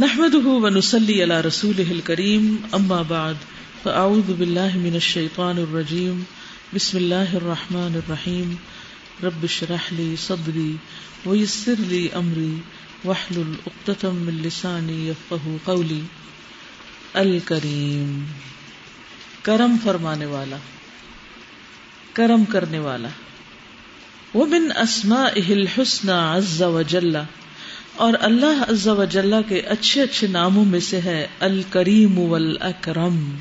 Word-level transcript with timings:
نحمده 0.00 0.48
ونسلي 0.48 1.22
على 1.22 1.40
رسوله 1.40 1.90
الكريم، 1.90 2.62
أما 2.74 3.02
بعد، 3.02 3.36
فأعوذ 3.84 4.34
بالله 4.34 4.78
من 4.78 4.94
الشيطان 4.94 5.58
الرجيم. 5.58 6.24
بسم 6.74 6.98
الله 6.98 7.36
الرحمن 7.36 8.02
الرحيم. 8.04 8.56
رب 9.24 9.44
اشرح 9.44 9.92
لي 9.92 10.16
صدري 10.16 10.76
ويسر 11.26 11.74
لي 11.78 12.12
أمري، 12.16 12.58
واحلل 13.04 13.54
عقدة 13.66 14.10
من 14.10 14.42
لساني 14.44 15.08
يفقهوا 15.08 15.58
قولي. 15.66 16.02
الكريم. 17.16 18.26
کرم 19.46 19.76
فرمانے 19.84 20.24
والا، 20.24 20.56
کرم 22.16 22.44
کرنے 22.52 22.78
والا. 22.78 23.10
ومن 24.34 24.72
اسمائه 24.72 25.52
الحسنى 25.52 26.12
عز 26.12 26.62
وجل 26.62 27.24
اور 27.96 28.12
اللہ 28.20 28.62
عز 28.68 28.88
و 28.88 29.04
جلہ 29.04 29.36
کے 29.48 29.60
اچھے 29.60 30.02
اچھے 30.02 30.26
ناموں 30.26 30.64
میں 30.64 30.80
سے 30.80 31.00
ہے 31.00 31.26
الکریم 31.40 32.18
والاکرم 32.18 33.34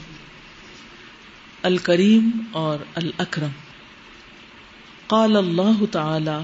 الکریم 1.64 2.30
اور 2.52 2.80
الاکرم 2.96 3.52
قال 5.08 5.36
اللہ 5.36 5.84
تعالی 5.92 6.38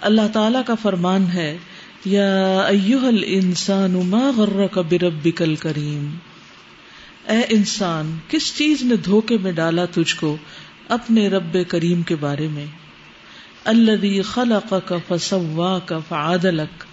اللہ 0.00 0.28
تعالی 0.32 0.58
کا 0.66 0.74
فرمان 0.74 1.26
ہے، 1.34 1.56
یا 2.04 2.60
ایوہ 2.60 3.06
الانسان 3.06 3.92
ما 4.06 4.30
غرک 4.36 4.78
بربک 4.78 5.42
الکریم۔ 5.42 6.16
اے 7.28 7.40
انسان، 7.48 8.18
کس 8.28 8.56
چیز 8.56 8.82
نے 8.82 8.96
دھوکے 8.96 9.36
میں 9.42 9.52
ڈالا 9.52 9.84
تجھ 9.84 10.16
کو 10.16 10.36
اپنے 10.88 11.28
رب 11.28 11.56
کریم 11.68 12.02
کے 12.02 12.16
بارے 12.16 12.48
میں؟ 12.48 12.66
الذي 13.64 14.20
خلقك 14.22 14.92
فسواك 15.08 15.92
فعدلك 16.08 16.84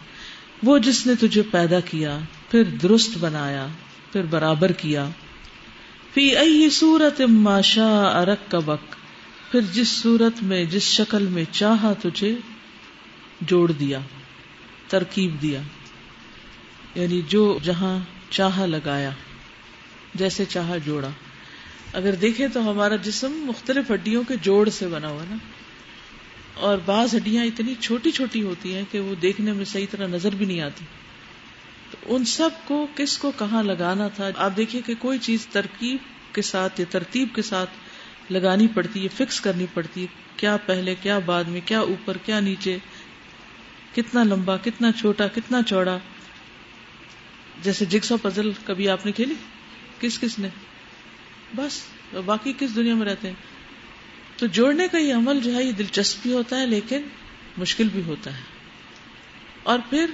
وہ 0.64 0.78
جس 0.78 1.08
نے 1.08 1.14
تجھے 1.16 1.42
پیدا 1.42 1.80
کیا، 1.80 2.20
پھر 2.52 2.64
درست 2.64 3.18
بنایا، 3.18 3.68
پھر 4.12 4.24
برابر 4.24 4.72
کیا۔ 4.72 5.10
فی 6.14 6.38
ای 6.38 6.70
صورت 6.70 7.22
ماشا 7.22 8.22
ارک 8.22 8.52
کا 8.52 8.60
پھر 9.52 9.60
جس 9.74 9.88
صورت 9.88 10.44
میں، 10.44 10.66
جس 10.66 10.82
شکل 10.82 11.24
میں 11.24 11.44
چاہا 11.52 11.94
تجھے 12.02 12.36
جوڑ 13.42 13.72
دیا، 13.72 14.00
ترکیب 14.88 15.42
دیا۔ 15.42 15.60
یعنی 16.96 17.22
جو 17.28 17.60
جہاں 17.64 18.00
چاہا 18.30 18.66
لگایا، 18.66 19.10
جیسے 20.16 20.46
چاہا 20.46 20.78
جوڑا۔ 20.78 21.10
اگر 21.94 22.16
دیکھیں 22.16 22.48
تو 22.48 22.72
ہمارا 22.72 22.96
جسم 22.96 23.32
مختلف 23.32 23.92
ہڈیوں 23.92 24.24
کے 24.28 24.34
جوڑ 24.42 24.70
سے 24.70 24.88
بنا 24.88 25.08
ہوا 25.08 25.24
نا۔ 25.30 25.36
اور 26.54 26.78
بعض 26.86 27.16
ہڈیاں 27.16 27.46
اتنی 27.46 27.76
چھوٹی 27.80 28.12
چھوٹی 28.12 28.44
ہوتی 28.44 28.76
ہیں 28.76 28.84
کہ 28.92 29.00
وہ 29.00 29.16
دیکھنے 29.16 29.54
میں 29.54 29.66
صحیح 29.66 29.86
طرح 29.92 30.08
نظر 30.08 30.36
بھی 30.36 30.46
نہیں 30.46 30.62
آتی۔ 30.62 30.86
تو 31.92 32.16
ان 32.16 32.26
سب 32.26 32.50
کو 32.66 32.88
کس 32.96 33.18
کو 33.18 33.32
کہاں 33.40 33.64
لگانا 33.64 34.08
تھا؟ 34.08 34.30
آپ 34.36 34.52
دیکھیے 34.58 34.82
کہ 34.86 34.94
کوئی 35.00 35.20
چیز 35.20 35.48
ترکیب 35.52 35.98
کے 36.36 36.42
ساتھ 36.42 36.80
یا 36.80 36.86
ترتیب 36.90 37.28
کے 37.36 37.42
ساتھ 37.42 37.70
لگانی 38.30 38.68
پڑتی 38.68 39.04
ہے، 39.04 39.08
فکس 39.08 39.42
کرنی 39.42 39.66
پڑتی 39.74 40.02
ہے۔ 40.02 40.08
کیا 40.38 40.58
پہلے، 40.66 40.96
کیا 41.02 41.20
بعد 41.20 41.44
میں، 41.44 41.62
کیا 41.66 41.80
اوپر، 41.80 42.18
کیا 42.18 42.40
نیچے؟ 42.40 42.78
کتنا 43.96 44.24
لمبا، 44.24 44.58
کتنا 44.58 44.92
چھوٹا، 44.92 45.28
کتنا 45.28 45.62
چوڑا؟ 45.64 45.98
جیسے 47.64 47.86
جگسا 47.86 48.16
پزل 48.22 48.52
کبھی 48.66 48.90
آپ 48.90 49.06
نے 49.06 49.12
کھیلی؟ 49.12 49.34
کس 50.00 50.20
کس 50.20 50.40
نے؟ 50.40 50.48
بس، 51.56 51.82
باقی 52.26 52.54
کس 52.60 52.76
دنیا 52.76 52.96
میں 52.96 53.06
رہتے 53.06 53.28
ہیں؟ 53.28 53.53
تو 54.44 54.48
جوڑنے 54.48 54.88
کا 54.92 54.98
یہ 54.98 55.14
عمل 55.14 55.40
جو 55.40 55.56
ہے 55.56 55.64
یہ 55.64 55.72
دلچسپی 55.72 56.34
ہوتا 56.34 56.60
ہے 56.60 56.66
لیکن 56.66 57.02
مشکل 57.58 57.88
بھی 57.92 58.02
ہوتا 58.06 58.38
ہے۔ 58.38 58.42
اور 59.64 59.80
پھر 59.90 60.06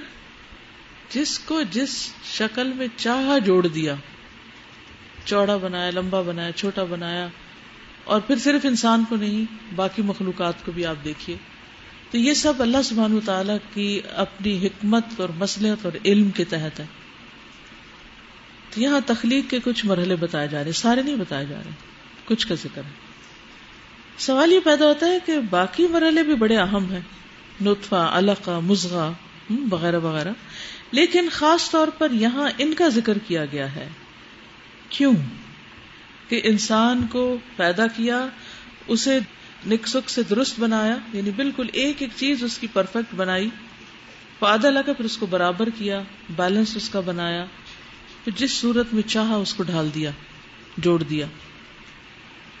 جس 1.10 1.38
کو 1.38 1.62
جس 1.62 2.12
شکل 2.24 2.72
میں 2.72 2.86
چاہا 2.96 3.38
جوڑ 3.38 3.66
دیا، 3.66 3.94
چوڑا 5.24 5.56
بنایا، 5.56 5.90
لمبا 5.90 6.20
بنایا، 6.20 6.52
چھوٹا 6.52 6.84
بنایا، 6.84 7.28
اور 8.04 8.20
پھر 8.20 8.38
صرف 8.38 8.64
انسان 8.64 9.04
کو 9.08 9.16
نہیں، 9.16 9.44
باقی 9.76 10.02
مخلوقات 10.02 10.54
کو 10.64 10.72
بھی 10.72 10.86
آپ 10.86 10.96
دیکھیے۔ 11.04 11.36
تو 12.10 12.18
یہ 12.18 12.34
سب 12.34 12.62
اللہ 12.62 12.82
سبحان 12.84 13.18
تعالی 13.24 13.52
کی 13.74 14.00
اپنی 14.14 14.66
حکمت 14.66 15.04
اور 15.16 15.28
مسلحت 15.28 15.84
اور 15.84 15.92
علم 16.04 16.30
کے 16.30 16.44
تحت 16.44 16.80
ہے۔ 16.80 16.86
تو 18.70 18.80
یہاں 18.80 19.00
تخلیق 19.06 19.50
کے 19.50 19.58
کچھ 19.64 19.86
مرحلے 19.86 20.16
بتائے 20.16 20.48
جا 20.48 20.64
رہے 20.64 20.72
سارے 20.72 21.02
نہیں 21.02 21.16
بتائے 21.16 21.46
جا 21.46 21.62
رہے، 21.64 21.70
کچھ 22.24 22.46
کا 22.46 22.54
ذکر 22.54 22.82
ہے۔ 22.84 23.09
سوال 24.18 24.52
یہ 24.52 24.60
پیدا 24.64 24.84
ہوتا 24.84 25.06
ہے 25.06 25.18
کہ 25.26 25.38
باقی 25.50 25.86
مرحلے 25.86 26.22
بھی 26.22 26.34
بڑے 26.34 26.56
اہم 26.56 26.90
ہیں۔ 26.90 27.00
نطفہ، 27.60 27.94
علقہ 27.94 28.50
مزغہ 28.50 29.12
وغیرہ 29.70 29.98
وغیرہ۔ 29.98 30.32
لیکن 30.90 31.28
خاص 31.32 31.70
طور 31.70 31.88
پر 31.88 32.10
یہاں 32.10 32.50
ان 32.58 32.74
کا 32.74 32.88
ذکر 32.88 33.18
کیا 33.18 33.44
گیا 33.44 33.74
ہے۔ 33.74 33.88
کیوں؟ 34.88 35.12
کہ 36.28 36.40
انسان 36.44 37.06
کو 37.12 37.36
پیدا 37.56 37.86
کیا، 37.86 38.26
اسے 38.86 39.18
نکسک 39.66 40.10
سے 40.10 40.22
درست 40.22 40.60
بنایا 40.60 40.96
یعنی 41.12 41.30
بالکل 41.30 41.66
ایک 41.72 42.02
ایک 42.02 42.10
چیز 42.16 42.44
اس 42.44 42.58
کی 42.58 42.66
پرفیکٹ 42.72 43.14
بنائی۔ 43.14 43.48
فادہ 44.38 44.66
لگا، 44.66 44.92
پھر 44.92 45.04
اس 45.04 45.16
کو 45.16 45.26
برابر 45.26 45.68
کیا، 45.78 46.02
بیلنس 46.36 46.76
اس 46.76 46.88
کا 46.88 47.00
بنایا۔ 47.00 47.44
پھر 48.24 48.32
جس 48.36 48.50
صورت 48.50 48.94
میں 48.94 49.02
چاہا، 49.02 49.34
اس 49.34 49.54
کو 49.54 49.62
ڈھال 49.62 49.88
دیا، 49.94 50.10
جوڑ 50.76 51.02
دیا۔ 51.02 51.26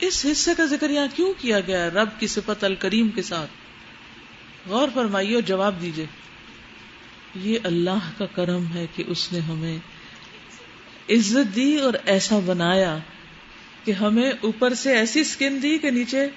اس 0.00 0.26
حصے 0.32 0.50
کا 0.56 0.64
ذکر 0.64 0.90
یہاں 0.90 1.06
کیوں 1.16 1.32
کیا 1.38 1.60
گیا 1.60 1.90
رب 1.90 2.08
کی 2.18 2.26
صفت 2.26 2.64
الکریم 2.64 3.08
کے 3.08 3.22
ساتھ؟ 3.22 3.50
غور 4.66 4.88
فرمائیے 4.94 5.34
اور 5.34 5.42
جواب 5.42 5.82
دیجیے 5.82 6.06
یہ 7.34 7.58
اللہ 7.64 8.10
کا 8.18 8.26
کرم 8.26 8.64
ہے 8.74 8.86
کہ 8.94 9.04
اس 9.06 9.32
نے 9.32 9.38
ہمیں 9.38 9.78
عزت 11.10 11.56
دی 11.56 11.76
اور 11.76 11.94
ایسا 12.04 12.38
بنایا 12.46 12.98
کہ 13.84 13.92
ہمیں 13.92 14.32
اوپر 14.40 14.74
سے 14.74 14.94
ایسی 14.94 15.20
اسکن 15.20 15.58
دی 15.62 15.78
کہ 15.78 15.90
نیچے 15.90 16.28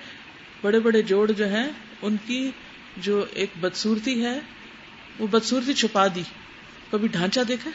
بڑے 0.61 0.79
بڑے 0.79 1.01
جوڑ 1.01 1.31
جو 1.31 1.47
ہیں، 1.47 1.69
ان 2.01 2.15
کی 2.25 2.51
جو 2.97 3.25
ایک 3.33 3.49
بدسورتی 3.59 4.25
ہے، 4.25 4.39
وہ 5.19 5.27
بدسورتی 5.27 5.73
چھپا 5.73 6.07
دی۔ 6.07 6.21
کبھی 6.91 7.07
ڈھانچہ 7.07 7.39
دیکھا؟ 7.47 7.71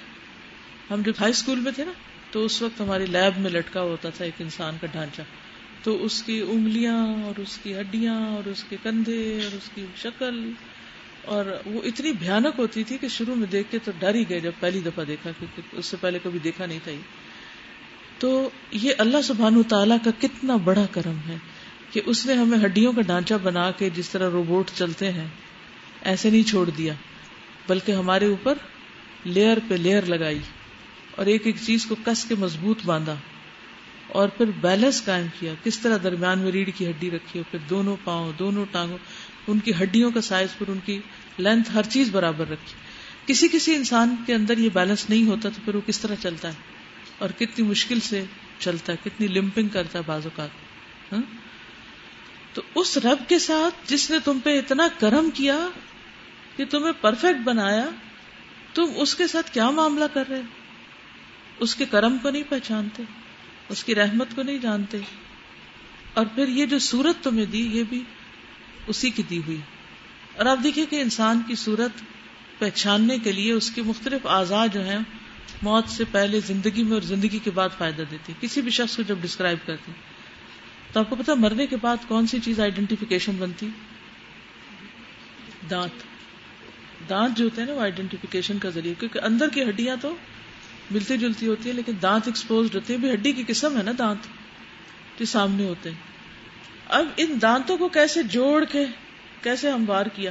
ہم 0.91 1.03
جب 1.03 1.12
ہائی 1.21 1.31
اسکول 1.31 1.60
میں 1.60 1.72
تھے 1.72 1.84
نا، 1.84 1.93
تو 2.31 2.44
اس 2.44 2.62
وقت 2.62 2.81
ہماری 2.81 3.06
لیب 3.06 3.41
میں 3.41 3.50
لٹکا 3.50 3.81
ہوتا 3.81 4.10
تھا 4.10 4.25
ایک 4.25 4.34
انسان 4.38 4.77
کا 4.81 4.87
ڈھانچہ۔ 4.93 5.22
تو 5.83 5.97
اس 6.05 6.22
کی 6.22 6.41
انگلیاں 6.49 6.97
اور 7.25 7.41
اس 7.41 7.59
کی 7.62 7.75
ہڈیاں 7.75 8.15
اور 8.27 8.49
اس 8.49 8.65
کے 8.69 8.77
کندھے 8.83 9.22
اور 9.44 9.55
اس 9.55 9.69
کی 9.75 9.84
شکل، 9.97 10.41
اور 11.27 11.47
وہ 11.66 11.81
اتنی 11.84 12.12
بھیانک 12.19 12.59
ہوتی 12.59 12.83
تھی 12.84 12.97
کہ 12.99 13.09
شروع 13.09 13.34
میں 13.34 13.47
دیکھ 13.53 13.71
کے 13.71 13.78
تو 13.84 13.93
ڈر 13.99 14.15
ہی 14.15 14.28
گئے 14.28 14.41
جب 14.41 14.53
پہلی 14.61 14.81
دفعہ 14.81 15.05
دیکھا، 15.05 15.31
کیونکہ 15.39 15.77
اس 15.78 15.87
سے 15.87 15.97
پہلے 16.00 16.19
کبھی 16.22 16.39
دیکھا 16.44 16.66
نہیں 16.66 16.78
تھا 16.84 16.93
تو 18.19 18.49
یہ 18.72 18.93
اللہ 18.99 19.22
سبحان 19.25 19.62
تعالیٰ 19.69 19.97
کا 20.05 20.11
کتنا 20.21 20.56
بڑا 20.65 20.84
کرم 20.91 21.19
ہے 21.28 21.37
کہ 21.93 22.00
اس 22.06 22.25
نے 22.27 22.34
ہمیں 22.34 22.59
ہڈیوں 22.65 22.93
کا 22.93 23.03
ڈھانچہ 23.03 23.34
بنا 23.43 23.71
کے 23.71 23.91
جس 23.95 24.09
طرح 24.09 24.31
روبوٹ 24.31 24.71
چلتے 24.75 25.12
ہیں، 25.12 25.27
ایسے 26.03 26.31
نہیں 26.31 26.49
چھوڑ 26.49 26.69
دیا، 26.71 26.93
بلکہ 27.69 27.93
ہمارے 27.93 28.27
اوپر 28.27 28.55
لیئر 29.27 29.59
پہ 29.69 29.75
لیئر 29.77 30.06
لگائی 30.06 30.39
اور 31.10 31.27
ایک 31.27 31.47
ایک 31.47 31.56
چیز 31.62 31.87
کو 31.87 31.95
کس 32.05 32.25
کے 32.25 32.34
مضبوط 32.39 32.84
باندھا۔ 32.84 33.15
اور 34.09 34.29
پھر 34.29 34.47
بیلنس 34.61 35.05
قائم 35.05 35.27
کیا، 35.41 35.55
کس 35.65 35.79
طرح 35.79 35.99
درمیان 36.03 36.39
میں 36.39 36.53
ریڑھ 36.53 36.71
کی 36.77 36.91
ہڈی 36.91 37.11
رکھی 37.11 37.43
پھر 37.51 37.59
دونوں 37.71 37.97
پاؤں، 38.05 38.33
دونوں 38.39 38.65
ٹانگوں، 38.71 38.99
ان 39.47 39.59
کی 39.59 39.73
ہڈیوں 39.83 40.11
کا 40.11 40.21
سائز 40.21 40.59
پھر 40.59 40.69
ان 40.69 40.79
کی 40.85 41.01
لینتھ 41.39 41.71
ہر 41.75 41.83
چیز 41.83 42.11
برابر 42.11 42.49
رکھی۔ 42.49 42.75
کسی 43.27 43.49
کسی 43.53 43.75
انسان 43.75 44.17
کے 44.27 44.35
اندر 44.35 44.59
یہ 44.59 44.69
بیلنس 44.73 45.11
نہیں 45.11 45.27
ہوتا 45.27 45.49
تو 45.49 45.61
پھر 45.65 45.75
وہ 45.75 45.81
کس 45.87 45.99
طرح 45.99 46.15
چلتا 46.21 46.49
ہے؟ 46.49 46.55
اور 47.19 47.31
کتنی 47.39 47.65
مشکل 47.65 48.01
سے 48.01 48.25
چلتا 48.59 48.93
ہے، 48.93 48.97
کتنی 49.05 49.27
لمپنگ 49.27 49.69
کرتا 49.69 49.99
ہے 49.99 50.05
بعض 50.07 50.21
اوقات۔ 50.25 50.49
ہاں؟ 51.13 51.23
تو 52.53 52.63
اس 52.75 52.97
رب 52.97 53.29
کے 53.29 53.39
ساتھ 53.39 53.91
جس 53.91 54.11
نے 54.11 54.19
تم 54.25 54.39
پہ 54.45 54.59
اتنا 54.59 54.89
کرم 54.99 55.31
کیا 55.35 55.69
کہ 56.57 56.65
تمہیں 56.71 56.93
پرفیکٹ 57.01 57.45
بنایا، 57.45 57.87
تم 58.75 58.85
اس 58.97 59.15
کے 59.15 59.27
ساتھ 59.27 59.51
کیا 59.51 59.71
معاملہ 59.71 60.05
کر 60.15 60.25
رہے 60.29 60.43
اس 61.59 61.75
کے 61.75 61.84
کرم 61.91 62.16
کو 62.22 62.31
نہیں 62.31 62.43
پہچانتے۔ 62.49 63.03
اس 63.68 63.84
کی 63.84 63.94
رحمت 63.94 64.26
کو 64.34 64.42
نہیں 64.42 64.59
جانتے۔ 64.59 64.98
اور 66.15 66.26
پھر 66.34 66.48
یہ 66.48 66.66
جو 66.66 66.78
سورت 66.78 67.24
تمہیں 67.24 67.47
دی، 67.47 67.66
یہ 67.72 67.82
بھی 67.88 68.03
اسی 68.86 69.10
کی 69.10 69.22
دی 69.22 69.38
ہوئی۔ 69.38 69.60
اور 70.36 70.47
آپ 70.47 70.59
دیکھیے 70.62 70.86
کہ 70.86 71.00
انسان 71.00 71.42
کی 71.47 71.54
صورت 71.54 71.91
پہچاننے 72.59 73.18
کے 73.18 73.32
لیے 73.32 73.53
اس 73.53 73.70
کے 73.70 73.82
مختلف 73.82 74.26
اعضاء 74.26 74.66
جو 74.66 74.84
ہیں، 74.84 74.98
موت 75.62 75.88
سے 75.88 76.04
پہلے 76.10 76.41
زندگی 76.41 76.82
میں 76.82 76.92
اور 76.92 77.03
زندگی 77.03 77.38
کے 77.38 77.50
بعد 77.50 77.68
فائدہ 77.78 78.03
دیتی 78.10 78.32
کسی 78.41 78.62
بھی 78.62 78.70
شخص 78.70 78.97
کو 78.97 79.03
جب 79.03 79.18
ڈسکرائب 79.20 79.59
کرتی 79.66 79.92
تو 80.92 81.00
آپ 81.00 81.10
کو 81.10 81.16
پتا 81.16 81.34
مرنے 81.34 81.66
کے 81.66 81.76
بعد 81.76 81.97
کون 82.09 82.26
سی 82.26 82.38
چیز 82.44 82.60
آئیڈینٹیفیکیشن 82.60 83.36
بنتی؟ 83.36 83.68
دانت۔ 85.70 86.03
دانت 87.09 87.36
جو 87.36 87.44
ہوتے 87.44 87.60
ہیں 87.60 87.68
نا، 87.68 87.74
وہ 87.74 87.80
آئیڈینٹیفیکیشن 87.80 88.59
کا 88.59 88.70
ذریعہ، 88.70 89.00
کیونکہ 89.00 89.20
اندر 89.22 89.48
کی 89.48 89.62
ہڈیاں 89.62 89.97
تو 90.00 90.16
ملتی 90.91 91.17
جلتی 91.19 91.47
ہوتی 91.47 91.69
ہے، 91.69 91.75
لیکن 91.75 91.93
دانت 92.03 92.27
ایکسپوز 92.27 92.75
ہوتے 92.75 92.97
ہیں 92.97 93.13
ہڈی 93.13 93.33
کی 93.33 93.45
قسم 93.47 93.77
ہے 93.77 93.83
نا 93.83 93.93
دانت، 93.99 94.27
جو 95.19 95.25
سامنے 95.27 95.65
ہوتے 95.65 95.91
ہیں۔ 95.91 96.07
اب 96.89 97.07
ان 97.17 97.39
دانتوں 97.43 97.77
کو 97.79 97.89
کیسے 97.89 98.23
جوڑ 98.31 98.65
کے، 98.65 98.85
کیسے 99.43 99.71
ہموار 99.71 100.07
کیا؟ 100.15 100.31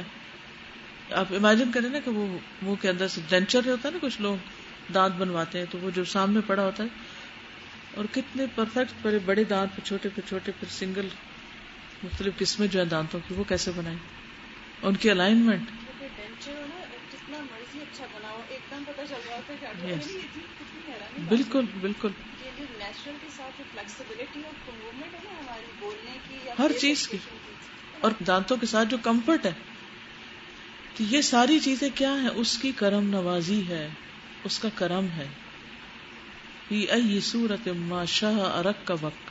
آپ 1.12 1.26
امیجن 1.30 1.70
کریں 1.72 1.88
نا 1.88 1.98
کہ 2.04 2.10
وہ 2.10 2.26
منہ 2.62 2.74
کے 2.80 2.88
اندر 2.88 3.08
سے 3.08 3.20
ڈینچر 3.28 3.68
ہوتا 3.68 3.88
ہے 3.88 3.92
نا، 3.92 3.98
کچھ 4.02 4.20
لوگ 4.20 4.36
دانت 4.94 5.14
بنواتے 5.14 5.58
ہیں، 5.58 5.66
تو 5.70 5.78
وہ 5.82 5.90
جو 5.94 6.04
سامنے 6.04 6.40
پڑا 6.46 6.62
ہوتا 6.62 6.82
ہے، 6.82 6.88
اور 7.94 8.04
کتنے 8.12 8.46
پرفیکٹ 8.54 9.02
پہلے 9.02 9.18
بڑے 9.24 9.44
دانت، 9.44 9.74
پھر 9.74 9.84
چھوٹے 9.84 10.08
پھر 10.08 10.28
چھوٹے، 10.28 10.52
پھر 10.60 10.68
سنگل 10.70 11.08
مختلف 12.04 12.38
قسمیں 12.38 12.66
جو 12.66 12.80
ہیں 12.80 12.86
دانتوں 12.86 13.20
کی، 13.28 13.34
وہ 13.34 13.44
کیسے 13.48 13.70
بنائیں؟ 13.76 13.98
ان 14.82 14.96
کی 14.96 15.10
الائنمنٹ 15.10 15.70
بالکل 21.28 21.64
بالکل۔ 21.80 22.08
ہر 26.58 26.72
چیز 26.80 27.08
کی۔ 27.08 27.16
اور 28.00 28.10
دانتوں 28.26 28.56
کے 28.56 28.66
ساتھ 28.66 28.88
جو 28.88 28.96
کمفرٹ 29.02 29.46
ہے 29.46 29.52
تو 30.96 31.04
یہ 31.04 31.20
ساری 31.20 31.60
چیزیں 31.60 31.88
کیا 31.94 32.12
ہیں؟ 32.22 32.28
اس 32.34 32.58
کی 32.58 32.72
کرم 32.76 33.10
نوازی 33.10 33.68
ہے 33.68 33.88
اس 34.44 34.58
کا 34.58 34.68
کرم 34.74 35.06
ہے۔ 35.16 35.26
صورت 37.22 37.68
ما 37.68 38.04
شاہ 38.04 38.34
ارک 38.34 38.86
کا 38.86 38.94
وقت 39.00 39.30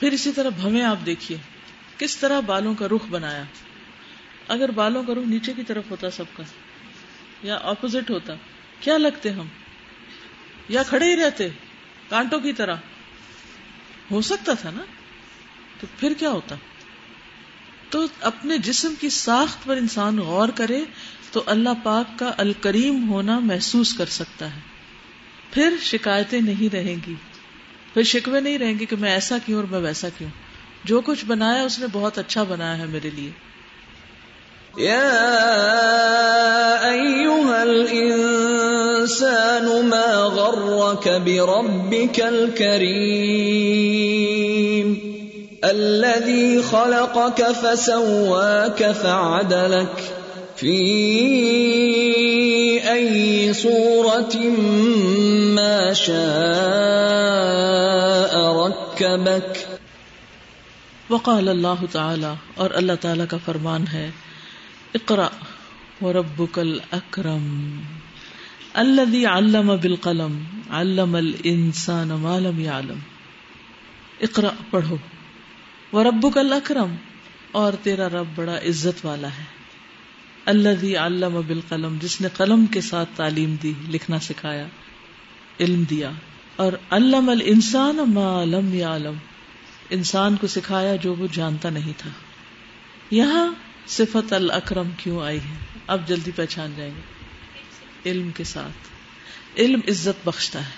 پھر 0.00 0.12
اسی 0.12 0.32
طرح 0.32 0.48
بھویں 0.48 0.82
آپ 0.82 0.96
دیکھیے 1.06 1.38
کس 1.98 2.16
طرح 2.16 2.40
بالوں 2.40 2.74
کا 2.74 2.88
رخ 2.88 3.06
بنایا۔ 3.10 3.42
اگر 4.48 4.70
بالوں 4.70 5.04
کا 5.04 5.14
رخ 5.14 5.26
نیچے 5.26 5.52
کی 5.56 5.62
طرف 5.62 5.84
ہوتا 5.90 6.10
سب 6.10 6.24
کا۔ 6.36 6.42
یا 7.42 7.54
اپوزٹ 7.54 8.10
ہوتا۔ 8.10 8.34
کیا 8.80 8.98
لگتے 8.98 9.30
ہم؟ 9.30 9.46
یا 10.68 10.82
کھڑے 10.82 11.10
ہی 11.10 11.16
رہتے، 11.16 11.48
کانٹوں 12.08 12.40
کی 12.40 12.52
طرح۔ 12.52 12.74
ہو 14.10 14.20
سکتا 14.20 14.52
تھا 14.52 14.70
نا؟ 14.70 14.82
تو 15.80 15.86
پھر 15.98 16.12
کیا 16.18 16.30
ہوتا؟ 16.30 16.54
تو 17.90 18.06
اپنے 18.20 18.58
جسم 18.58 18.94
کی 19.00 19.08
ساخت 19.08 19.64
پر 19.64 19.76
انسان 19.76 20.18
غور 20.18 20.48
کرے 20.48 20.84
تو 21.32 21.42
اللہ 21.46 21.68
پاک 21.82 22.18
کا 22.18 22.32
الکریم 22.36 23.08
ہونا 23.08 23.38
محسوس 23.38 23.94
کر 23.94 24.06
سکتا 24.06 24.54
ہے۔ 24.54 24.60
پھر 25.50 25.74
شکایتیں 25.82 26.40
نہیں 26.40 26.74
رہیں 26.74 26.96
گی۔ 27.06 27.14
پھر 27.94 28.02
شکوے 28.02 28.40
نہیں 28.40 28.58
رہیں 28.58 28.78
گے 28.78 28.86
کہ 28.86 28.96
میں 28.96 29.10
ایسا 29.10 29.38
کیوں 29.46 29.58
اور 29.58 29.68
میں 29.70 29.80
ویسا 29.80 30.08
کیوں۔ 30.18 30.30
جو 30.84 31.00
کچھ 31.00 31.24
بنایا 31.24 31.62
اس 31.62 31.78
نے 31.78 31.86
بہت 31.92 32.18
اچھا 32.18 32.42
بنایا 32.42 32.78
ہے 32.78 32.86
میرے 32.86 33.10
لیے۔ 33.10 33.30
الانسان 39.02 39.88
ما 39.88 40.14
غرك 40.14 41.08
بربك 41.08 42.20
الكريم 42.20 43.52
الذي 45.64 46.62
خلقك 46.62 47.42
فسواك 47.42 48.92
فعدلك 48.92 49.96
في 50.56 50.78
اي 52.92 53.52
صوره 53.54 54.36
ما 55.54 55.92
شاء 55.92 56.12
ركبك 58.56 59.66
وقال 61.10 61.48
اللہ 61.48 61.80
تعالی 61.92 62.32
اور 62.54 62.70
اللہ 62.74 62.92
تعالی 63.00 63.24
کا 63.30 63.36
فرمان 63.44 63.84
ہے 63.92 64.10
اقرا 64.94 65.28
وربك 66.00 66.58
الاکرم 66.58 67.80
الذي 68.74 69.26
علم 69.26 69.76
بالقلم، 69.76 70.44
علم 70.70 71.14
الانسان 71.14 72.08
ما 72.08 72.38
لم 72.38 72.60
يعلم. 72.60 72.98
اقرا 74.20 74.48
پڑھو. 74.70 74.96
وربك 75.92 76.38
الاکرم 76.38 76.94
اور 77.52 77.72
تیرا 77.82 78.08
رب 78.08 78.26
بڑا 78.34 78.56
عزت 78.56 79.06
والا 79.06 79.28
ہے. 79.28 79.44
الذي 80.46 80.96
علم 80.96 81.40
بالقلم، 81.46 81.98
جس 82.00 82.20
نے 82.20 82.28
قلم 82.36 82.66
کے 82.66 82.80
ساتھ 82.80 83.08
تعلیم 83.16 83.56
دی، 83.62 83.72
لکھنا 83.88 84.20
سکھایا، 84.20 84.66
علم 85.60 85.82
دیا. 85.82 86.10
اور 86.56 86.72
علم 86.90 87.28
الانسان 87.28 87.96
ما 88.06 88.44
لم 88.44 88.74
يعلم. 88.74 89.14
انسان 89.90 90.36
کو 90.36 90.46
سکھایا 90.46 90.96
جو 90.96 91.14
وہ 91.14 91.26
جانتا 91.32 91.70
نہیں 91.70 91.92
تھا. 91.96 92.10
یہاں 93.10 93.71
صفت 93.86 94.32
الاکرم 94.32 94.90
کیوں 94.96 95.22
آئی 95.22 95.38
ہے؟ 95.38 95.54
اب 95.86 96.08
جلدی 96.08 96.30
پہچان 96.36 96.72
جائیں 96.76 96.94
گے۔ 96.96 97.00
علم 98.10 98.30
کے 98.30 98.44
ساتھ۔ 98.44 98.88
علم 99.60 99.80
عزت 99.88 100.28
بخشتا 100.28 100.64
ہے۔ 100.64 100.70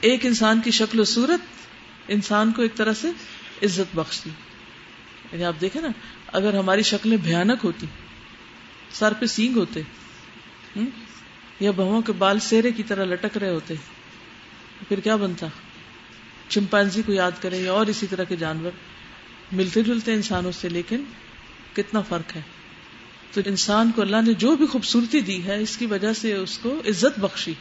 ایک 0.00 0.26
انسان 0.26 0.60
کی 0.60 0.70
شکل 0.70 1.00
و 1.00 1.04
صورت 1.04 1.40
انسان 2.08 2.52
کو 2.52 2.62
ایک 2.62 2.74
طرح 2.74 2.92
سے 2.92 3.08
عزت 3.62 3.96
بخشتی۔ 3.96 4.30
یعنی 5.32 5.44
آپ 5.44 5.54
دیکھیں 5.60 5.82
نا، 5.82 5.88
اگر 6.26 6.58
ہماری 6.58 6.82
شکلیں 6.82 7.16
بھیانک 7.16 7.64
ہوتی، 7.64 7.86
سر 8.90 9.12
پہ 9.12 9.26
سینگ 9.26 9.56
ہوتے 9.56 9.82
یا 11.60 11.70
بہو 11.70 12.02
کے 12.02 12.12
بال 12.12 12.38
سیرے 12.38 12.72
کی 12.72 12.82
طرح 12.82 13.04
لٹک 13.04 13.36
رہے 13.36 13.50
ہوتے، 13.50 13.74
پھر 14.88 15.00
کیا 15.00 15.16
بنتا؟ 15.16 15.46
چمپانزی 16.48 17.02
کو 17.06 17.12
یاد 17.12 17.30
کریں 17.40 17.60
یا 17.60 17.72
اور 17.72 17.86
اسی 17.86 18.06
طرح 18.06 18.24
کے 18.24 18.36
جانور، 18.36 18.70
ملتے 19.52 19.82
جلتے 19.82 20.12
انسانوں 20.12 20.52
سے، 20.52 20.68
لیکن 20.68 21.04
کتنا 21.82 22.00
فرق 22.00 22.36
ہے۔ 22.36 22.40
تو 23.32 23.40
انسان 23.46 23.90
کو 23.94 24.02
اللہ 24.02 24.16
نے 24.26 24.32
جو 24.32 24.56
بھی 24.56 24.66
خوبصورتی 24.66 25.20
دی 25.20 25.44
ہے، 25.44 25.60
اس 25.60 25.76
کی 25.76 25.86
وجہ 25.86 26.12
سے 26.12 26.32
اس 26.32 26.58
کو 26.58 26.82
عزت 26.88 27.18
بخشی۔ 27.18 27.54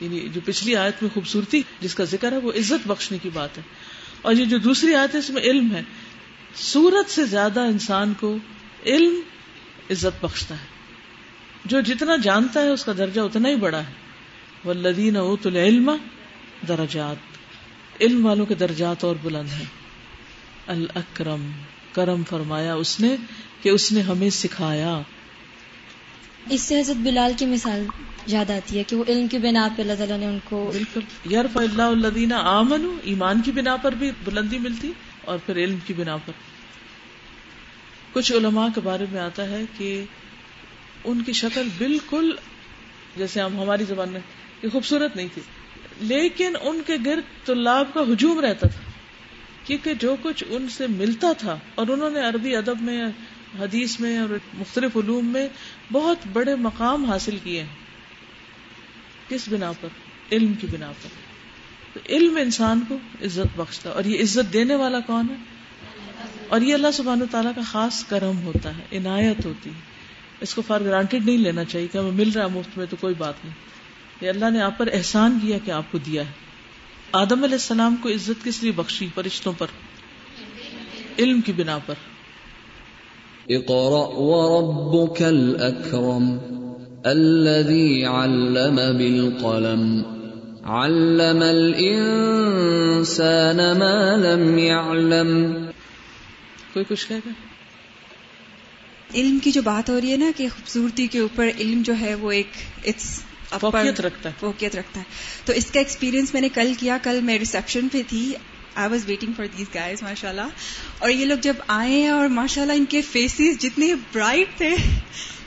یعنی 0.00 0.28
جو 0.28 0.40
پچھلی 0.44 0.76
آیت 0.76 1.02
میں 1.02 1.10
خوبصورتی، 1.14 1.62
جس 1.80 1.94
کا 1.94 2.04
ذکر 2.04 2.32
ہے، 2.32 2.36
وہ 2.36 2.52
عزت 2.52 2.88
بخشنے 2.88 3.18
کی 3.18 3.30
بات 3.34 3.58
ہے۔ 3.58 3.62
اور 4.22 4.34
یہ 4.34 4.44
جو 4.44 4.58
دوسری 4.58 4.94
آیت 4.94 5.14
ہے، 5.14 5.18
اس 5.18 5.30
میں 5.30 5.42
علم 5.42 5.74
ہے۔ 5.74 5.82
سورت 6.54 7.10
سے 7.10 7.24
زیادہ 7.24 7.60
انسان 7.60 8.12
کو 8.20 8.36
علم 8.86 9.14
عزت 9.90 10.24
بخشتا 10.24 10.54
ہے۔ 10.54 10.66
جو 11.64 11.80
جتنا 11.80 12.16
جانتا 12.16 12.62
ہے، 12.62 12.68
اس 12.68 12.84
کا 12.84 12.92
درجہ 12.98 13.20
اتنا 13.20 13.48
ہی 13.48 13.56
بڑا 13.56 13.78
ہے۔ 13.78 13.92
وہ 14.64 14.74
لدین 14.74 15.16
اوت 15.16 15.46
العلم 15.46 15.96
درجات۔ 16.68 17.16
علم 18.00 18.26
والوں 18.26 18.46
کے 18.46 18.54
درجات 18.54 19.04
اور 19.04 19.16
بلند 19.22 19.48
ہیں۔ 19.52 19.64
الاکرم 20.66 21.50
کرم 21.92 22.22
فرمایا 22.24 22.74
اس 22.74 23.00
نے 23.00 23.16
کہ 23.62 23.68
اس 23.68 23.92
نے 23.92 24.00
ہمیں 24.00 24.30
سکھایا۔ 24.30 25.00
اس 26.50 26.60
سے 26.60 26.80
حضرت 26.80 26.96
بلال 26.96 27.32
کی 27.38 27.46
مثال 27.46 27.86
یاد 28.26 28.50
آتی 28.50 28.78
ہے 28.78 28.84
کہ 28.84 28.96
وہ 28.96 29.04
علم 29.08 29.26
کی 29.26 29.38
بنا 29.38 29.68
پہ 29.76 29.82
اللہ 29.82 29.92
تعالیٰ 29.92 30.18
نے 30.18 30.26
ان 30.26 30.38
کو 30.44 30.70
بالکل۔ 30.72 31.00
یار 31.24 31.44
اللہ 31.54 31.82
الدینہ 31.82 32.34
آمن 32.34 32.96
ایمان 33.02 33.40
کی 33.40 33.52
بنا 33.52 33.76
پر 33.76 33.92
بھی 33.92 34.10
بلندی 34.24 34.58
ملتی 34.58 34.92
اور 35.24 35.38
پھر 35.46 35.56
علم 35.56 35.78
کی 35.86 35.94
بنا 35.94 36.16
پر۔ 36.16 36.32
کچھ 38.12 38.32
علماء 38.32 38.66
کے 38.74 38.80
بارے 38.80 39.06
میں 39.12 39.20
آتا 39.20 39.48
ہے 39.48 39.62
کہ 39.78 40.04
ان 41.04 41.22
کی 41.22 41.32
شکل 41.32 41.68
بالکل 41.78 42.36
جیسے 43.16 43.40
ہم 43.40 43.60
ہماری 43.60 43.84
زبان 43.88 44.08
میں 44.08 44.20
خوبصورت 44.72 45.16
نہیں 45.16 45.28
تھی 45.34 45.42
لیکن 46.00 46.52
ان 46.62 46.80
کے 46.86 46.94
گرد 47.06 47.46
طلاب 47.46 47.94
کا 47.94 48.00
ہجوم 48.00 48.40
رہتا 48.40 48.66
تھا۔ 48.66 48.91
کیونکہ 49.64 49.94
جو 49.94 50.16
کچھ 50.22 50.44
ان 50.48 50.68
سے 50.68 50.86
ملتا 50.86 51.32
تھا 51.38 51.58
اور 51.74 51.86
انہوں 51.86 52.10
نے 52.10 52.20
عربی 52.20 52.56
ادب 52.56 52.82
میں، 52.82 53.04
حدیث 53.60 54.00
میں 54.00 54.18
اور 54.18 54.28
مختلف 54.54 54.96
علوم 54.96 55.26
میں 55.26 55.48
بہت 55.92 56.16
بڑے 56.32 56.54
مقام 56.54 57.04
حاصل 57.04 57.38
کیے 57.42 57.60
ہیں 57.60 57.68
کس 59.28 59.48
بنا 59.48 59.72
پر؟ 59.80 59.88
علم 60.32 60.52
کی 60.52 60.66
بنا 60.66 60.92
پر۔ 61.02 61.08
تو 61.92 62.00
علم 62.08 62.36
انسان 62.36 62.80
کو 62.88 62.96
عزت 63.22 63.60
بخشتا 63.60 63.90
اور 63.90 64.04
یہ 64.04 64.20
عزت 64.20 64.52
دینے 64.52 64.74
والا 64.74 65.00
کون 65.00 65.26
ہے؟ 65.30 65.34
اور 66.48 66.60
یہ 66.60 66.74
اللہ 66.74 66.90
سبحانہ 66.94 67.24
تعالیٰ 67.30 67.52
کا 67.56 67.62
خاص 67.66 68.04
کرم 68.04 68.42
ہوتا 68.42 68.72
ہے، 68.78 68.96
عنایت 68.98 69.46
ہوتی 69.46 69.70
ہے۔ 69.70 69.80
اس 70.40 70.54
کو 70.54 70.62
فار 70.62 70.80
گرانٹیڈ 70.80 71.26
نہیں 71.26 71.38
لینا 71.38 71.64
چاہیے 71.64 71.86
کہ 71.86 71.98
ہمیں 71.98 72.10
مل 72.10 72.30
رہا 72.30 72.42
ہے 72.42 72.58
مفت 72.58 72.78
میں 72.78 72.86
تو 72.90 72.96
کوئی 73.00 73.14
بات 73.18 73.34
نہیں۔ 73.44 73.54
یہ 74.20 74.28
اللہ 74.28 74.50
نے 74.50 74.60
آپ 74.60 74.78
پر 74.78 74.88
احسان 74.92 75.38
کیا 75.42 75.58
کہ 75.64 75.70
آپ 75.70 75.84
کو 75.90 75.98
دیا 75.98 76.26
ہے۔ 76.26 76.51
آدم 77.12 77.44
علیہ 77.44 77.54
السلام 77.54 77.96
کو 77.96 78.08
عزت 78.08 78.44
کس 78.44 78.62
لیے 78.62 78.72
بخشی 78.72 79.08
فرشتوں 79.14 79.52
پر؟ 79.58 79.66
علم 81.18 81.40
کی 81.40 81.52
بنا 81.52 81.78
پر۔ 81.86 81.94
اقرأ 83.48 84.10
وربك 84.14 85.22
الأكرم 85.22 86.38
الذي 87.04 88.04
علم 88.04 88.74
بالقلم۔ 88.74 90.02
علم 90.64 91.42
الإنسان 91.42 93.56
ما 93.56 94.16
لم 94.16 94.58
يعلم۔ 94.58 95.56
کوئی 96.72 96.84
کچھ 96.88 97.08
کہے 97.08 97.16
گا؟ 97.16 97.30
علم 99.14 99.38
کی 99.38 99.50
جو 99.50 99.62
بات 99.62 99.90
ہو 99.90 100.00
رہی 100.00 100.12
ہے 100.12 100.16
نا 100.16 100.30
کہ 100.36 100.48
خوبصورتی 100.48 101.06
کے 101.06 101.18
اوپر 101.18 101.48
علم 101.58 101.82
جو 101.82 101.92
ہے 102.00 102.14
وہ 102.14 102.32
ایک 102.32 102.50
اٹس 102.84 103.22
فوقیت 103.60 104.00
رکھتا 104.00 104.28
ہے۔ 104.28 104.34
فوقیت 104.40 104.76
رکھتا 104.76 105.00
ہے۔ 105.00 105.04
تو 105.44 105.52
اس 105.52 105.66
کا 105.70 105.80
ایکسپیرینس 105.80 106.32
میں 106.32 106.40
نے 106.40 106.48
کل 106.48 106.72
کیا 106.78 106.98
کل 107.02 107.20
میں 107.20 107.38
ریسپشن 107.38 107.88
پہ 107.88 108.02
تھی۔ 108.08 108.34
I 108.74 108.88
was 108.90 109.00
waiting 109.06 109.32
for 109.36 109.46
these 109.58 109.74
guys 109.74 110.02
ماشاء 110.02 110.28
اللہ 110.28 110.48
اور 110.98 111.10
یہ 111.10 111.26
لوگ 111.26 111.38
جب 111.38 111.54
آئے 111.66 111.90
ہیں 111.90 112.08
اور 112.08 112.28
ماشاء 112.28 112.62
اللہ 112.62 112.72
ان 112.72 112.84
کے 112.84 113.02
فیسز 113.02 113.58
جتنے 113.58 113.94
برائٹ 114.12 114.48
تھے 114.56 114.76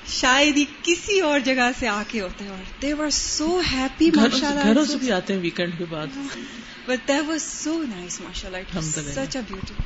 شاید 0.07 0.57
ہی 0.57 0.65
کسی 0.83 1.19
اور 1.19 1.39
جگہ 1.39 1.69
سے 1.79 1.87
آ 1.87 2.03
کے 2.07 2.21
ہوتے 2.21 2.47
اور 2.47 2.63
دے 2.81 2.93
ور 2.93 3.09
سو 3.09 3.61
ہیپی 3.71 4.09
ماشاء 4.15 4.47
اللہ 4.47 4.63
گھروں 4.63 4.85
سے 4.85 4.97
بھی 4.97 5.11
آتے 5.11 5.33
ہیں 5.33 5.39
ویکینڈ 5.39 5.77
کے 5.77 5.85
بعد۔ 5.89 6.07
But 6.87 7.07
that 7.07 7.29
was 7.29 7.41
so 7.43 7.83
nice 7.95 8.21
ماشاء 8.21 8.49
اللہ 8.49 8.79
سچ 8.79 9.35
اے 9.35 9.41
بیوٹیفل 9.47 9.83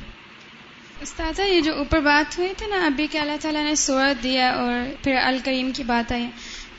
استاذہ 1.00 1.42
یہ 1.42 1.60
جو 1.60 1.74
اوپر 1.74 2.00
بات 2.00 2.38
ہوئی 2.38 2.52
تھی 2.56 2.66
نا 2.66 2.86
ابھی 2.86 3.06
کہ 3.06 3.18
اللہ 3.18 3.32
تعالیٰ 3.40 3.64
نے 3.64 3.74
سورت 3.74 4.22
دیا 4.22 4.50
اور 4.50 4.72
پھر 5.04 5.14
الکریم 5.22 5.70
کی 5.74 5.84
بات 5.84 6.12
آئی۔ 6.12 6.26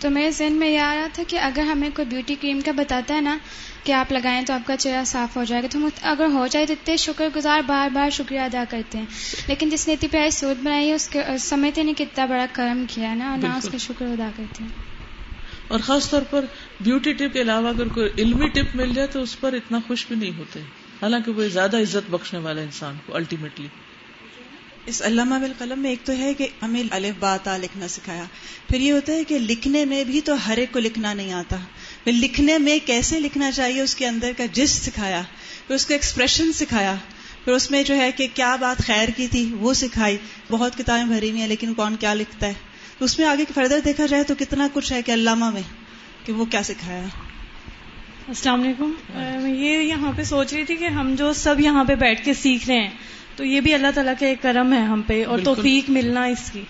تو 0.02 0.10
میرے 0.10 0.32
ذہن 0.32 0.54
میں 0.54 0.70
یہ 0.70 0.80
آ 0.80 0.96
رہا 0.96 1.08
تھا 1.14 1.24
کہ 1.28 1.40
اگر 1.40 1.62
ہمیں 1.62 1.90
کوئی 1.96 2.08
بیوٹی 2.08 2.36
کریم 2.36 2.62
کا 2.66 2.72
بتاتا 2.72 3.16
ہے 3.16 3.22
نا 3.22 3.38
کہ 3.84 3.92
آپ 3.92 4.12
لگائیں 4.12 4.46
تو 4.46 4.54
آپ 4.54 4.68
کا 4.68 4.78
چہرہ 4.78 5.04
صاف 5.04 5.38
ہو 5.38 5.44
جائے 5.44 5.64
گا۔ 5.64 5.68
تو 5.72 5.80
ہم 5.80 5.90
اگر 6.02 6.26
ہو 6.26 6.48
جائے 6.48 6.66
تو 6.66 6.74
اتنے 6.74 6.98
شکر 6.98 7.30
گزار 7.36 7.60
بار 7.68 7.90
بار 7.94 8.10
شکریہ 8.10 8.40
ادا 8.40 8.64
کرتے 8.70 8.98
ہیں۔ 8.98 9.06
لیکن 9.48 9.70
جس 9.70 9.88
نے 9.88 9.94
اتنی 9.94 10.10
پیاری 10.10 10.30
سوچ 10.30 10.58
بنائی 10.64 10.88
ہے 10.90 10.94
اس 10.94 11.08
کے 11.10 11.22
سمجھتے 11.40 11.84
نہیں 11.84 11.96
کتنا 11.98 12.26
بڑا 12.26 12.46
کرم 12.54 12.86
کیا 12.90 13.10
ہے 13.12 13.16
نا 13.16 13.30
اور 13.30 13.38
نہ 13.38 13.48
اس۔ 13.48 13.70
کا 13.72 13.78
شکر 13.78 14.06
ادا 14.06 14.30
کرتے 14.38 14.64
ہیں۔ 14.64 14.72
اور 15.68 15.80
خاص 15.80 16.10
طور 16.10 16.22
پر 16.22 16.46
بیوٹی 16.82 17.14
ٹپ 17.14 17.34
کے 17.34 17.42
علاوہ 17.42 17.68
اگر 17.70 17.88
کوئی 17.88 18.10
علمی 18.18 18.48
ٹپ 18.48 18.76
مل 18.76 18.94
جائے 18.94 19.08
تو 19.08 19.22
اس 19.22 19.40
پر 19.40 19.54
اتنا 19.54 19.80
خوش 19.88 20.08
بھی 20.08 20.16
نہیں 20.16 20.38
ہوتے۔ 20.38 20.60
حالانکہ 21.02 21.32
وہ 21.32 21.44
زیادہ 21.44 21.78
عزت 21.78 22.12
بخشنے 22.12 22.40
والا 22.40 22.62
انسان 22.62 22.96
کو 23.06 23.16
الٹیمیٹلی 23.16 23.68
اس 24.86 25.02
علامہ 25.02 25.36
بالقلم 25.36 25.80
میں 25.80 25.90
ایک 25.90 26.00
تو 26.04 26.14
ہے 26.18 26.34
کہ 26.34 26.48
ہمیں 26.62 26.84
الف 26.92 27.16
باتا 27.20 27.58
لکھنا 27.58 27.88
سکھایا۔ 27.88 28.24
پھر 28.70 28.80
یہ 28.80 28.92
ہوتا 28.92 29.14
ہے 29.14 29.24
کہ 29.24 29.40
لکھنے 29.40 29.86
میں 29.86 30.04
بھی 30.04 30.22
تو 30.22 30.48
ہر 30.48 30.58
ایک 30.58 30.72
کو 30.72 30.80
لکھنا 30.80 31.14
نہیں 31.14 31.34
آتا۔ 31.34 31.56
پھر 32.04 32.12
لکھنے 32.12 32.58
میں 32.58 32.80
کیسے 32.86 33.20
لکھنا 33.20 33.52
چاہیے 33.52 33.82
اس 33.82 33.96
کے 33.96 34.08
اندر 34.08 34.32
کا 34.38 34.44
جس 34.54 34.70
سکھایا 34.70 35.22
پھر 35.68 35.76
اس 35.76 35.86
کو 35.86 35.94
ایکسپریشن 35.94 36.54
سکھایا۔ 36.54 36.96
پھر 37.44 37.54
اس 37.54 37.72
میں 37.72 37.84
جو 37.84 37.98
ہے 37.98 38.12
کہ 38.12 38.28
کیا 38.34 38.56
بات 38.56 38.78
خیر 38.86 39.10
کی 39.10 39.28
تھی 39.28 39.54
وہ 39.60 39.74
سکھائی۔ 39.74 40.18
بہت 40.50 40.78
کتابیں 40.78 41.06
بھری 41.06 41.30
ہوئی 41.30 41.42
ہیں 41.42 41.48
لیکن 41.48 41.74
کون 41.74 41.96
کیا 41.96 42.14
لکھتا 42.14 42.48
ہے۔ 42.48 42.54
تو 42.98 43.06
اس 43.06 43.20
میں 43.20 43.28
آگے 43.28 43.44
فردر 43.56 43.80
دیکھا 43.80 44.06
جائے 44.06 44.24
تو 44.24 44.34
کتنا 44.40 44.68
کچھ 44.74 44.94
ہے 44.94 45.02
کہ 45.02 45.12
علامہ 45.12 45.50
میں 45.50 45.62
کہ 46.26 46.34
وہ 46.34 46.46
کیا 46.46 46.64
سکھایا۔ 46.64 47.04
السلام 48.28 48.62
علیکم۔ 48.62 48.92
میں 49.14 49.56
یہ 49.56 49.78
یہاں 49.78 50.12
پہ 50.16 50.24
سوچ 50.24 50.54
رہی 50.54 50.64
تھی 50.64 50.76
کہ 50.76 50.86
ہم 50.86 51.16
جو 51.16 51.34
سب 51.34 51.60
یہاں 51.60 51.84
پہ 51.84 51.96
بیٹھ 51.96 52.26
کے 52.26 52.34
سیکھ 52.34 52.68
رہے 52.68 52.80
ہیں 52.80 52.90
تو 53.42 53.46
یہ 53.46 53.62
بھی 53.62 53.74
اللہ 53.74 53.88
تعالیٰ 53.96 54.14
کا 54.20 54.26
ایک 54.26 54.42
کرم 54.42 54.74
ہے 54.74 54.80
ہم 54.80 55.02
پہ 55.08 55.26
اور۔ 55.26 55.40
توفیق 55.44 55.90
ملنا 55.90 56.24
اس 56.24 56.52
کی۔ 56.52 56.62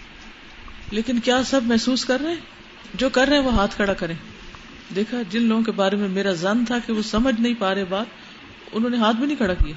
لیکن 0.92 1.20
کیا 1.20 1.44
سب 1.44 1.62
محسوس 1.64 2.06
کر 2.06 2.22
رہے 2.22 2.30
ہیں؟ 2.30 2.38
جو 2.94 3.10
کر 3.10 3.28
رہے 3.28 3.38
ہیں 3.38 3.44
وہ 3.44 3.54
ہاتھ 3.54 3.76
کھڑا 3.76 3.94
کریں۔ 3.94 4.16
دیکھا 4.96 5.22
جن 5.30 5.42
لوگوں 5.42 5.64
کے 5.64 5.72
بارے 5.72 5.96
میں 5.96 6.08
میرا 6.08 6.32
زن 6.32 6.66
تھا 6.66 6.78
کہ 6.86 6.94
وہ 6.94 7.02
سمجھ 7.02 7.42
نہیں 7.42 7.54
پا 7.60 7.76
رہے 7.76 7.86
بات 7.86 8.06
انہوں 8.72 8.90
نے 8.90 8.98
ہاتھ 8.98 9.18
بھی 9.18 9.26
نہیں 9.26 9.38
کھڑا 9.38 9.54
کیا۔ 9.54 9.74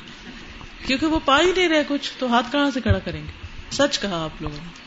کیونکہ 0.86 1.06
وہ 1.06 1.18
پا 1.24 1.40
ہی 1.40 1.52
نہیں 1.56 1.68
رہے 1.68 1.82
کچھ 1.88 2.10
تو 2.18 2.26
ہاتھ 2.26 2.52
کہاں 2.52 2.70
سے 2.74 2.80
کھڑا 2.80 2.98
کریں 2.98 3.20
گے؟ 3.20 3.30
سچ 3.70 3.98
کہا 3.98 4.24
آپ 4.24 4.42
لوگوں 4.42 4.58
نے۔ 4.62 4.84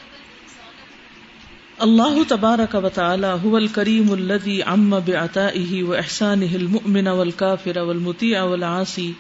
اللہ 1.78 2.24
تبارک 2.28 2.76
و 2.84 2.90
تعالی 2.90 3.28
هو 3.44 3.56
الکریم 3.56 4.12
الذي 4.12 4.62
عم 4.62 4.90
بعطائه 4.90 5.88
واحسانه 5.88 6.56
المؤمن 6.56 7.08
والكافر 7.08 7.78
والمطيع 7.78 8.42
والعاصي 8.42 9.12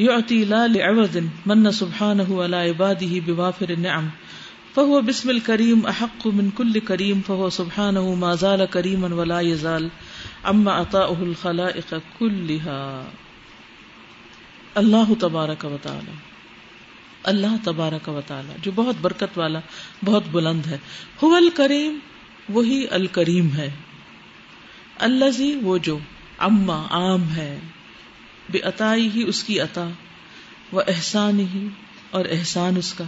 يعطي 0.00 0.44
لا 0.44 0.68
لعوض 0.68 1.28
من 1.46 1.70
سبحانه 1.70 2.42
على 2.42 2.56
عباده 2.56 3.20
بوافر 3.26 3.70
النعم. 3.70 4.10
فهو 4.74 5.00
باسم 5.00 5.30
الكريم 5.30 5.86
احق 5.86 6.26
من 6.26 6.50
كل 6.50 6.78
كريم 6.78 7.20
فهو 7.26 7.50
سبحانه 7.50 8.14
ما 8.14 8.34
زال 8.34 8.64
كريما 8.64 9.14
ولا 9.14 9.40
يزال 9.40 9.88
عم 10.44 10.68
عطاؤه 10.68 11.22
الخلائق 11.22 11.94
كلها 12.18 13.02
اللہ 14.74 15.20
تبارک 15.20 15.64
و 15.64 15.76
تعالی، 15.82 16.10
اللہ 17.22 17.56
تبارک 17.64 18.08
و 18.08 18.20
تعالی، 18.26 18.52
جو 18.62 18.70
بہت 18.74 18.94
برکت 19.00 19.38
والا، 19.38 19.60
بہت 20.04 20.22
بلند 20.30 20.66
ہے. 20.66 20.76
هو 21.22 21.34
الکریم، 21.34 21.98
وہی 22.48 22.86
الکریم 22.90 23.52
ہے. 23.56 23.70
الذی، 24.98 25.54
وہ 25.62 25.78
جو 25.78 25.98
اما 26.38 26.86
عام 26.90 27.24
ہے. 27.36 27.58
بے 28.50 28.60
عطائی 28.60 29.08
ہی 29.14 29.22
اس 29.22 29.44
کی 29.44 29.60
عطا 29.60 29.88
و 30.72 30.80
احسان 30.80 31.40
ہی 31.40 31.68
اور 32.10 32.24
احسان 32.30 32.76
اس 32.76 32.94
کا۔ 32.94 33.04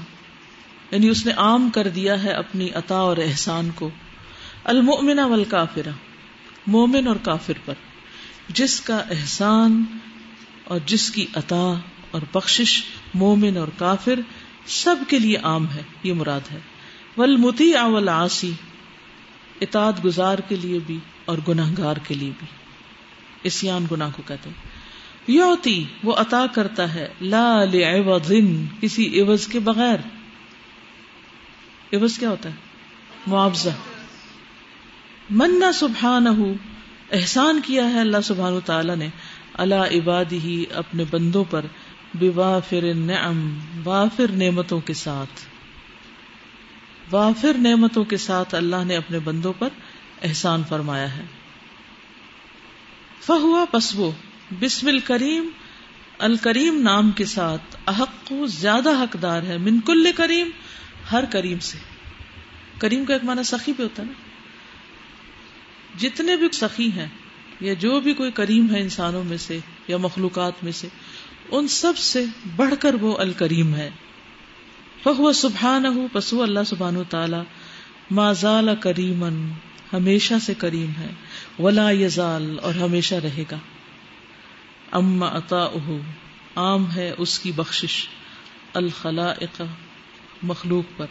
یعنی 0.90 1.08
اس 1.08 1.26
نے 1.26 1.32
عام 1.32 1.70
کر 1.70 1.88
دیا 1.88 2.22
ہے 2.22 2.30
اپنی 2.30 2.70
عطا 2.70 2.96
اور 2.96 3.16
احسان 3.16 3.70
کو۔ 3.74 3.90
المؤمن 4.64 5.18
والکافرہ، 5.18 5.90
مومن 6.66 7.06
اور 7.06 7.16
کافر 7.16 7.52
پر۔ 7.64 7.74
جس 8.48 8.80
کا 8.80 8.96
احسان 8.96 9.84
اور 10.64 10.78
جس 10.86 11.10
کی 11.10 11.26
عطا 11.34 11.74
اور 12.10 12.20
بخشش 12.32 12.82
مومن 13.14 13.56
اور 13.56 13.68
کافر 13.78 14.20
سب 14.66 14.96
کے 15.08 15.18
لیے 15.18 15.36
عام 15.36 15.70
ہے، 15.70 15.82
یہ 16.02 16.12
مراد 16.12 16.52
ہے۔ 16.52 16.58
ولمتی 17.16 17.72
اول 17.74 18.08
آسی 18.08 18.52
اطاعت 19.60 20.04
گزار 20.04 20.38
کے 20.38 20.56
لیے 20.56 20.78
بھی 20.86 20.98
اور 21.24 21.38
گناہ 21.48 21.70
گار 21.78 21.96
کے 21.96 22.14
لیے 22.14 22.30
بھی۔ 22.38 22.46
اسیان 23.42 23.86
گناہ 23.92 24.10
کو 24.16 24.22
کہتے 24.26 24.48
ہیں۔ 24.48 24.71
یوتی 25.26 25.84
وہ 26.04 26.14
عطا 26.14 26.46
کرتا 26.46 26.94
ہے، 26.94 27.08
لا 27.20 27.64
لعوض 27.64 28.32
کسی 28.80 29.20
عوض 29.20 29.46
کے 29.46 29.58
بغیر۔ 29.58 29.96
عوض 31.92 32.18
کیا 32.18 32.30
ہوتا 32.30 32.48
ہے؟ 32.48 32.54
معاوضہ۔ 33.26 33.68
منا 35.30 35.72
سبحان 35.72 36.26
احسان 37.12 37.60
کیا 37.64 37.90
ہے 37.90 38.00
اللہ 38.00 38.16
سبحان 38.24 38.52
تعالیٰ 38.64 38.96
نے 38.96 39.08
اللہ 39.54 39.74
عبادی 39.74 40.38
ہی 40.38 40.64
اپنے 40.74 41.04
بندوں 41.10 41.44
پر، 41.50 41.66
بوافر 42.14 42.94
نعم 42.94 43.58
وافر 43.84 44.30
نعمتوں 44.32 44.80
کے 44.80 44.94
ساتھ۔ 44.94 45.40
وافر 47.14 47.56
نعمتوں 47.58 48.04
کے 48.04 48.16
ساتھ 48.16 48.54
اللہ 48.54 48.84
نے 48.84 48.96
اپنے 48.96 49.18
بندوں 49.18 49.52
پر 49.58 49.68
احسان 50.22 50.62
فرمایا 50.68 51.16
ہے۔ 51.16 51.24
فہوا 53.20 53.64
پسو 53.70 54.10
بسم 54.60 54.86
الکریم 54.86 55.48
الکریم 56.18 56.82
نام 56.82 57.10
کے 57.10 57.24
ساتھ 57.24 57.76
احق 57.86 58.32
زیادہ 58.46 58.88
حقدار 58.88 59.42
ہے، 59.42 59.58
من 59.58 59.80
کل 59.80 60.10
کریم، 60.16 60.50
ہر 61.12 61.24
کریم 61.24 61.58
سے۔ 61.58 61.78
کریم 62.78 63.04
کا 63.04 63.14
ایک 63.14 63.24
معنی 63.24 63.42
سخی 63.42 63.72
پہ 63.72 63.82
ہوتا 63.82 64.02
ہے 64.02 64.06
نا۔ 64.06 64.12
جتنے 65.98 66.36
بھی 66.36 66.46
سخی 66.52 66.92
ہیں، 66.92 67.08
یا 67.60 67.72
جو 67.72 68.00
بھی 68.00 68.14
کوئی 68.14 68.30
کریم 68.30 68.74
ہے 68.74 68.80
انسانوں 68.80 69.24
میں 69.24 69.36
سے، 69.36 69.58
یا 69.88 69.96
مخلوقات 69.96 70.64
میں 70.64 70.72
سے، 70.72 70.88
ان 71.50 71.68
سب 71.68 71.96
سے 71.96 72.24
بڑھ 72.56 72.74
کر 72.80 72.94
وہ 72.94 73.18
الکریم 73.18 73.74
ہے۔ 73.74 73.90
فہو 75.02 75.32
سبحان 75.32 76.08
پسو 76.12 76.42
اللہ 76.42 76.60
سبحان 76.66 76.94
تعالی 77.08 77.42
مازال 78.10 78.68
کریمن 78.80 79.50
ہمیشہ 79.92 80.34
سے 80.42 80.54
کریم 80.54 80.90
ہے۔ 80.98 81.10
ولا 81.58 81.90
یزال، 81.90 82.58
اور 82.62 82.74
ہمیشہ 82.74 83.14
رہے 83.14 83.44
گا۔ 83.50 83.58
اما 84.92 85.28
عطا 85.28 85.68
عام 86.56 86.90
ہے 86.96 87.14
اس 87.18 87.38
کی 87.38 87.52
بخشش، 87.52 88.06
الخلائق، 88.74 89.62
مخلوق 90.42 90.98
پر 90.98 91.06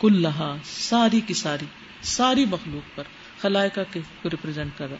کل 0.00 0.22
لہا 0.22 0.56
ساری 0.64 1.20
کی 1.26 1.34
ساری 1.34 1.66
ساری 2.02 2.44
مخلوق 2.44 2.96
پر، 2.96 3.02
خلائقہ 3.42 3.80
کے 3.90 4.00
ریپرزینٹ 4.24 4.78
کر 4.78 4.86
رہا۔ 4.90 4.96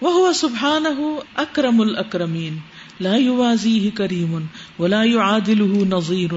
وہ 0.00 0.32
سبحان 0.32 0.84
اکرم 1.36 1.80
الاکرمین، 1.80 2.58
لا 3.00 3.16
يوازيه 3.16 3.88
کریم 3.94 4.38
ولا 4.78 5.04
يعادله 5.04 5.84
نظیر 5.84 6.34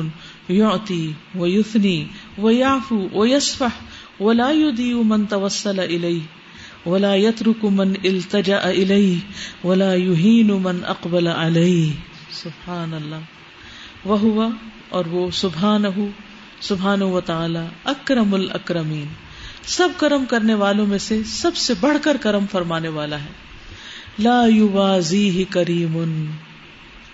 يعطي 0.50 1.12
ويثني 1.36 2.06
ويعفو 2.38 3.08
ويصفح 3.14 3.84
ولا 4.20 4.52
يضيع 4.52 4.96
من 4.96 5.26
توسل 5.26 5.80
إليه 5.80 6.20
ولا 6.86 7.16
يترك 7.16 7.66
من 7.66 7.94
التجأ 8.06 8.60
إليه 8.70 9.18
ولا 9.64 9.94
يهين 9.96 10.52
من 10.52 10.84
أقبل 10.88 11.28
عليه. 11.28 11.90
سبحان 12.32 12.94
اللہ 12.94 13.16
وهو 14.06 14.50
اور 14.90 15.06
وہ 15.06 15.32
سبحانہ 15.34 15.88
سبحانہ 16.62 17.04
و 17.04 17.22
تعالی 17.22 17.60
اکرم 17.86 18.34
الاکرمین. 18.34 19.06
سب 19.64 19.90
کرم 19.98 20.26
کرنے 20.26 20.54
والوں 20.54 20.86
میں 20.86 20.98
سے 20.98 21.24
سب 21.24 21.56
سے 21.56 21.74
بڑھ 21.80 21.98
کر 22.02 22.18
کرم 22.22 22.46
فرمانے 22.52 22.88
والا 22.88 23.20
ہے. 23.20 23.34
لا 24.20 24.46
یوازیہ 24.46 25.44
کریم، 25.50 26.26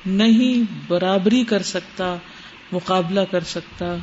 نہیں 0.05 0.63
برابری 0.87 1.43
کر 1.43 1.61
سکتا، 1.61 2.15
مقابلہ 2.71 3.19
کر 3.31 3.41
سکتا، 3.41 3.95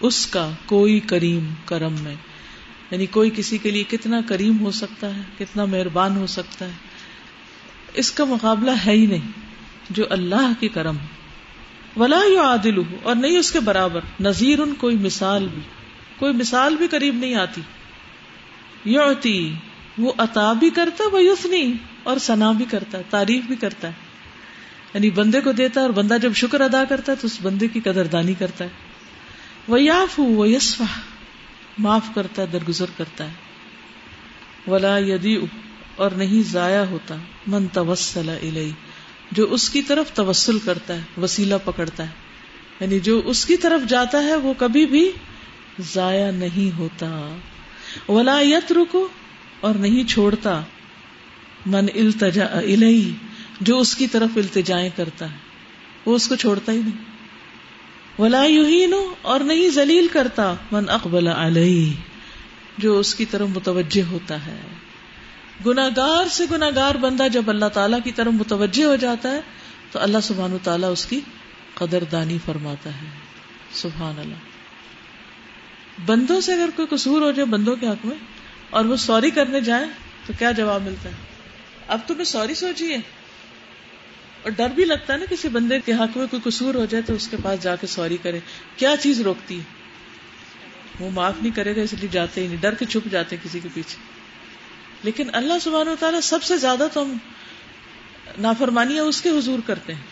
اس 0.00 0.26
کا 0.26 0.50
کوئی 0.66 1.00
کریم، 1.00 1.54
کرم 1.64 1.94
میں 2.02 2.14
یعنی 2.90 3.06
کوئی 3.06 3.30
کسی 3.36 3.58
کے 3.58 3.70
لیے 3.70 3.84
کتنا 3.84 4.20
کریم 4.28 4.60
ہو 4.60 4.70
سکتا 4.70 5.16
ہے، 5.16 5.20
کتنا 5.38 5.64
مہربان 5.64 6.16
ہو 6.16 6.26
سکتا 6.26 6.66
ہے۔ 6.66 6.72
اس 7.94 8.10
کا 8.10 8.24
مقابلہ 8.24 8.70
ہے 8.86 8.92
ہی 8.92 9.06
نہیں، 9.06 9.30
جو 9.90 10.04
اللہ 10.10 10.52
کی 10.60 10.68
کرم 10.68 10.96
ولا 11.96 12.20
یو 12.26 12.40
عادل 12.40 12.80
اور 13.02 13.14
نہیں 13.14 13.38
اس 13.38 13.52
کے 13.52 13.60
برابر 13.60 14.00
نذیر 14.20 14.58
ان 14.58 14.74
کوئی 14.74 14.96
مثال 14.96 15.48
بھی۔ 15.54 15.62
کوئی 16.16 16.32
مثال 16.32 16.76
بھی 16.76 16.88
قریب 16.88 17.14
نہیں 17.14 17.34
آتی۔ 17.34 17.60
یوتی 18.84 19.54
وہ 19.98 20.12
عطا 20.18 20.52
بھی 20.52 20.70
کرتا 20.70 21.04
ہے 21.04 21.08
وہ 21.08 21.22
یوسنی 21.22 21.72
اور 22.02 22.16
سنا 22.16 22.52
بھی 22.52 22.64
کرتا 22.70 22.98
ہے 22.98 23.02
تعریف 23.10 23.44
بھی 23.44 23.56
کرتا 23.56 23.88
ہے۔ 23.88 23.92
یعنی 24.94 25.10
بندے 25.10 25.40
کو 25.40 25.52
دیتا 25.52 25.80
ہے 25.80 25.86
اور 25.86 25.94
بندہ 25.94 26.16
جب 26.22 26.32
شکر 26.34 26.60
ادا 26.60 26.84
کرتا 26.84 27.12
ہے 27.12 27.16
تو 27.16 27.26
اس 27.26 27.38
بندے 27.42 27.68
کی 27.68 27.80
قدردانی 27.80 28.34
کرتا 28.34 28.64
ہے۔ 28.64 28.68
وہ 29.68 29.82
یاف 29.82 30.20
وہ 30.20 30.48
یسفا 30.48 30.84
معاف 31.78 32.06
کرتا 32.14 32.42
ہے، 32.42 32.46
درگزر 32.46 32.84
کرتا 32.96 33.24
ہے۔ 33.24 33.32
ولا 34.70 34.98
یدی 34.98 35.36
اور 35.96 36.10
نہیں 36.10 36.50
ضائع 36.50 36.84
ہوتا۔ 36.84 37.14
من 37.46 37.66
توسل 37.66 38.28
الی 38.28 38.70
جو 39.32 39.52
اس 39.52 39.70
کی 39.70 39.82
طرف 39.82 40.12
توسل 40.12 40.58
کرتا 40.58 40.94
ہے، 40.94 41.00
وسیلہ 41.22 41.54
پکڑتا 41.64 42.02
ہے۔ 42.02 42.08
یعنی 42.80 43.00
جو 43.00 43.22
اس 43.24 43.44
کی 43.44 43.56
طرف 43.56 43.88
جاتا 43.88 44.22
ہے، 44.22 44.36
وہ 44.36 44.54
کبھی 44.58 44.86
بھی 44.86 45.10
ضائع 45.78 46.30
نہیں 46.30 46.76
ہوتا۔ 46.78 47.36
ولا 48.08 48.40
یت 48.40 48.72
رکو 48.72 49.08
اور 49.60 49.74
نہیں 49.74 50.04
چھوڑتا۔ 50.04 50.62
من 51.66 51.86
التجا 51.94 52.44
الی 52.44 53.12
جو 53.60 53.78
اس 53.78 53.96
کی 53.96 54.06
طرف 54.06 54.28
التجائیں 54.36 54.90
کرتا 54.96 55.30
ہے۔ 55.32 55.36
وہ 56.06 56.16
اس 56.16 56.28
کو 56.28 56.36
چھوڑتا 56.36 56.72
ہی 56.72 56.78
نہیں۔ 56.78 57.07
ولا 58.18 58.44
یہین 58.44 58.94
اور 59.22 59.40
نہیں 59.40 59.68
ذلیل 59.68 60.08
کرتا، 60.08 60.54
من 60.72 60.90
اقبل 60.90 61.26
علیہ، 61.26 61.92
جو 62.78 62.98
اس 62.98 63.14
کی 63.14 63.24
طرف 63.24 63.48
متوجہ 63.48 64.02
ہوتا 64.10 64.46
ہے۔ 64.46 64.60
گناگار 65.66 66.28
سے 66.28 66.44
گناگار 66.50 66.94
بندہ 66.94 67.28
جب 67.32 67.42
اللہ 67.46 67.64
تعالیٰ 67.64 67.98
کی 68.04 68.12
طرف 68.12 68.32
متوجہ 68.32 68.84
ہو 68.84 68.96
جاتا 68.96 69.30
ہے، 69.30 69.40
تو 69.92 69.98
اللہ 69.98 70.18
سبحان 70.22 70.52
و 70.52 70.58
تعالیٰ 70.62 70.92
اس 70.92 71.06
کی 71.06 71.20
قدر 71.74 72.04
دانی 72.04 72.38
فرماتا 72.44 72.90
ہے۔ 72.90 73.06
سبحان 73.72 74.14
اللہ۔ 74.18 74.48
بندوں 76.06 76.40
سے 76.40 76.52
اگر 76.52 76.68
کوئی 76.76 76.88
قصور 76.90 77.22
ہو 77.22 77.30
جائے 77.30 77.46
بندوں 77.46 77.76
کے 77.76 77.88
حق 77.88 78.06
میں، 78.06 78.16
اور 78.70 78.84
وہ 78.84 78.96
سوری 78.96 79.30
کرنے 79.30 79.60
جائیں، 79.60 79.86
تو 80.26 80.32
کیا 80.38 80.50
جواب 80.50 80.82
ملتا 80.82 81.08
ہے؟ 81.08 81.14
اب 81.88 81.98
تمہیں 82.06 82.24
سوری 82.24 82.54
سوچیے 82.54 82.96
اور 84.42 84.50
ڈر 84.50 84.68
بھی 84.68 84.84
لگتا 84.84 85.12
ہے 85.12 85.18
نا 85.18 85.24
کسی 85.30 85.48
بندے 85.48 85.80
کے 85.80 85.92
حق 85.92 86.16
میں 86.16 86.26
کوئی 86.26 86.50
قصور 86.50 86.74
ہو 86.74 86.84
جائے 86.84 87.02
تو 87.06 87.14
اس 87.14 87.28
کے 87.28 87.36
پاس 87.42 87.62
جا 87.62 87.76
کے 87.76 87.86
سوری 87.86 88.16
کرے۔ 88.22 88.40
کیا 88.76 88.94
چیز 89.00 89.20
روکتی 89.20 89.58
ہے؟ 89.58 89.64
وہ 91.00 91.10
معاف 91.10 91.34
نہیں 91.42 91.56
کرے 91.56 91.76
گا، 91.76 91.80
اس 91.80 91.94
لیے 91.94 92.08
جاتے 92.12 92.42
ہی 92.42 92.46
نہیں۔ 92.46 92.56
ڈر 92.56 92.74
کے 92.74 92.84
چھپ 92.84 93.10
جاتے 93.10 93.36
کسی 93.42 93.60
کے 93.60 93.68
پیچھے۔ 93.74 93.96
لیکن 95.02 95.28
اللہ 95.32 95.52
سبحانہ 95.62 95.90
و 95.90 95.96
تعالیٰ 96.00 96.20
سب 96.20 96.42
سے 96.42 96.56
زیادہ 96.56 96.86
تو 96.92 97.02
ہم 97.02 97.16
نافرمانیاں 98.38 99.04
اس 99.04 99.22
کے 99.22 99.28
حضور 99.28 99.58
کرتے 99.66 99.94
ہیں۔ 99.94 100.02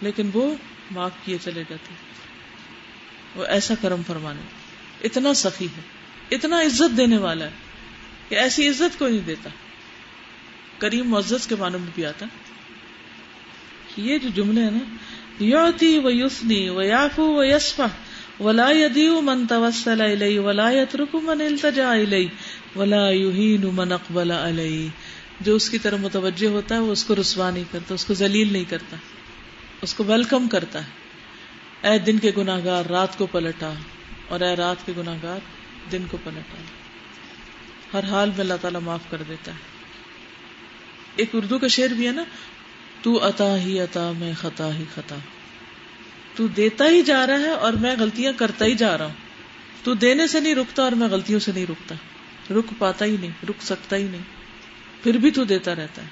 لیکن 0.00 0.30
وہ 0.34 0.54
معاف 0.90 1.10
کیے 1.24 1.38
چلے 1.42 1.60
جاتے 1.60 1.88
ہیں۔ 1.90 2.14
وہ 3.34 3.44
ایسا 3.44 3.74
کرم 3.80 4.02
فرمانے 4.06 4.40
اتنا 5.04 5.34
سخی 5.34 5.66
ہے۔ 5.66 5.80
اتنا 6.30 6.60
عزت 6.60 6.96
دینے 6.96 7.18
والا 7.18 7.44
ہے 7.44 7.50
کہ 8.28 8.34
ایسی 8.34 8.68
عزت 8.68 8.98
کوئی 8.98 9.12
نہیں 9.12 9.26
دیتا۔ 9.26 9.50
کریم 10.78 11.10
معزز 11.10 11.46
کے 11.46 11.54
معنی 11.54 11.78
میں 11.78 11.90
بھی 11.94 12.06
آتا۔ 12.06 12.26
یہ 13.96 14.18
جو 14.18 14.28
جملے 14.34 14.62
ہیں 14.62 14.70
نا 14.70 15.44
یوتی 15.44 15.98
و 15.98 16.10
یوسنی 16.10 16.68
و 16.68 16.82
یافو 16.82 17.36
و 17.36 17.44
یسفا 17.44 17.86
ولا 18.40 18.70
یدیو 18.70 19.20
من 19.20 19.46
توسل 19.46 20.00
الی 20.00 20.38
ولا 20.38 20.70
یترک 20.70 21.14
من 21.14 21.40
التجا 21.40 21.92
الی 21.92 22.28
ولا 22.76 23.10
یہین 23.10 23.60
من 23.72 23.92
اقبل 23.92 24.30
علی 24.30 24.88
جو 25.40 25.54
اس 25.54 25.70
کی 25.70 25.78
طرح 25.78 25.96
متوجہ 25.96 26.46
ہوتا 26.46 26.74
ہے، 26.74 26.80
وہ 26.80 26.92
اس 26.92 27.04
کو 27.04 27.14
رسوا 27.20 27.50
نہیں 27.50 27.64
کرتا، 27.70 27.94
اس 27.94 28.04
کو 28.04 28.14
ذلیل 28.14 28.52
نہیں 28.52 28.64
کرتا، 28.68 28.96
اس 29.82 29.94
کو 29.94 30.04
ویلکم 30.04 30.48
کرتا 30.48 30.78
ہے۔ 30.78 31.88
اے 31.88 31.98
دن 31.98 32.18
کے 32.18 32.30
گناگار 32.36 32.84
رات 32.84 33.18
کو 33.18 33.26
پلٹا، 33.26 33.72
اور 34.28 34.40
اے 34.40 34.56
رات 34.56 34.86
کے 34.86 34.92
گناگار 34.96 35.38
دن 35.92 36.04
کو 36.10 36.16
پلٹا۔ 36.24 36.62
ہر 37.98 38.04
حال 38.04 38.28
میں 38.28 38.40
اللہ 38.40 38.54
تعالیٰ 38.60 38.80
معاف 38.80 39.00
کر 39.10 39.22
دیتا 39.28 39.52
ہے۔ 39.52 39.58
ایک 41.16 41.28
اردو 41.32 41.58
کا 41.58 41.66
شعر 41.66 41.88
بھی 41.88 42.06
ہے 42.06 42.12
نا 42.12 42.24
تو 43.04 43.28
عطا 43.28 43.58
ہی 43.58 43.80
عطا، 43.80 44.12
میں 44.18 44.32
خطا 44.40 44.74
ہی 44.74 44.84
خطا۔ 44.94 45.16
تو 46.36 46.46
دیتا 46.46 46.84
ہی 46.88 47.02
جا 47.02 47.26
رہا 47.26 47.38
ہے 47.38 47.50
اور 47.50 47.72
میں 47.72 47.96
غلطیاں 47.98 48.32
کرتا 48.36 48.64
ہی 48.64 48.74
جا 48.74 48.98
رہا 48.98 49.04
ہوں۔ 49.04 49.12
تو 49.82 49.94
دینے 49.94 50.26
سے 50.26 50.40
نہیں 50.40 50.54
رکتا 50.54 50.82
اور 50.82 50.92
میں 50.92 51.08
غلطیوں 51.08 51.40
سے 51.40 51.52
نہیں 51.52 51.66
رکتا۔ 51.70 51.94
رک 52.50 52.72
پاتا 52.78 53.04
ہی 53.04 53.16
نہیں، 53.20 53.30
رک 53.48 53.62
سکتا 53.62 53.96
ہی 53.96 54.02
نہیں۔ 54.02 54.22
پھر 55.02 55.14
بھی 55.14 55.30
تو 55.30 55.44
دیتا 55.44 55.74
رہتا 55.74 56.02
ہے۔ 56.02 56.06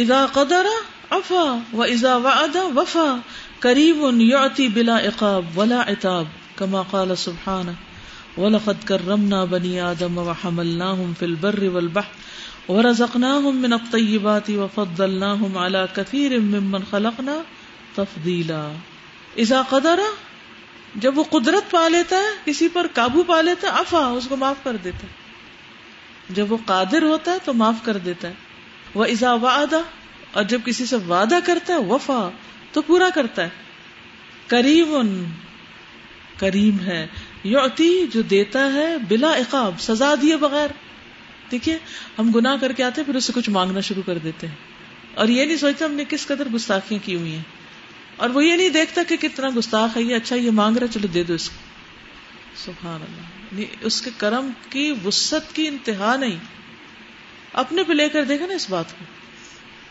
اذا 0.00 0.26
قدر 0.32 0.66
افا 1.10 1.58
و 1.72 1.82
ازا 1.82 2.16
وعد 2.16 2.56
وفا 2.56 3.16
کریم 3.58 4.20
یعطی 4.20 4.68
بلا 4.68 4.98
عقاب 4.98 5.58
ولا 5.58 5.82
عتاب، 5.86 6.24
کما 6.54 6.82
قال 6.82 7.16
سبحانہ۔ 7.16 7.70
وَلَقَدْ 8.40 8.84
كَرَّمْنَا 8.84 9.44
بَنِي 9.44 9.78
آدَمَ 9.78 10.20
وَحَمَلْنَاهُمْ 10.20 11.18
فِي 11.18 11.26
الْبَرِّ 11.26 11.68
وَالْبَحْرِ 11.68 12.14
وَرَزَقْنَاهُمْ 12.68 13.54
مِنَ 13.54 13.74
الطَّيِّبَاتِ 13.74 14.56
وَفَضَّلْنَاهُمْ 14.56 15.56
عَلَى 15.56 15.80
كَثِيرٍ 15.94 16.40
مِّمَّنْ 16.40 16.90
خَلَقْنَا 16.90 17.42
تَفْضِيلًا۔ 17.94 18.72
اذا 19.36 19.62
قدر، 19.68 20.00
جب 20.94 21.18
وہ 21.18 21.24
قدرت 21.24 21.70
پا 21.70 21.88
لیتا 21.88 22.16
ہے 22.16 22.36
کسی 22.44 22.68
پر 22.68 22.86
قابو 22.94 23.22
پا 23.22 23.40
لیتا 23.40 23.68
ہے 23.68 23.72
افا 23.72 24.06
اس 24.06 24.26
کو 24.28 24.36
معاف 24.36 24.56
کر 24.64 24.76
دیتا 24.76 25.02
ہے۔ 25.02 25.12
جب 26.30 26.52
وہ 26.52 26.56
قادر 26.66 27.02
ہوتا 27.02 27.32
ہے، 27.32 27.36
تو 27.44 27.52
معاف 27.52 27.74
کر 27.82 27.96
دیتا 27.96 28.28
ہے۔ 28.28 28.32
وہ 28.94 29.04
ازا 29.04 29.34
وعدہ 29.34 29.80
اور 30.32 30.42
جب 30.42 30.60
کسی 30.64 30.86
سے 30.86 30.96
وعدہ 30.96 31.38
کرتا 31.44 31.74
ہے، 31.74 31.78
وفا، 31.78 32.28
تو 32.72 32.82
پورا 32.82 33.08
کرتا 33.14 33.42
ہے۔ 33.42 33.48
کریم 34.46 35.24
کریم 36.36 36.80
ہے۔ 36.80 37.06
یوتی 37.44 38.06
جو 38.06 38.22
دیتا 38.22 38.72
ہے، 38.72 38.96
بلا 39.08 39.36
عقاب، 39.36 39.74
سزا 39.80 40.14
دیے 40.22 40.36
بغیر۔ 40.36 40.87
دیکھیے، 41.50 41.78
ہم 42.18 42.32
گناہ 42.32 42.56
کر 42.60 42.72
کے 42.72 42.84
آتے 42.84 43.02
پھر 43.02 43.14
اس 43.14 43.24
سے 43.24 43.32
کچھ 43.34 43.50
مانگنا 43.50 43.80
شروع 43.80 44.02
کر 44.06 44.18
دیتے 44.18 44.48
ہیں۔ 44.48 44.54
اور 45.14 45.28
یہ 45.28 45.44
نہیں 45.44 45.56
سوچتا 45.56 45.84
ہم 45.84 45.92
نے 45.92 46.04
کس 46.08 46.26
قدر 46.26 46.48
گستاخیاں 46.48 47.06
کی 47.06 47.14
ہوئی 47.14 47.34
ہیں۔ 47.34 47.42
اور 48.16 48.30
وہ 48.30 48.44
یہ 48.44 48.56
نہیں 48.56 48.68
دیکھتا 48.68 49.02
کہ 49.08 49.16
کتنا 49.16 49.48
گستاخ 49.56 49.96
ہے، 49.96 50.02
یہ 50.02 50.16
اچھا 50.16 50.36
یہ 50.36 50.50
مانگ 50.50 50.76
رہا 50.76 50.86
چلو 50.86 51.06
دے 51.06 51.22
دو 51.22 51.34
اس 51.34 51.50
کو۔ 51.50 51.56
سبحان 52.56 53.00
اللہ۔ 53.02 53.20
یعنی 53.52 53.76
اس 53.80 54.02
کے 54.02 54.10
کرم 54.16 54.50
کی 54.70 54.94
وسط 55.04 55.52
کی 55.52 55.68
انتہا 55.68 56.16
نہیں۔ 56.16 56.36
اپنے 57.52 57.82
پہ 57.82 57.92
لے 57.92 58.08
کر 58.08 58.24
دیکھا 58.24 58.46
نا 58.46 58.54
اس 58.54 58.70
بات 58.70 58.98
کو، 58.98 59.04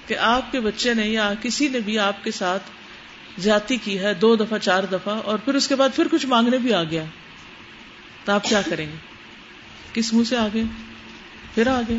کہ 0.08 0.17
آپ 0.17 0.52
کے 0.52 0.60
بچے 0.60 0.93
نے 0.93 1.08
یا 1.08 1.34
کسی 1.41 1.67
نے 1.67 1.80
بھی 1.80 2.00
آپ 2.00 2.24
کے 2.24 2.32
ساتھ 2.32 2.63
زیادتی 3.38 3.78
کی 3.78 4.00
ہے، 4.00 4.13
دو 4.13 4.36
دفعہ، 4.36 4.58
چار 4.58 4.84
دفعہ، 4.84 5.20
اور 5.20 5.38
پھر 5.38 5.56
اس 5.56 5.67
کے 5.67 5.76
بعد 5.76 5.89
پھر 5.96 6.08
کچھ 6.12 6.26
مانگنے 6.26 6.58
بھی 6.58 6.74
آ 6.74 6.84
گیا۔ 6.84 7.04
تو 8.26 8.32
آپ 8.32 8.43
کیا 8.43 8.62
کریں 8.62 8.86
گے؟ 8.86 8.96
کس 9.93 10.13
منہ 10.13 10.24
سے 10.24 10.38
آگے 10.38 10.63
پھر 11.58 11.67
آگے۔ 11.67 11.98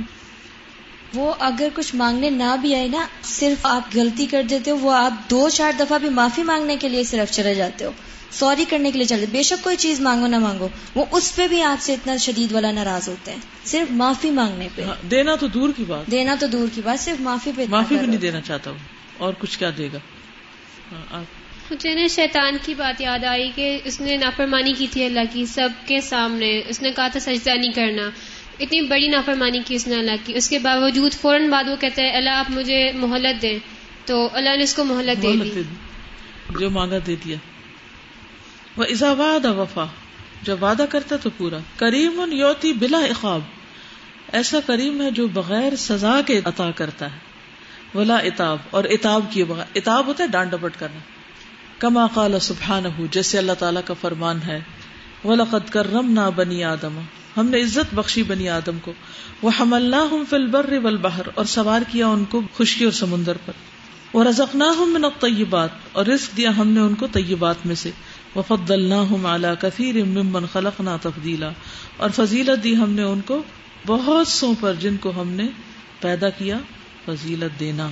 وہ 1.14 1.34
اگر 1.38 1.68
کچھ 1.74 1.94
مانگنے 1.94 2.30
نہ 2.30 2.56
بھی 2.60 2.74
آئے 2.74 2.88
نا 2.88 3.06
صرف 3.22 3.66
آپ 3.66 3.96
غلطی 3.96 4.26
کر 4.26 4.42
دیتے 4.42 4.70
ہو 4.70 4.76
وہ 4.76 4.92
آپ 4.92 5.30
دو 5.30 5.48
چار 5.48 5.72
دفعہ 5.78 5.98
بھی 5.98 6.08
معافی 6.08 6.42
مانگنے 6.42 6.76
کے 6.76 6.88
لیے 6.88 7.02
صرف 7.02 7.32
چلے 7.32 7.54
جاتے 7.54 7.84
ہو۔ 7.84 7.90
سوری 8.30 8.64
کرنے 8.68 8.90
کے 8.90 8.98
لیے 8.98 9.06
چلتے 9.06 9.26
بے 9.30 9.42
شک 9.42 9.64
کوئی 9.64 9.76
چیز 9.76 10.00
مانگو 10.00 10.26
نہ 10.26 10.38
مانگو 10.38 10.68
وہ 10.94 11.04
اس 11.12 11.36
پہ 11.36 11.48
بھی 11.48 11.62
آپ 11.62 11.82
سے 11.82 11.94
اتنا 11.94 12.16
شدید 12.16 12.52
والا 12.52 12.72
ناراض 12.72 13.08
ہوتے 13.08 13.30
ہیں۔ 13.30 13.38
صرف 13.64 13.90
معافی 13.90 14.30
مانگنے 14.30 14.68
پہ۔ 14.74 14.82
ہاں، 14.82 15.08
دینا 15.10 15.34
تو 15.34 15.46
دور 15.46 15.68
کی 15.76 15.84
بات۔ 15.84 16.10
دینا 16.10 16.34
تو 16.40 16.46
دور 16.46 16.68
کی 16.74 16.80
بات 16.84 17.00
صرف 17.00 17.20
معافی 17.20 17.50
پہ 17.56 17.64
معافی 17.68 17.96
بھی 17.96 18.06
نہیں 18.06 18.16
دینا 18.16 18.40
چاہتا 18.40 18.70
ہوں 18.70 18.78
اور 19.18 19.32
کچھ 19.38 19.58
کیا 19.58 19.70
دے 19.78 19.88
گا؟ 19.92 19.98
ہاں، 21.12 21.22
مجھے 21.70 21.94
نا 21.94 22.06
شیطان 22.06 22.56
کی 22.62 22.74
بات 22.74 23.00
یاد 23.00 23.24
آئی 23.24 23.50
کہ 23.54 23.78
اس 23.84 24.00
نے 24.00 24.16
نافرمانی 24.16 24.72
کی 24.72 24.86
تھی 24.90 25.04
اللہ 25.04 25.32
کی 25.32 25.46
سب 25.46 25.68
کے 25.86 26.00
سامنے۔ 26.00 26.62
اس 26.68 26.82
نے 26.82 26.90
کہا 26.90 27.08
تھا 27.08 27.20
سجدہ 27.20 27.50
نہیں 27.50 27.72
کرنا۔ 27.72 28.10
اتنی 28.60 28.80
بڑی 28.80 29.08
نافرمانی 29.08 29.60
کی 29.66 29.74
اس 29.74 29.86
نے 29.86 29.96
اللہ 29.96 30.12
کی۔ 30.24 30.32
اس 30.36 30.48
کے 30.48 30.58
باوجود 30.58 31.12
فوراً 31.12 31.50
بعد 31.50 31.64
وہ 31.68 31.76
کہتا 31.76 32.02
ہے، 32.02 32.16
اللہ، 32.16 32.30
آپ 32.30 32.50
مجھے 32.50 32.92
مہلت 32.92 33.42
دیں۔ 33.42 33.58
تو 34.04 34.28
اللہ 34.32 34.56
نے 34.56 34.62
اس 34.62 34.74
کو 34.74 34.84
مہلت 34.84 35.22
دے 35.22 35.32
دی۔ 35.44 35.62
جو 36.60 36.70
مانگا 36.70 36.98
دے 37.06 37.16
دیا۔ 37.24 37.36
وہ 38.76 38.84
ازاواد 38.84 39.44
وفا۔ 39.44 39.84
جب 40.42 40.62
وعدہ 40.62 40.84
کرتا 40.90 41.16
تو 41.16 41.30
پورا۔ 41.36 41.58
کریم 41.76 42.32
یوتی 42.32 42.72
بلا 42.72 42.98
اقاب 42.98 43.40
ایسا 44.32 44.58
کریم 44.66 45.02
ہے 45.02 45.10
جو 45.10 45.28
بغیر 45.28 45.76
سزا 45.76 46.20
کے 46.26 46.40
عطا 46.44 46.70
کرتا 46.70 47.12
ہے۔ 47.12 47.18
ولا 47.98 48.16
اتاب 48.16 48.58
اور 48.70 48.84
اتاب 48.84 49.24
کیے 49.30 49.44
بغیر۔ 49.44 49.64
اتاب 49.74 50.06
ہوتا 50.06 50.24
ہے 50.24 50.28
ڈانٹ 50.28 50.50
ڈپٹ 50.50 50.72
کرنا۔ 50.78 50.98
کما 51.78 52.06
قال 52.06 52.38
سبحان 52.40 52.84
جیسے 53.10 53.38
اللہ 53.38 53.52
تعالیٰ 53.52 53.82
کا 53.84 53.94
فرمان 54.00 54.38
ہے۔ 54.46 54.60
وَلَقَدْ 55.24 55.70
كَرَّمْنَا 55.70 56.28
بَنِي 56.28 56.62
آدَمَ۔ 56.62 57.00
ہم 57.36 57.48
نے 57.48 57.62
عزت 57.62 57.94
بخشی 57.94 58.22
بنی 58.22 58.48
آدم 58.48 58.78
کو۔ 58.78 58.92
وہ 59.42 59.50
حملناہم 59.60 60.24
فی 60.30 60.36
البر 60.36 60.74
اور 61.34 61.44
سوار 61.44 61.82
کیا 61.92 62.06
ان 62.06 62.24
کو 62.24 62.42
خشکی 62.58 62.84
اور 62.84 62.92
سمندر 62.92 63.32
پر۔ 63.46 63.52
وَرَزَقْنَاهُم 64.16 64.92
مِّنَ 64.92 65.06
الطَّيِّبَاتِ۔ 65.06 65.72
اور 65.92 66.06
رزق 66.06 66.36
دیا 66.36 66.56
ہم 66.56 66.68
نے 66.68 66.80
ان 66.80 66.94
کو 66.94 67.06
طیبات 67.12 67.54
میں 67.64 67.74
سے۔ 67.74 67.90
وَفَضَّلْنَاهُمْ 68.36 69.26
عَلَى 69.26 69.50
كَثِيرٍ 69.60 70.06
مِّمَّنْ 70.06 70.46
خَلَقْنَا 70.52 70.96
تَفْضِيلًا۔ 70.96 71.52
اور 71.96 72.10
فضیلت 72.10 72.64
دی 72.64 72.76
ہم 72.76 72.90
نے 72.90 73.02
ان 73.02 73.20
کو 73.20 73.42
بہت 73.86 74.28
سو 74.28 74.52
پر 74.60 74.74
جن 74.74 74.96
کو 74.96 75.20
ہم 75.20 75.28
نے 75.28 75.46
پیدا 76.00 76.30
کیا 76.30 76.58
فضیلت 77.04 77.60
دینا۔ 77.60 77.88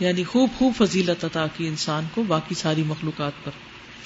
یعنی 0.00 0.24
خوب 0.24 0.50
خوب 0.58 0.72
فضیلت 0.76 1.24
عطا 1.24 1.46
کی 1.56 1.68
انسان 1.68 2.04
کو 2.14 2.22
باقی 2.22 2.54
ساری 2.54 2.82
مخلوقات 2.86 3.32
پر۔ 3.44 3.50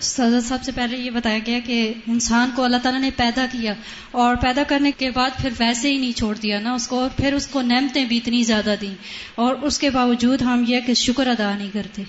سزا 0.00 0.40
صاحب 0.40 0.62
سے 0.62 0.72
پہلے 0.72 0.96
یہ 0.96 1.10
بتایا 1.10 1.38
گیا 1.46 1.58
کہ 1.66 1.94
انسان 2.06 2.50
کو 2.56 2.64
اللہ 2.64 2.76
تعالیٰ 2.82 3.00
نے 3.00 3.10
پیدا 3.16 3.46
کیا 3.52 3.74
اور 4.10 4.36
پیدا 4.36 4.62
کرنے 4.68 4.92
کے 4.92 5.10
بعد 5.10 5.30
پھر 5.42 5.50
ویسے 5.58 5.90
ہی 5.90 5.96
نہیں 5.96 6.12
چھوڑ 6.12 6.36
دیا 6.36 6.60
نا 6.60 6.72
اس 6.72 6.88
کو 6.88 7.00
اور 7.00 7.10
پھر 7.16 7.32
اس 7.32 7.46
کو 7.46 7.62
نعمتیں 7.62 8.04
بھی 8.04 8.16
اتنی 8.16 8.42
زیادہ 8.42 8.74
دیں 8.80 8.94
اور 9.34 9.54
اس 9.54 9.78
کے 9.78 9.90
باوجود 9.90 10.42
ہم 10.42 10.64
یہ 10.68 10.80
کہ 10.86 10.94
شکر 10.94 11.26
ادا 11.26 11.56
نہیں 11.58 11.70
کرتے 11.72 12.02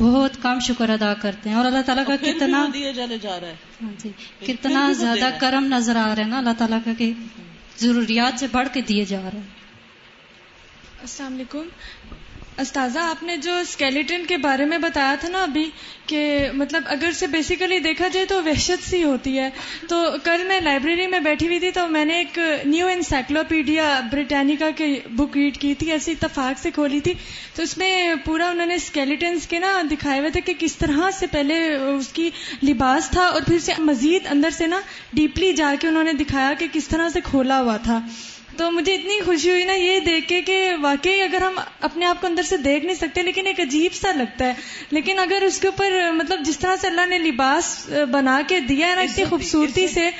بہت 0.00 0.42
کم 0.42 0.58
شکر 0.58 0.88
ادا 0.90 1.14
کرتے 1.14 1.48
ہیں 1.48 1.56
اور 1.56 1.64
اللہ 1.64 1.82
تعالیٰ 1.86 2.06
کا 2.06 2.16
کتنا 2.16 2.66
جا 3.22 3.40
رہا 3.40 3.48
ہے۔ 3.48 3.54
ہاں 3.82 3.90
جی 3.98 4.08
کتنا 4.46 4.92
زیادہ 4.92 5.30
کرم 5.38 5.64
نظر 5.64 5.96
آ 5.96 6.14
رہا 6.16 6.22
ہے 6.22 6.28
نا 6.28 6.38
اللہ 6.38 6.58
تعالیٰ 6.58 6.78
کا 6.84 6.92
کہ 6.98 7.12
ضروریات 7.78 8.40
سے 8.40 8.46
بڑھ 8.52 8.68
کے 8.72 8.80
دیے 8.80 9.04
جا 9.04 9.20
رہے 9.20 9.38
ہیں۔ 9.38 9.62
السلام 11.00 11.34
علیکم۔ 11.34 11.62
استاذہ، 12.58 12.98
آپ 12.98 13.22
نے 13.22 13.36
جو 13.36 13.56
اسکیلیٹن 13.58 14.24
کے 14.28 14.36
بارے 14.36 14.64
میں 14.64 14.78
بتایا 14.78 15.14
تھا 15.20 15.28
نا 15.28 15.42
ابھی 15.42 15.70
کہ 16.06 16.48
مطلب 16.54 16.82
اگر 16.86 17.10
سے 17.12 17.26
بیسیکلی 17.26 17.78
دیکھا 17.78 18.08
جائے 18.08 18.26
تو 18.26 18.42
وحشت 18.42 18.90
سی 18.90 19.04
ہوتی 19.04 19.38
ہے۔ 19.38 19.50
تو 19.88 20.06
کل 20.24 20.44
میں 20.44 20.60
لائبریری 20.60 21.06
میں 21.06 21.20
بیٹھی 21.20 21.46
ہوئی 21.46 21.58
تھی 21.58 21.70
تو 21.70 21.88
میں 21.88 22.04
نے 22.04 22.14
ایک 22.14 22.38
نیو 22.64 22.86
انسائکلوپیڈیا 22.86 24.00
بریٹانیکا 24.12 24.70
کی 24.70 25.00
بک 25.10 25.36
ریڈ 25.36 25.58
کی 25.58 25.74
تھی، 25.74 25.90
ایسی 25.90 26.12
اتفاق 26.12 26.58
سے 26.58 26.70
کھولی 26.70 27.00
تھی۔ 27.00 27.14
تو 27.54 27.62
اس 27.62 27.78
میں 27.78 28.14
پورا 28.24 28.48
انہوں 28.48 28.66
نے 28.66 28.74
اسکیلیٹنس 28.74 29.46
کے 29.46 29.58
نا 29.58 29.82
دکھائے 29.90 30.18
ہوئے 30.18 30.30
تھے 30.30 30.40
کہ 30.40 30.54
کس 30.58 30.76
طرح 30.76 31.10
سے 31.18 31.26
پہلے 31.26 31.74
اس 31.74 32.08
کی 32.08 32.30
لباس 32.62 33.10
تھا 33.10 33.22
اور 33.22 33.40
پھر 33.42 33.58
سے 33.58 33.72
مزید 33.78 34.22
اندر 34.30 34.50
سے 34.50 34.66
نا 34.66 34.80
ڈیپلی 35.12 35.52
جا 35.52 35.74
کے 35.80 35.88
انہوں 35.88 36.04
نے 36.04 36.12
دکھایا 36.12 36.52
کہ 36.58 36.66
کس 36.72 36.88
طرح 36.88 37.08
سے 37.08 37.20
کھولا 37.24 37.60
ہوا 37.60 37.76
تھا۔ 37.76 38.00
تو 38.56 38.70
مجھے 38.70 38.94
اتنی 38.94 39.20
خوشی 39.24 39.50
ہوئی 39.50 39.64
نا 39.64 39.72
یہ 39.72 40.00
دیکھ 40.00 40.28
کے 40.28 40.42
کہ 40.42 40.72
واقعی 40.80 41.22
اگر 41.22 41.42
ہم 41.42 41.58
اپنے 41.80 42.06
آپ 42.06 42.20
کو 42.20 42.26
اندر 42.26 42.42
سے 42.42 42.56
دیکھ 42.56 42.84
نہیں 42.84 42.94
سکتے 42.94 43.22
لیکن 43.22 43.46
ایک 43.46 43.60
عجیب 43.60 43.94
سا 43.94 44.12
لگتا 44.12 44.44
ہے۔ 44.44 44.54
لیکن 44.90 45.18
اگر 45.18 45.42
اس 45.46 45.60
کے 45.60 45.68
اوپر 45.68 46.12
مطلب 46.12 46.40
جس 46.44 46.58
طرح 46.58 46.76
سے 46.76 46.86
اللہ 46.86 47.06
نے 47.06 47.18
لباس 47.18 47.88
بنا 48.10 48.40
کے 48.48 48.60
دیا 48.60 48.88
ہے 48.90 48.94
نا 48.94 49.00
اتنی 49.00 49.24
خوبصورتی 49.24 49.88
سے 49.88 50.10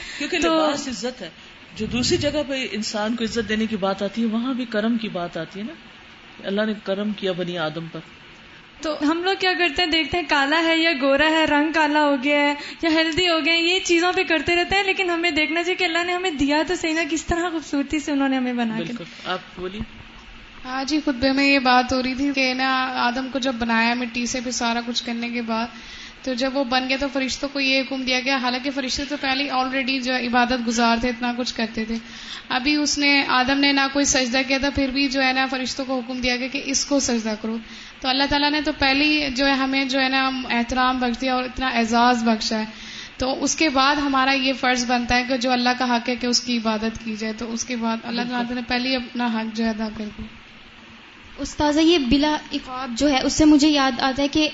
تو 0.42 0.70
عزت 0.70 1.22
ہے۔ 1.22 1.30
جو 1.76 1.86
دوسری 1.86 2.16
جگہ 2.16 2.42
پہ 2.48 2.66
انسان 2.72 3.16
کو 3.16 3.24
عزت 3.24 3.48
دینے 3.48 3.66
کی 3.66 3.76
بات 3.76 4.02
آتی 4.02 4.22
ہے 4.22 4.26
وہاں 4.26 4.54
بھی 4.54 4.64
کرم 4.64 4.98
کی 4.98 5.08
بات 5.08 5.36
آتی 5.36 5.60
ہے 5.60 5.64
نا۔ 5.64 5.72
اللہ 6.46 6.62
نے 6.62 6.72
کرم 6.84 7.12
کیا 7.12 7.32
بنی 7.32 7.58
آدم 7.58 7.86
پر۔ 7.92 8.00
تو 8.82 8.96
ہم 9.02 9.22
لوگ 9.22 9.34
کیا 9.40 9.52
کرتے 9.58 9.82
ہیں؟ 9.82 9.90
دیکھتے 9.90 10.16
ہیں 10.16 10.24
کالا 10.28 10.62
ہے 10.64 10.76
یا 10.78 10.90
گورا 11.02 11.30
ہے 11.30 11.44
رنگ 11.44 11.72
کالا 11.72 12.04
ہو 12.04 12.16
گیا 12.24 12.40
ہے 12.40 12.54
یا 12.82 12.90
ہیلدی 12.90 13.28
ہو 13.28 13.38
گیا 13.44 13.54
یہ 13.54 13.78
چیزوں 13.84 14.12
پہ 14.12 14.22
کرتے 14.22 14.56
رہتے 14.56 14.76
ہیں 14.76 14.84
لیکن 14.84 15.10
ہمیں 15.10 15.30
دیکھنا 15.30 15.62
چاہیے 15.62 15.76
کہ 15.76 15.84
اللہ 15.84 16.04
نے 16.06 16.12
ہمیں 16.12 16.30
دیا 16.30 16.62
تو 16.68 16.74
صحیح 16.74 16.94
نا 16.94 17.02
کس 17.10 17.24
طرح 17.24 17.48
خوبصورتی 17.50 17.98
سے 17.98 18.12
انہوں 18.12 18.28
نے 18.28 18.36
ہمیں 18.36 18.52
بنا 18.52 18.78
کے 18.86 19.02
آپ 19.24 19.38
بولیے۔ 19.56 19.80
ہاں 20.64 20.84
جی 20.84 21.00
خطبے 21.04 21.32
میں 21.32 21.44
یہ 21.44 21.58
بات 21.58 21.92
ہو 21.92 22.02
رہی 22.02 22.14
تھی 22.14 22.30
کہ 22.34 22.52
نا 22.54 22.68
آدم 23.06 23.28
کو 23.32 23.38
جب 23.38 23.54
بنایا 23.54 23.94
مٹی 23.94 24.26
سے 24.26 24.40
پھر 24.40 24.50
سارا 24.50 24.80
کچھ 24.86 25.04
کرنے 25.04 25.28
کے 25.28 25.42
بعد 25.42 25.66
تو 26.24 26.34
جب 26.34 26.56
وہ 26.56 26.64
بن 26.64 26.88
گیا 26.88 26.96
تو 27.00 27.06
فرشتوں 27.12 27.48
کو 27.52 27.60
یہ 27.60 27.80
حکم 27.80 28.02
دیا 28.02 28.20
گیا۔ 28.20 28.36
حالانکہ 28.36 28.70
فرشتے 28.70 29.04
تو 29.08 29.16
پہلے 29.20 29.48
آلریڈی 29.50 29.98
جو 30.00 30.12
عبادت 30.16 30.66
گزار 30.66 30.96
تھے 31.00 31.08
اتنا 31.08 31.32
کچھ 31.38 31.54
کرتے 31.54 31.84
تھے۔ 31.84 31.96
ابھی 32.48 32.74
اس 32.74 32.98
نے 32.98 33.10
آدم 33.28 33.58
نے 33.58 33.72
نہ 33.72 33.86
کوئی 33.92 34.04
سجدہ 34.04 34.42
کیا 34.48 34.58
تھا 34.58 34.70
پھر 34.70 34.90
بھی 34.92 35.08
جو 35.08 35.22
ہے 35.22 35.32
نا 35.32 35.46
فرشتوں 35.50 35.84
کو 35.84 35.98
حکم 35.98 36.20
دیا 36.20 36.36
گیا 36.36 36.48
کہ 36.52 36.62
اس 36.64 36.84
کو 36.84 37.00
سجدہ 37.00 37.34
کرو۔ 37.42 37.56
تو 38.02 38.08
اللہ 38.08 38.22
تعالیٰ 38.30 38.50
نے 38.50 38.60
تو 38.62 38.72
پہلی 38.78 39.28
جو 39.36 39.46
ہے 39.46 39.52
ہمیں 39.52 39.84
جو 39.84 40.00
ہے 40.00 40.08
نا 40.08 40.30
احترام 40.50 40.98
بخش 40.98 41.20
دیا 41.20 41.34
اور 41.34 41.44
اتنا 41.44 41.68
اعزاز 41.68 42.24
بخشا 42.24 42.58
ہے۔ 42.58 42.64
تو 43.16 43.44
اس 43.44 43.56
کے 43.56 43.68
بعد 43.68 43.96
ہمارا 43.96 44.32
یہ 44.32 44.52
فرض 44.52 44.86
بنتا 44.86 45.16
ہے 45.16 45.24
کہ 45.28 45.36
جو 45.36 45.52
اللہ 45.52 45.68
کا 45.78 45.96
حق 45.96 46.08
ہے 46.08 46.16
کہ 46.16 46.26
اس 46.26 46.40
کی 46.40 46.56
عبادت 46.56 47.04
کی 47.04 47.16
جائے۔ 47.16 47.32
تو 47.32 47.52
اس 47.52 47.64
کے 47.64 47.76
بعد 47.76 47.96
اللہ 48.04 48.22
تعالیٰ 48.30 48.54
نے 48.54 48.60
پہلے 48.68 48.96
اپنا 48.96 49.26
حق 49.26 49.56
جو 49.56 49.64
ہے 49.64 49.70
ادا 49.70 49.88
کر 49.96 50.04
دیا۔ 50.18 50.26
استاذہ 51.38 51.80
یہ 51.80 51.98
بلا 51.98 52.36
افاد 52.52 52.98
جو 52.98 53.10
ہے 53.10 53.20
اس 53.22 53.32
سے 53.32 53.44
مجھے 53.44 53.68
یاد 53.68 54.00
آتا 54.00 54.22
ہے 54.22 54.28
کہ 54.28 54.48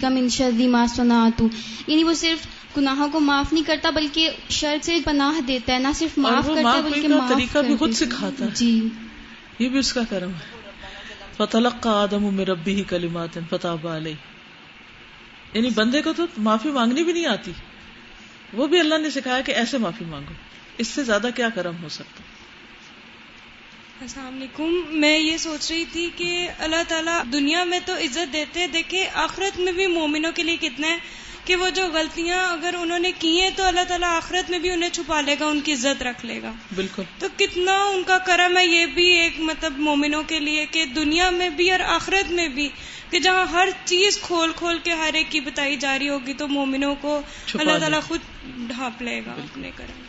کا 0.00 0.08
من 0.08 0.28
شر 0.28 0.50
ما 0.58 0.86
صنعت۔ 0.86 1.42
یعنی 1.86 2.04
وہ 2.04 2.14
صرف 2.14 2.46
گناہوں 2.78 3.08
کو 3.08 3.20
معاف 3.20 3.52
نہیں 3.52 3.64
کرتا 3.64 3.90
بلکہ 3.90 4.30
شر 4.48 4.76
سے 4.82 4.98
پناہ 5.04 5.40
دیتا 5.40 5.72
ہے۔ 5.74 5.78
نہ 5.78 5.88
صرف 5.94 6.18
معاف 6.18 6.46
کرتا 6.46 6.72
ہے 6.74 6.82
بلکہ 6.82 7.08
معاف 7.08 7.30
طریقہ 7.30 7.58
بھی 7.58 7.76
خود 7.76 7.92
سکھاتا 7.92 8.44
ہے۔ 8.44 8.50
جی۔ 8.54 8.88
یہ 9.58 9.68
بھی 9.68 9.78
اس 9.78 9.92
کا 9.92 10.00
کرم 10.10 10.30
ہے۔ 10.30 10.61
فتلق 11.36 11.82
کا 11.82 11.90
آدم 11.90 12.34
میں 12.34 12.44
ربی 12.44 12.74
ہی 12.74 12.82
کلمات 12.82 13.38
فتح 13.50 13.86
علیہ 13.96 14.14
یعنی 15.54 15.70
بندے 15.70 16.02
کو 16.02 16.12
تو 16.12 16.26
معافی 16.38 16.68
مانگنی 16.68 17.04
بھی 17.04 17.12
نہیں 17.12 17.26
آتی. 17.26 17.52
وہ 18.52 18.66
بھی 18.66 18.80
اللہ 18.80 18.98
نے 18.98 19.10
سکھایا 19.10 19.40
کہ 19.40 19.52
ایسے 19.52 19.78
معافی 19.78 20.04
مانگو. 20.04 20.32
اس 20.78 20.88
سے 20.88 21.04
زیادہ 21.04 21.28
کیا 21.36 21.48
کرم 21.54 21.82
ہو 21.82 21.88
سکتا؟ 21.88 22.22
السلام 24.00 24.36
علیکم. 24.36 24.98
میں 25.00 25.18
یہ 25.18 25.36
سوچ 25.36 25.70
رہی 25.70 25.84
تھی 25.92 26.10
کہ 26.16 26.48
اللہ 26.58 26.82
تعالیٰ 26.88 27.22
دنیا 27.32 27.64
میں 27.64 27.80
تو 27.86 27.94
عزت 27.94 28.32
دیتے 28.32 28.66
دیکھے 28.66 29.08
آخرت 29.14 29.60
میں 29.60 29.72
بھی 29.72 29.86
مومنوں 29.86 30.32
کے 30.32 30.42
لیے 30.42 30.56
کتنا 30.56 30.88
ہے. 30.88 30.98
کہ 31.44 31.56
وہ 31.56 31.70
جو 31.70 31.88
غلطیاں 31.92 32.52
اگر 32.52 32.74
انہوں 32.78 32.98
نے 32.98 33.12
کی 33.18 33.42
ہیں 33.42 33.50
تو 33.56 33.64
اللہ 33.64 33.80
تعالیٰ 33.88 34.08
آخرت 34.08 34.50
میں 34.50 34.58
بھی 34.58 34.70
انہیں 34.70 34.90
چھپا 34.90 35.20
لے 35.20 35.36
گا 35.40 35.46
ان 35.46 35.60
کی 35.60 35.72
عزت 35.72 36.02
رکھ 36.02 36.26
لے 36.26 36.42
گا۔ 36.42 36.52
بالکل۔ 36.74 37.02
تو 37.18 37.26
کتنا 37.36 37.84
ان 37.84 38.02
کا 38.02 38.18
کرم 38.18 38.56
ہے 38.56 38.66
یہ 38.66 38.86
بھی 38.86 39.06
ایک 39.06 39.40
مطلب 39.40 39.78
مومنوں 39.78 40.22
کے 40.22 40.40
لیے 40.40 40.66
کہ 40.66 40.84
دنیا 40.86 41.30
میں 41.30 41.48
بھی 41.48 41.72
اور 41.72 41.80
آخرت 41.80 42.30
میں 42.30 42.48
بھی 42.48 42.68
کہ 43.10 43.18
جہاں 43.18 43.46
ہر 43.46 43.68
چیز 43.84 44.20
کھول 44.20 44.52
کھول 44.56 44.78
کے 44.78 44.92
ہر 44.92 45.10
ایک 45.14 45.26
کی 45.30 45.40
بتائی 45.40 45.76
جا 45.76 45.98
رہی 45.98 46.08
ہوگی 46.08 46.32
تو 46.32 46.48
مومنوں 46.48 46.94
کو 47.00 47.20
اللہ 47.54 47.78
تعالیٰ 47.78 48.00
خود 48.02 48.20
ڈھانپ 48.56 49.02
لے 49.02 49.20
گا 49.26 49.30
اپنے 49.30 49.70
کرم۔ 49.76 50.02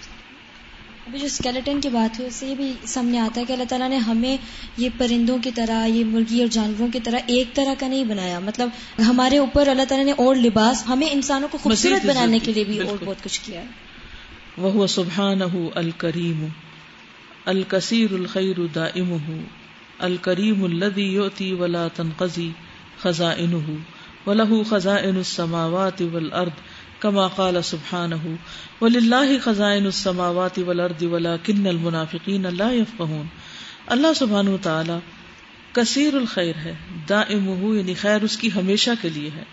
ابھی 1.08 1.20
جو 1.20 1.26
اسکیلیٹن 1.26 1.82
کی 1.82 1.90
بات 1.90 2.20
ہوئی 2.20 2.28
اس 2.28 2.36
سے 2.36 2.48
یہ 2.48 2.56
بھی 2.56 2.74
سامنے 2.86 3.20
آتا 3.20 3.42
ہے 3.42 3.46
کہ 3.46 3.54
اللہ 3.54 3.64
تعالیٰ 3.64 3.90
نے 3.90 3.98
ہمیں 3.98 4.38
یہ 4.78 4.90
پرندوں 4.98 5.38
کی 5.38 5.52
طرح 5.52 5.86
یہ 5.86 6.06
مرغی 6.06 6.40
اور 6.40 6.48
جانوروں 6.48 6.88
کی 6.88 7.00
طرح 7.00 7.20
ایک 7.26 7.54
طرح 7.54 7.74
کا 7.80 7.88
نہیں 7.88 8.04
بنایا۔ 8.04 8.40
مطلب 8.40 8.70
ہمارے 9.00 9.38
اوپر 9.38 9.68
اللہ 9.68 9.86
تعالیٰ 9.90 10.06
نے 10.06 10.12
اور 10.12 10.36
لباس 10.36 10.84
ہمیں 10.90 11.08
انسانوں 11.12 11.48
کو 11.52 11.58
خوبصورت 11.62 12.06
بنانے 12.06 12.40
کے 12.40 12.54
لیے 12.54 12.64
بھی 12.64 12.80
اور 12.80 12.98
بہت 13.06 13.24
کچھ 13.24 13.42
کیا 13.44 13.62
ہے۔ 13.62 13.66
وہ 14.58 14.88
سبحان 14.88 15.42
الکریم 15.76 16.48
الکثیر 17.46 18.14
الخیر 18.14 18.66
دائم 18.76 19.18
الکریم 20.00 20.64
الدی 20.64 21.02
یوتی 21.02 21.54
ولا 21.54 21.88
تنقزی 21.88 22.50
خزاں 23.02 23.36
ولہ 24.26 24.64
خزاں 24.70 24.98
السماوات 24.98 26.02
والارض 26.02 26.52
کما 27.04 27.28
قال 27.28 27.62
سبحانہ 27.62 28.16
وللہ 28.82 29.40
خزائن 29.44 29.86
السماوات 29.86 30.60
والارض 30.60 31.04
ولكن 31.04 31.68
المنافقین 31.68 32.42
لا 32.42 32.72
يفقهون۔ 32.72 33.26
اللہ 33.88 34.08
سبحانہ 34.16 34.50
وتعالی 34.50 34.94
کثیر 35.72 36.14
الخیر 36.16 36.56
ہے، 36.56 36.76
دائمہ 37.10 37.78
یعنی 37.78 37.94
خیر 37.94 38.22
اس 38.22 38.38
کی 38.38 38.50
ہمیشہ 38.56 38.92
کے 39.02 39.10
لیے 39.10 39.30
ہے۔ 39.36 39.44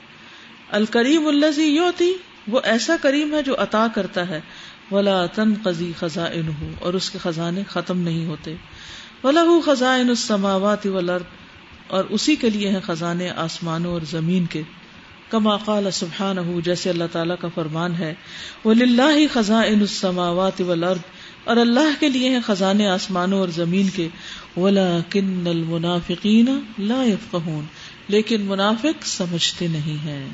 الکریم 0.70 1.26
الذی 1.26 1.76
یعطی 1.76 2.12
وہ 2.48 2.60
ایسا 2.64 2.96
کریم 3.02 3.34
ہے 3.34 3.42
جو 3.42 3.54
عطا 3.58 3.86
کرتا 3.94 4.28
ہے۔ 4.28 4.40
ولا 4.90 5.26
تنقضی 5.26 5.92
خزائنہ 5.98 6.64
اور 6.80 6.94
اس 6.94 7.10
کے 7.10 7.18
خزانے 7.22 7.62
ختم 7.68 7.98
نہیں 7.98 8.26
ہوتے۔ 8.26 8.54
ولہ 9.24 9.60
خزائن 9.66 10.08
السماوات 10.08 10.86
والارض 10.86 11.24
اور 11.86 12.04
اسی 12.04 12.36
کے 12.36 12.50
لیے 12.50 12.68
ہیں 12.68 12.80
خزانے 12.82 13.30
آسمانوں 13.30 13.92
اور 13.92 14.00
زمین 14.10 14.46
کے۔ 14.46 14.62
کما 15.30 15.56
قال 15.56 15.86
سبحان 15.92 16.60
جیسے 16.64 16.90
اللہ 16.90 17.04
تعالیٰ 17.12 17.36
کا 17.40 17.48
فرمان 17.54 17.94
ہے 17.94 18.14
وہ 18.64 18.74
للہ 18.74 19.32
خزان 19.32 19.80
السماوات 19.80 20.60
والارض 20.60 20.98
اور 21.44 21.56
اللہ 21.56 22.00
کے 22.00 22.08
لیے 22.08 22.28
ہیں 22.28 22.40
خزانے 22.46 22.86
آسمانوں 22.86 23.38
اور 23.38 23.48
زمین 23.48 23.86
کے 23.96 24.08
ولا 24.56 24.98
کن 25.08 25.46
المنافقین 25.46 26.60
لا 26.78 27.02
يفقهون، 27.02 27.64
لیکن 28.08 28.40
منافق 28.40 29.02
سمجھتے 29.02 29.68
نہیں 29.68 30.04
ہیں۔ 30.04 30.26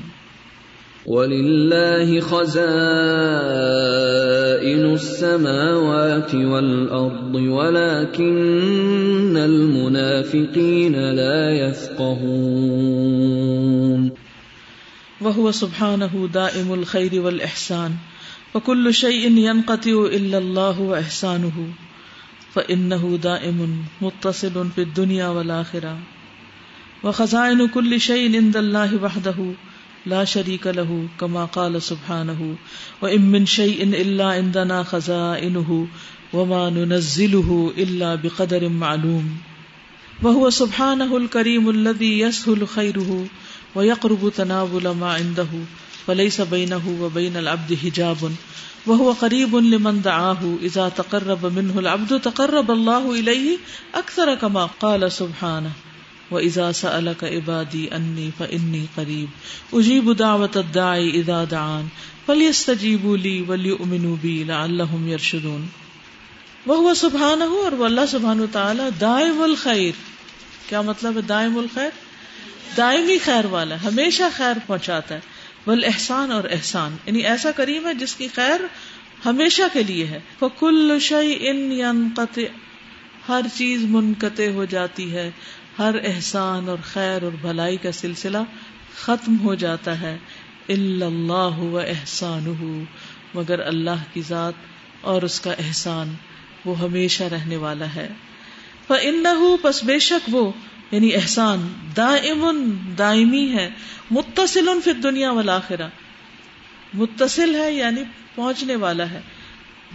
وَلِلَّهِ 1.06 2.22
خَزَائِنُ 2.22 4.90
السَّمَاوَاتِ 4.90 6.36
وَالْأَرْضِ، 6.36 7.48
وَلَكِنَّ 7.48 9.40
الْمُنَافِقِينَ 9.40 10.96
لَا 10.96 11.50
يَفْقَهُونَ۔ 11.50 14.25
وہ 15.20 15.52
سبحان 15.52 16.00
دا 16.00 16.06
ام 16.06 16.10
الخیر 16.10 16.10
و 16.10 16.10
سبحانه 16.10 16.28
دائم 16.32 16.72
الخير 16.72 17.20
والإحسان، 17.20 17.90
وكل 18.54 18.94
شيء 18.94 19.38
ينقطع 19.38 19.90
إلا 19.90 20.38
الله 20.38 20.80
وإحسانه، 20.80 21.68
فإنه 22.54 23.18
دائم 23.22 23.84
متصل 24.02 24.68
في 24.74 24.82
الدنيا 24.82 25.28
والآخرة. 25.28 25.98
وخزائن 27.04 27.68
كل 27.68 28.00
شيء 28.00 28.36
عند 28.36 28.56
الله 28.56 29.02
وحده 29.02 29.34
لا 30.06 30.24
شريك 30.24 30.66
له، 30.66 31.08
كما 31.20 31.44
قال 31.44 31.82
سبحانه، 31.82 32.54
وإن 33.02 33.20
من 33.20 33.46
شيء 33.46 33.82
إلا 33.82 34.24
عندنا 34.24 34.82
خزائنه، 34.82 35.86
وما 36.32 36.70
ننزله 36.70 37.72
إلا 37.78 38.14
بقدر 38.14 38.68
معلوم. 38.68 39.38
وهو 40.22 40.50
سبحانه 40.50 41.16
الكريم 41.16 41.70
الذي 41.70 42.20
يسهل 43.84 44.00
خيره 44.00 44.10
ويقرب 44.10 44.32
تناول 44.36 44.88
ما 44.88 45.14
عنده 45.14 45.48
فليس 46.06 46.40
بينه 46.40 46.82
وبين 47.00 47.36
العبد 47.36 47.74
حجاب. 47.74 48.32
وهو 48.86 49.12
قريب 49.12 49.56
لمن 49.56 50.02
دعاه 50.02 50.38
اذا 50.62 50.88
تقرب 50.88 51.46
منه 51.46 51.78
العبد 51.78 52.20
تقرب 52.20 52.70
الله 52.70 53.20
اليه 53.20 53.56
اكثر 53.94 54.34
كما 54.34 54.66
قال 54.80 55.12
سبحانه. 55.12 55.70
و 56.30 56.36
ازا 56.38 56.72
سا 56.72 57.00
کا 57.18 57.26
عبادی 57.26 57.86
انی 57.90 58.30
فنی 58.38 58.86
قریب 58.94 59.28
اجیب 59.72 60.18
دعوت 60.18 60.56
الداعی 60.56 61.10
اذا 61.10 61.44
دعان. 61.50 61.88
فلیستجیبوا 62.26 63.16
لی 63.16 63.44
ولیؤمنوا 63.48 64.16
بی 64.20 64.44
لعلہم 64.46 65.08
یرشدون 65.08 65.66
وہ 66.66 66.94
سبحان 66.94 67.42
اور 67.42 67.72
وہ 67.72 67.84
اللہ 67.84 68.00
سبحان 68.08 68.46
تعالیٰ 68.52 68.88
دائم 69.00 69.42
الخیر. 69.42 69.92
کیا 70.68 70.80
مطلب 70.80 71.16
ہے 71.16 71.20
دائم 71.20 71.58
الخیر؟ 71.58 72.05
دائمی 72.76 73.18
خیر 73.18 73.44
والا 73.44 73.74
ہمیشہ 73.84 74.22
خیر 74.36 74.56
پہنچاتا 74.66 75.14
ہے۔ 75.14 75.20
بل 75.66 75.84
احسان 75.84 76.32
اور 76.32 76.44
احسان۔ 76.50 76.96
یعنی 77.06 77.18
ایسا 77.18 77.50
کریم 77.50 77.86
ہے 77.86 77.94
جس 77.94 78.14
کی 78.14 78.28
خیر 78.34 78.60
ہمیشہ 79.26 79.62
کے 79.72 79.82
لیے 79.82 80.06
ہے۔ 80.06 80.18
فکل 80.38 80.98
شعی 81.00 81.34
ان 81.40 81.80
ہر 83.28 83.40
چیز 83.54 83.84
منقطع 83.84 84.50
ہو 84.50 84.64
جاتی 84.64 85.12
ہے۔ 85.12 85.30
ہر 85.78 85.94
احسان 86.04 86.68
اور 86.68 86.78
خیر 86.84 87.22
اور 87.22 87.32
بھلائی 87.32 87.76
کا 87.76 87.92
سلسلہ 87.92 88.38
ختم 88.96 89.38
ہو 89.40 89.54
جاتا 89.54 90.00
ہے۔ 90.00 90.18
اللہ 90.68 91.58
و 91.58 91.78
احسان 91.78 92.84
مگر 93.34 93.66
اللہ 93.66 94.04
کی 94.12 94.22
ذات 94.28 94.52
اور 95.00 95.22
اس 95.22 95.40
کا 95.40 95.52
احسان 95.52 96.14
وہ 96.64 96.78
ہمیشہ 96.78 97.24
رہنے 97.24 97.56
والا 97.56 97.94
ہے۔ 97.94 98.08
ان 98.88 99.24
پس 99.62 99.84
بے 99.84 99.98
شک 99.98 100.34
وہ 100.34 100.52
یعنی 100.90 101.14
احسان 101.14 101.72
دائم 101.96 102.70
دائمی 102.98 103.52
ہے 103.52 103.70
متصل 104.10 104.68
فی 104.84 104.92
دنیا 104.92 105.30
والا 105.30 105.58
متصل 106.94 107.54
ہے 107.54 107.72
یعنی 107.72 108.02
پہنچنے 108.34 108.76
والا 108.76 109.10
ہے، 109.10 109.20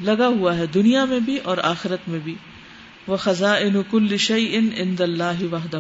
لگا 0.02 0.28
ہوا 0.28 0.58
ہے 0.58 0.66
دنیا 0.66 1.06
میں 1.06 1.20
بھی 1.20 1.38
اور 1.38 1.58
آخرت 1.58 2.00
میں 2.08 2.20
بھی۔ 2.20 2.36
وہ 3.08 3.18
خزاں 3.18 3.58
ان 3.58 3.82
کل 3.90 4.18
شعی 4.18 4.56
ان 4.56 4.70
اند 4.76 5.02
اللہ 5.02 5.44
وحدہ 5.52 5.80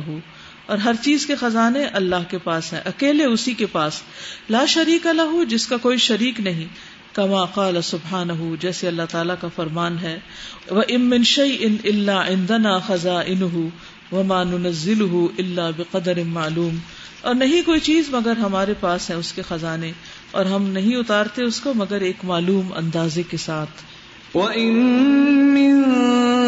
اور 0.65 0.77
ہر 0.77 0.93
چیز 1.01 1.25
کے 1.25 1.35
خزانے 1.35 1.85
اللہ 1.85 2.29
کے 2.29 2.37
پاس 2.37 2.73
ہیں، 2.73 2.81
اکیلے 2.85 3.25
اسی 3.25 3.53
کے 3.53 3.65
پاس۔ 3.65 4.01
لا 4.49 4.65
شریک 4.65 5.07
اللہ 5.07 5.43
جس 5.43 5.67
کا 5.67 5.77
کوئی 5.77 5.97
شریک 5.97 6.39
نہیں۔ 6.39 6.65
کما 7.13 7.45
قال 7.45 7.81
سبحان 7.81 8.55
جیسے 8.59 8.87
اللہ 8.87 9.01
تعالیٰ 9.09 9.35
کا 9.41 9.47
فرمان 9.55 9.97
ہے۔ 10.01 10.19
وہ 10.69 10.81
امن 10.89 11.23
شعی 11.23 11.57
ان 11.59 11.75
اللہ 11.85 12.11
اندنا 12.11 12.79
خزاں 12.79 13.23
وما 14.11 14.43
ننزله 14.43 15.25
الا 15.37 15.69
بقدر 15.69 16.23
معلوم۔ 16.27 16.75
اور 17.21 17.35
نہیں 17.35 17.61
کوئی 17.65 17.79
چیز 17.79 18.05
مگر 18.11 18.37
ہمارے 18.37 18.73
پاس 18.79 19.09
ہے 19.09 19.15
اس 19.15 19.33
کے 19.33 19.41
خزانے، 19.41 19.91
اور 20.31 20.45
ہم 20.45 20.67
نہیں 20.67 20.95
اتارتے 20.95 21.43
اس 21.43 21.59
کو 21.59 21.73
مگر 21.73 22.01
ایک 22.01 22.15
معلوم 22.23 22.73
اندازے 22.75 23.23
کے 23.23 23.37
ساتھ۔ 23.37 23.69
وَإِن 24.37 24.73
مِّن 25.53 25.83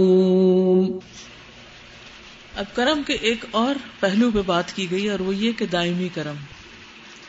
اب 2.60 2.65
کرم 2.74 3.02
کے 3.08 3.13
ایک 3.13 3.45
اور 3.52 3.76
پہلو 4.00 4.32
پہ 4.32 4.41
بات 4.45 4.76
کی 4.76 4.91
گئی 4.91 5.10
اور 5.10 5.19
وہ 5.19 5.36
یہ 5.36 5.52
کہ 5.52 5.65
دائمی 5.65 6.10
کرم۔ 6.13 6.36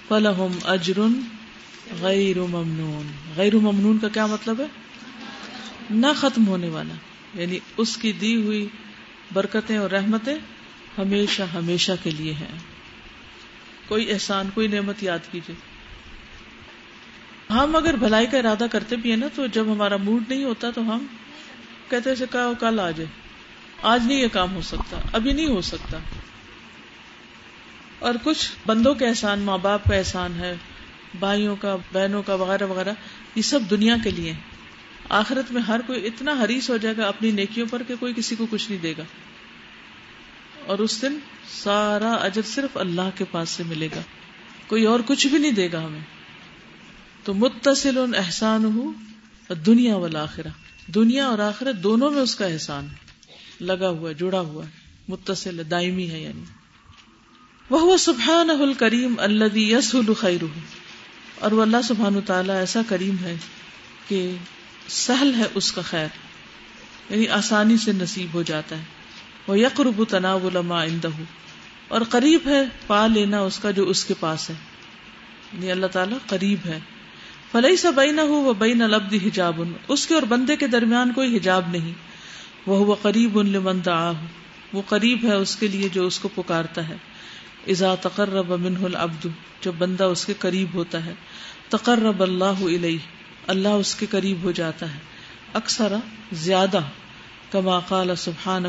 فلحم 0.08 0.58
اجرن 0.64 1.12
غیر 2.00 2.40
ممنون۔ 2.40 3.06
غیر 3.36 3.56
ممنون 3.56 3.98
کا 3.98 4.08
کیا 4.08 4.26
مطلب 4.26 4.60
ہے؟ 4.60 4.66
نہ 5.90 6.06
ختم 6.16 6.46
ہونے 6.46 6.68
والا۔ 6.68 6.94
یعنی 7.42 7.58
اس 7.76 7.96
کی 7.96 8.12
دی 8.12 8.36
ہوئی 8.36 8.68
برکتیں 9.32 9.76
اور 9.76 9.90
رحمتیں 9.90 10.34
ہمیشہ 10.98 11.42
ہمیشہ 11.42 11.92
کے 12.02 12.10
لیے 12.10 12.32
ہیں۔ 12.32 12.58
کوئی 13.88 14.12
احسان، 14.12 14.50
کوئی 14.54 14.68
نعمت 14.68 15.02
یاد 15.02 15.18
کیجیے 15.30 15.56
ہم 17.52 17.76
اگر 17.76 17.96
بھلائی 17.96 18.26
کا 18.26 18.38
ارادہ 18.38 18.66
کرتے 18.70 18.96
بھی 18.96 19.10
ہیں 19.10 19.16
نا 19.16 19.26
تو 19.34 19.46
جب 19.46 19.64
ہمارا 19.72 19.96
موڈ 19.96 20.22
نہیں 20.28 20.44
ہوتا 20.44 20.70
تو 20.70 20.80
ہم 20.80 21.06
کہتے 21.88 22.14
سے 22.14 22.24
کل 22.32 22.80
آ 22.80 22.90
جائے۔ 22.90 23.29
آج 23.82 24.06
نہیں 24.06 24.20
یہ 24.20 24.28
کام 24.28 24.54
ہو 24.54 24.60
سکتا، 24.60 24.96
ابھی 25.12 25.32
نہیں 25.32 25.46
ہو 25.46 25.60
سکتا۔ 25.60 25.98
اور 27.98 28.14
کچھ 28.22 28.52
بندوں 28.66 28.94
کے 28.94 29.06
احسان، 29.06 29.40
ماں 29.40 29.58
باپ 29.58 29.84
کا 29.84 29.96
احسان 29.96 30.34
ہے، 30.34 30.56
بھائیوں 31.18 31.56
کا، 31.56 31.76
بہنوں 31.92 32.22
کا، 32.22 32.34
وغیرہ 32.34 32.66
وغیرہ، 32.66 32.92
یہ 33.34 33.42
سب 33.42 33.60
دنیا 33.70 33.96
کے 34.04 34.10
لیے۔ 34.10 34.32
آخرت 35.08 35.52
میں 35.52 35.62
ہر 35.62 35.80
کوئی 35.86 36.06
اتنا 36.06 36.34
حریص 36.44 36.70
ہو 36.70 36.76
جائے 36.76 36.96
گا 36.96 37.08
اپنی 37.08 37.30
نیکیوں 37.30 37.66
پر 37.70 37.82
کہ 37.88 37.94
کوئی 38.00 38.12
کسی 38.16 38.36
کو 38.36 38.46
کچھ 38.50 38.70
نہیں 38.70 38.82
دے 38.82 38.94
گا۔ 38.98 39.02
اور 40.66 40.78
اس 40.78 41.02
دن 41.02 41.18
سارا 41.62 42.12
اجر 42.12 42.42
صرف 42.42 42.76
اللہ 42.76 43.10
کے 43.14 43.24
پاس 43.30 43.50
سے 43.50 43.62
ملے 43.62 43.88
گا۔ 43.96 44.00
کوئی 44.66 44.84
اور 44.84 45.00
کچھ 45.06 45.26
بھی 45.26 45.38
نہیں 45.38 45.52
دے 45.52 45.72
گا 45.72 45.84
ہمیں۔ 45.84 46.00
تو 47.24 47.34
متصل 47.34 48.14
احسان 48.16 48.64
ہو 48.64 48.92
دنیا 49.54 49.96
والا 49.96 50.22
آخرا 50.22 50.48
دنیا 50.86 51.26
اور 51.26 51.38
آخرت 51.38 51.76
دونوں 51.76 52.10
میں 52.10 52.22
اس 52.22 52.36
کا 52.36 52.46
احسان۔ 52.46 52.86
ہے 52.86 53.09
لگا 53.60 53.88
ہوا 53.88 54.12
جڑا 54.12 54.40
ہوا 54.40 54.64
متصل 55.08 55.62
دائمی 55.70 56.10
ہے 56.10 56.20
یعنی۔ 56.20 56.42
وہ 57.70 57.96
سبحان 57.96 58.74
کریم 58.78 59.14
اللہ 59.18 59.58
یس 59.58 59.96
خیر 60.18 60.44
اور 61.40 61.52
وہ 61.52 61.62
اللہ 61.62 61.76
سبحان 61.84 62.20
تعالیٰ 62.26 62.56
ایسا 62.56 62.80
کریم 62.88 63.16
ہے 63.22 63.36
کہ 64.08 64.36
سہل 64.88 65.34
ہے 65.34 65.42
اس 65.54 65.72
کا 65.72 65.82
خیر۔ 65.82 66.06
یعنی 67.10 67.28
آسانی 67.28 67.76
سے 67.76 67.92
نصیب 67.92 68.34
ہو 68.34 68.42
جاتا 68.42 68.78
ہے۔ 68.78 68.82
وہ 69.46 69.58
یقرب 69.58 70.04
تناو 70.08 70.50
لما 70.54 70.82
اندہ 70.82 71.08
اور 71.88 72.00
قریب 72.00 72.40
ہے، 72.46 72.62
پا 72.86 73.06
لینا 73.06 73.40
اس 73.40 73.58
کا 73.58 73.70
جو 73.70 73.88
اس 73.88 74.04
کے 74.04 74.14
پاس 74.20 74.50
ہے۔ 74.50 74.54
یعنی 75.52 75.70
اللہ 75.70 75.86
تعالیٰ 75.86 76.18
قریب 76.26 76.58
ہے۔ 76.66 76.78
فلئی 77.52 77.76
سا 77.76 77.90
بین 77.90 78.18
ہو 78.18 78.34
وہ 78.34 78.54
بین 78.54 78.82
البد 78.82 79.14
حجاب۔ 79.26 79.62
اس 79.88 80.06
کے 80.06 80.14
اور 80.14 80.22
بندے 80.22 80.56
کے 80.56 80.66
درمیان 80.66 81.12
کوئی 81.12 81.36
حجاب 81.36 81.70
نہیں۔ 81.70 82.09
وہ 82.78 82.94
قریب 83.02 83.38
ان 83.38 83.48
لمن 83.48 83.78
دعاہ 83.86 84.12
وہ 84.72 84.82
قریب 84.88 85.24
ہے 85.24 85.34
اس 85.34 85.56
کے 85.56 85.68
لیے 85.68 85.88
جو 85.88 86.06
اس 86.06 86.18
کو 86.18 86.28
پکارتا 86.34 86.88
ہے۔ 86.88 86.96
اذا 87.66 87.94
تقرب 87.94 88.60
منہ 88.60 88.84
العبد 88.84 89.26
جب 89.60 89.72
بندہ 89.78 90.04
اس 90.04 90.26
کے 90.26 90.34
قریب 90.38 90.68
ہوتا 90.74 91.04
ہے۔ 91.04 91.14
تقرب 91.68 92.22
اللہ 92.22 92.44
علیہ 92.44 92.98
اللہ 93.46 93.68
اس 93.68 93.94
کے 93.94 94.06
قریب 94.10 94.42
ہو 94.42 94.50
جاتا 94.50 94.94
ہے۔ 94.94 94.98
اکثر 95.54 95.92
زیادہ، 96.32 96.80
کما 97.50 97.80
قال 97.80 98.16
سبحانہ 98.16 98.68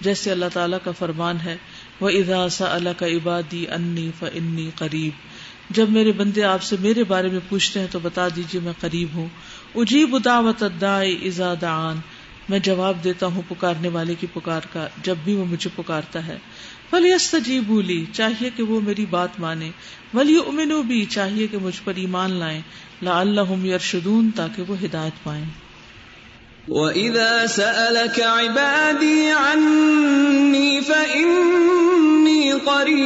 جیسے 0.00 0.30
اللہ 0.30 0.44
تعالیٰ 0.52 0.78
کا 0.84 0.90
فرمان 0.90 1.36
ہے۔ 1.44 1.56
وہ 2.00 2.08
اذا 2.08 2.48
سا 2.48 2.74
اللہ 2.74 2.88
کا 2.96 3.06
عبادی 3.06 3.66
انی 3.68 4.10
فنی 4.18 4.70
قریب 4.74 5.12
جب 5.70 5.90
میرے 5.90 6.12
بندے 6.12 6.44
آپ 6.44 6.62
سے 6.62 6.76
میرے 6.80 7.04
بارے 7.04 7.28
میں 7.28 7.40
پوچھتے 7.48 7.80
ہیں 7.80 7.86
تو 7.90 7.98
بتا 8.02 8.28
دیجیے 8.28 8.60
میں 8.60 8.72
قریب 8.80 9.08
ہوں۔ 9.14 9.28
اجیب 9.74 10.24
دعوت 10.24 10.62
الدائی 10.62 11.26
اذا 11.26 11.54
دعان۔ 11.60 11.96
میں 12.48 12.58
جواب 12.58 13.04
دیتا 13.04 13.26
ہوں 13.26 13.42
پکارنے 13.48 13.88
والے 13.88 14.14
کی 14.20 14.26
پکار 14.32 14.60
کا، 14.72 14.88
جب 15.02 15.14
بھی 15.24 15.34
وہ 15.34 15.44
مجھے 15.44 15.70
پکارتا 15.76 16.26
ہے۔ 16.26 16.38
فلی 16.90 17.40
جی 17.40 17.60
بولی 17.60 18.04
چاہیے 18.12 18.50
کہ 18.56 18.62
وہ 18.62 18.80
میری 18.80 19.06
بات 19.10 19.28
مانے۔ 19.38 19.70
ولی 20.14 20.38
امنو 20.46 20.82
بھی 20.82 21.04
چاہیے 21.04 21.46
کہ 21.46 21.58
مجھ 21.58 21.80
پر 21.84 21.92
ایمان 21.96 22.32
لائیں۔ 22.32 22.60
لا 23.02 23.20
اللہ 23.20 23.66
یرشدون 23.66 24.30
تاکہ 24.36 24.62
وہ 24.68 24.76
ہدایت 24.84 25.24
پائیں۔ 25.24 25.44
وَإِذَا 26.68 27.46
سَأَلَكَ 27.48 28.22
عِبَادِي 28.22 29.30
عَنِّي 29.30 30.80
فَإِنِّي 30.80 32.50
قَرِيبٌ۔ 32.64 33.04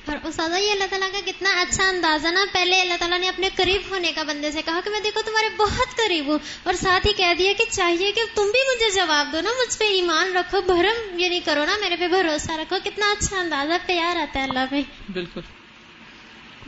اور 0.08 0.18
استاذہ 0.24 0.56
یہ 0.56 0.72
اللہ 0.72 0.84
تعالیٰ 0.90 1.12
کا 1.12 1.20
کتنا 1.26 1.62
اچھا 1.62 1.88
اندازہ 1.88 2.28
نا۔ 2.28 2.46
پہلے 2.52 2.82
اللہ 2.82 2.94
تعالیٰ 3.00 3.20
نے 3.20 3.28
اپنے 3.28 3.50
قریب 3.56 3.82
ہونے 3.90 4.12
کا 4.12 4.24
بندے 4.24 4.52
سے 4.52 4.62
کہا 4.62 4.80
کہ 4.84 4.90
میں 4.90 5.00
دیکھو 5.00 5.22
تمہارے 5.22 5.50
بہت 5.58 5.98
قریب 5.98 6.28
ہوں 6.28 6.40
اور 6.64 6.74
ساتھ 6.74 7.08
ہی 7.08 7.14
کہہ 7.14 7.34
دیا 7.38 7.54
کہ 7.58 7.64
چاہیے 7.72 8.12
کہ 8.12 8.22
تم 8.36 8.44
بھی 8.44 8.60
مجھے 8.60 8.92
جواب 8.96 9.28
دو 9.34 9.42
نا، 9.42 9.50
مجھ 9.50 9.78
پہ 9.78 9.86
ایمان 9.86 10.38
رکھو، 10.38 10.62
بھرم 10.62 11.10
یعنی 11.10 11.30
نہیں 11.30 11.46
کرو 11.46 11.66
نا، 11.66 11.78
میرے 11.80 11.96
پہ 11.96 12.08
بھروسہ 12.08 12.52
رکھو۔ 12.52 12.76
کتنا 12.84 13.12
اچھا 13.12 13.40
اندازہ 13.40 13.74
پیار 13.86 14.16
آتا 14.16 14.40
ہے 14.40 14.44
اللہ 14.44 14.66
پہ۔ 14.70 14.82
بالکل۔ 15.14 15.42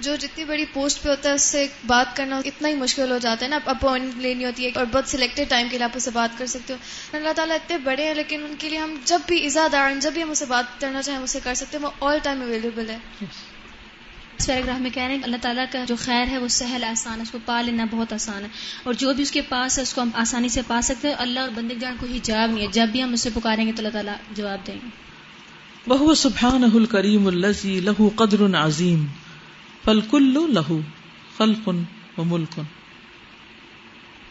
جو 0.01 0.15
جتنی 0.15 0.45
بڑی 0.45 0.65
پوسٹ 0.73 1.03
پہ 1.03 1.09
ہوتا 1.09 1.29
ہے 1.29 1.33
اس 1.33 1.41
سے 1.41 1.67
بات 1.87 2.15
کرنا 2.15 2.41
اتنا 2.45 2.69
ہی 2.69 2.73
مشکل 2.73 3.11
ہو 3.11 3.17
جاتا 3.17 3.45
ہے 3.45 3.49
نا۔ 3.49 3.59
اپوائنٹ 3.65 4.13
لینی 4.17 4.45
ہوتی 4.45 4.65
ہے 4.65 4.71
اور 4.75 4.85
بہت 4.91 5.07
سلیکٹڈ 5.07 5.49
ٹائم 5.49 5.67
کے 5.71 5.77
لیے 5.77 5.83
آپ 5.83 5.91
اسے 5.95 6.11
بات 6.11 6.37
کر 6.37 6.45
سکتے 6.45 6.73
ہو۔ 6.73 6.77
اللہ 7.17 7.29
تعالیٰ 7.35 7.55
اتنے 7.55 7.77
بڑے 7.77 8.03
ہیں 8.03 8.13
لیکن 8.13 8.43
ان 8.43 8.55
کے 8.59 8.69
لیے 8.69 8.79
ہم 8.79 8.95
جب 9.05 9.19
بھی 9.27 9.37
ایزاد 9.37 9.75
جب 10.01 10.13
بھی 10.13 10.23
ہم 10.23 10.31
اسے 10.31 10.45
بات 10.45 10.81
کرنا 10.81 11.01
چاہیں 11.01 11.19
اسے 11.19 11.39
کر 11.43 11.53
سکتے 11.53 11.77
ہیں۔ 11.77 11.85
وہ 11.85 11.91
آل 12.01 12.17
ٹائم 12.23 12.41
اویلیبل 12.41 12.89
ہے۔ 12.89 12.97
اس 14.37 14.47
پیراگراف 14.47 14.79
میں 14.79 14.89
کہہ 14.89 15.03
رہے 15.03 15.15
ہیں 15.15 15.23
اللہ 15.23 15.37
تعالیٰ 15.41 15.65
کا 15.71 15.83
جو 15.87 15.95
خیر 15.99 16.27
ہے 16.29 16.37
وہ 16.37 16.47
سہل 16.47 16.83
آسان 16.83 17.17
ہے۔ 17.17 17.21
اس 17.21 17.31
کو 17.31 17.37
پا 17.45 17.61
لینا 17.61 17.85
بہت 17.91 18.13
آسان 18.13 18.43
ہے۔ 18.43 18.49
اور 18.83 18.93
جو 18.93 19.13
بھی 19.13 19.23
اس 19.23 19.31
کے 19.31 19.41
پاس 19.41 19.77
ہے 19.77 19.83
اس 19.83 19.93
کو 19.93 20.01
ہم 20.01 20.09
آسانی 20.13 20.49
سے 20.49 20.61
پا 20.67 20.81
سکتے 20.81 21.07
ہیں۔ 21.07 21.15
اللہ 21.19 21.39
اور 21.39 21.49
بندے 21.55 21.75
جان 21.75 21.95
کو 21.99 22.05
ہی 22.05 22.19
جواب 22.23 22.51
نہیں 22.51 22.61
ہے۔ 22.61 22.71
جب 22.71 22.87
بھی 22.91 23.03
ہم 23.03 23.13
اسے 23.13 23.29
پکاریں 23.33 23.67
گے 23.67 23.71
تو 23.71 23.77
اللہ 23.77 23.89
تعالیٰ 23.89 24.13
جواب 24.31 24.67
دیں 24.67 24.75
گے۔ 24.75 24.87
بہو 25.87 26.13
سبحان 26.13 26.63
الکریم 26.63 27.27
الزی 27.27 27.79
لہو 27.79 28.09
قدر 28.15 28.65
عظیم 28.65 29.05
فلکل 29.85 30.53
لہو 30.53 30.79
خلق 31.37 31.69
و 32.17 32.23
ملک 32.23 32.59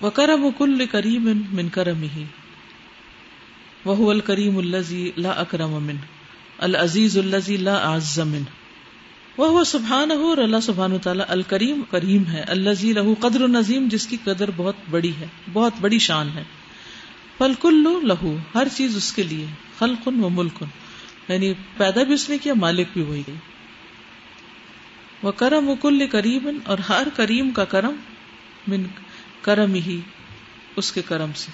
و 0.04 0.10
کرم 0.10 0.44
و 0.44 0.50
کل 0.50 0.86
کریم 0.86 1.42
من 1.52 1.68
کرم 1.68 2.02
ہی 2.02 2.24
وہ 3.84 4.10
الکریم 4.10 4.58
الزی 4.58 5.10
لا 5.16 5.30
اکرم 5.30 5.70
من 5.70 5.96
العزیز 6.58 7.18
الزی 7.18 7.56
لا 7.56 7.76
اعز 7.76 8.18
من 8.18 8.42
وہ 9.38 9.64
سبحان 9.64 10.10
ہو 10.10 10.28
اور 10.28 10.38
اللہ 10.38 10.60
سبحان 10.62 10.98
تعالیٰ 10.98 11.24
الکریم 11.28 11.82
کریم 11.90 12.26
ہے 12.26 12.40
اللہ 12.40 12.84
لہو 12.84 13.14
قدر 13.20 13.48
نظیم 13.48 13.88
جس 13.90 14.06
کی 14.06 14.16
قدر 14.24 14.50
بہت 14.56 14.74
بڑی 14.90 15.12
ہے، 15.20 15.26
بہت 15.52 15.72
بڑی 15.80 15.98
شان 15.98 16.28
ہے۔ 16.34 16.42
پل 17.38 17.52
لہو، 18.02 18.36
ہر 18.54 18.68
چیز 18.76 18.96
اس 18.96 19.12
کے 19.12 19.22
لیے، 19.22 19.46
خلقن 19.78 20.24
و 20.24 20.28
ملکن 20.28 20.66
یعنی 21.28 21.52
پیدا 21.76 22.02
بھی 22.02 22.14
اس 22.14 22.30
نے 22.30 22.38
کیا، 22.38 22.54
مالک 22.54 22.86
بھی 22.92 23.02
وہی۔ 23.02 23.22
گئی 23.26 23.36
وہ 25.22 25.32
کرم 25.32 25.68
و 25.68 25.74
کل 25.74 26.06
کریم 26.06 26.58
اور 26.64 26.78
ہر 26.78 27.06
کریم 27.16 27.50
کا 27.50 27.64
کرم 27.64 27.94
من 28.68 28.82
کرم 29.42 29.74
ہی 29.74 30.00
اس 30.76 30.92
کے 30.92 31.02
کرم 31.02 31.30
سے۔ 31.34 31.50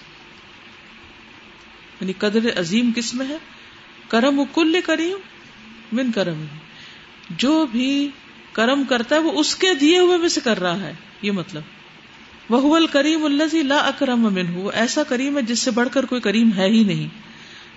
یعنی 2.00 2.12
قدر 2.18 2.60
عظیم 2.60 2.90
کس 2.96 3.14
میں 3.14 3.26
ہے؟ 3.26 3.36
کرم 4.08 4.38
و 4.38 4.44
کل 4.44 4.80
کریم 4.84 5.16
من 5.92 6.12
کرم 6.12 6.40
ہی۔ 6.40 6.58
جو 7.30 7.66
بھی 7.66 8.08
کرم 8.52 8.84
کرتا 8.84 9.14
ہے 9.14 9.20
وہ 9.20 9.32
اس 9.32 9.56
کے 9.56 9.74
دیے 9.74 9.98
ہوئے 9.98 10.18
میں 10.18 10.28
سے 10.28 10.40
کر 10.44 10.60
رہا 10.60 10.80
ہے، 10.80 10.92
یہ 11.22 11.30
مطلب۔ 11.30 11.62
وہ 12.50 12.76
الکریم 12.76 13.24
اللہ 13.24 13.54
لا 13.54 13.76
اکرم 13.76 14.34
من 14.34 14.54
ہو 14.54 14.68
ایسا 14.68 15.02
کریم 15.02 15.36
ہے 15.36 15.42
جس 15.42 15.58
سے 15.58 15.70
بڑھ 15.70 15.88
کر 15.92 16.04
کوئی 16.06 16.20
کریم 16.20 16.50
ہے 16.56 16.66
ہی 16.66 16.84
نہیں۔ 16.84 17.33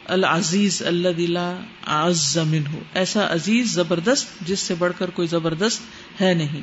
العزیز 0.08 0.84
اللہ 0.86 1.10
دلا 1.10 1.54
آز 1.86 2.38
ہو 2.74 2.80
ایسا 2.94 3.28
عزیز 3.34 3.74
زبردست 3.74 4.48
جس 4.48 4.60
سے 4.60 4.74
بڑھ 4.76 4.94
کر 4.98 5.10
کوئی 5.10 5.28
زبردست 5.28 5.82
ہے 6.22 6.34
نہیں۔ 6.34 6.62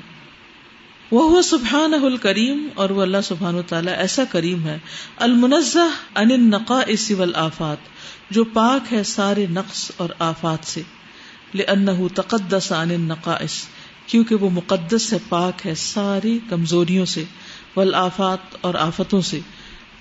وہ 1.10 1.42
سبحان 1.42 1.94
الکریم 1.94 2.68
اور 2.74 2.90
وہ 2.90 3.02
اللہ 3.02 3.16
سبحان 3.24 3.54
تعالیٰ 3.68 3.94
ایسا 3.96 4.24
کریم 4.24 4.66
ہے۔ 4.66 4.78
المنزہ 5.16 6.18
ان 6.18 6.50
نقا 6.50 6.80
آفات 7.34 7.76
جو 8.30 8.44
پاک 8.44 8.92
ہے 8.92 9.02
سارے 9.02 9.46
نقص 9.50 9.90
اور 9.96 10.08
آفات 10.18 10.58
سے۔ 10.62 10.82
لأنه 11.54 12.06
تقدس 12.14 12.72
عن 12.72 12.90
النقائص، 12.90 13.66
کیونکہ 14.06 14.34
وہ 14.34 14.50
مقدس 14.50 15.12
ہے، 15.12 15.18
پاک 15.28 15.66
ہے 15.66 15.74
ساری 15.74 16.38
کمزوریوں 16.50 17.04
سے۔ 17.04 17.24
والآفات 17.76 18.56
اور 18.60 18.74
آفتوں 18.74 19.20
سے۔ 19.20 19.40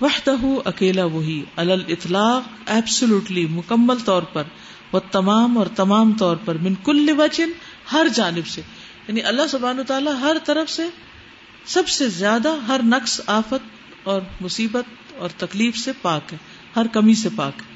وحدہ 0.01 0.45
اکیلا 0.65 1.06
وہی 1.06 1.43
الل 1.56 1.82
اطلاق 1.88 2.41
ایبسلوٹلی 2.65 3.45
مکمل 3.45 3.97
طور 4.06 4.23
پر 4.23 4.43
وہ 4.91 4.99
تمام 5.12 5.58
اور 5.58 5.65
تمام 5.65 6.13
طور 6.13 6.38
پر 6.45 6.56
من 6.56 6.73
کل 6.84 7.10
وجن 7.17 7.51
ہر 7.93 8.08
جانب 8.13 8.47
سے۔ 8.47 8.62
یعنی 9.08 9.21
اللہ 9.21 9.41
سبحانہ 9.49 9.82
تعالیٰ 9.82 10.13
ہر 10.19 10.38
طرف 10.43 10.69
سے 10.69 10.84
سب 11.65 11.88
سے 11.88 12.10
زیادہ 12.10 12.56
ہر 12.67 12.82
نقص، 12.84 13.21
آفت 13.27 13.88
اور 14.03 14.21
مصیبت 14.41 14.84
اور 15.17 15.29
تکلیف 15.38 15.77
سے 15.77 15.91
پاک 16.01 16.34
ہے، 16.34 16.38
ہر 16.75 16.88
کمی 16.88 17.13
سے 17.13 17.29
پاک 17.36 17.53
ہے۔ 17.58 17.73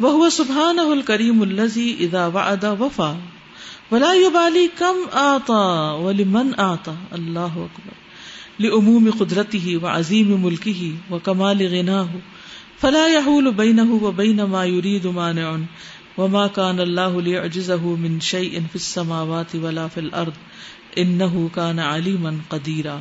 وہ 0.00 0.30
سبحان 0.30 0.78
الکریم 0.78 1.42
الزی 1.42 1.96
ادا 2.00 2.26
ودا 2.26 2.72
وفا۔ 2.72 3.18
ولا 3.92 4.14
بالی 4.32 4.68
کم 4.78 4.96
آتا 5.12 5.92
ولی 5.92 6.24
من 6.24 6.50
آتا۔ 6.56 6.92
اللہ 7.10 7.38
اکبر۔ 7.38 8.07
لعموم 8.60 9.10
قدرتی 9.18 9.58
ہی 9.58 9.76
و 9.76 9.86
عظیم 9.86 10.40
ملکی 10.40 10.72
ہی 10.72 10.96
و 11.10 11.18
کمال 11.18 11.66
غنا 11.66 12.00
ہو 12.00 12.18
فلا 12.80 13.06
يحول 13.06 13.50
بينه 13.50 13.98
وبين 14.02 14.42
ما 14.42 14.64
يريد 14.64 15.04
مانع 15.04 15.52
وما 16.18 16.46
كان 16.46 16.80
الله 16.80 17.20
ليعجزه 17.20 17.96
من 17.98 18.20
شيء 18.20 18.50
في 18.50 18.78
السماوات 18.78 19.54
ولا 19.54 19.86
في 19.86 20.00
الارض 20.00 20.38
انه 20.96 21.46
كان 21.54 21.78
عليما 21.78 22.30
قديرا 22.48 22.98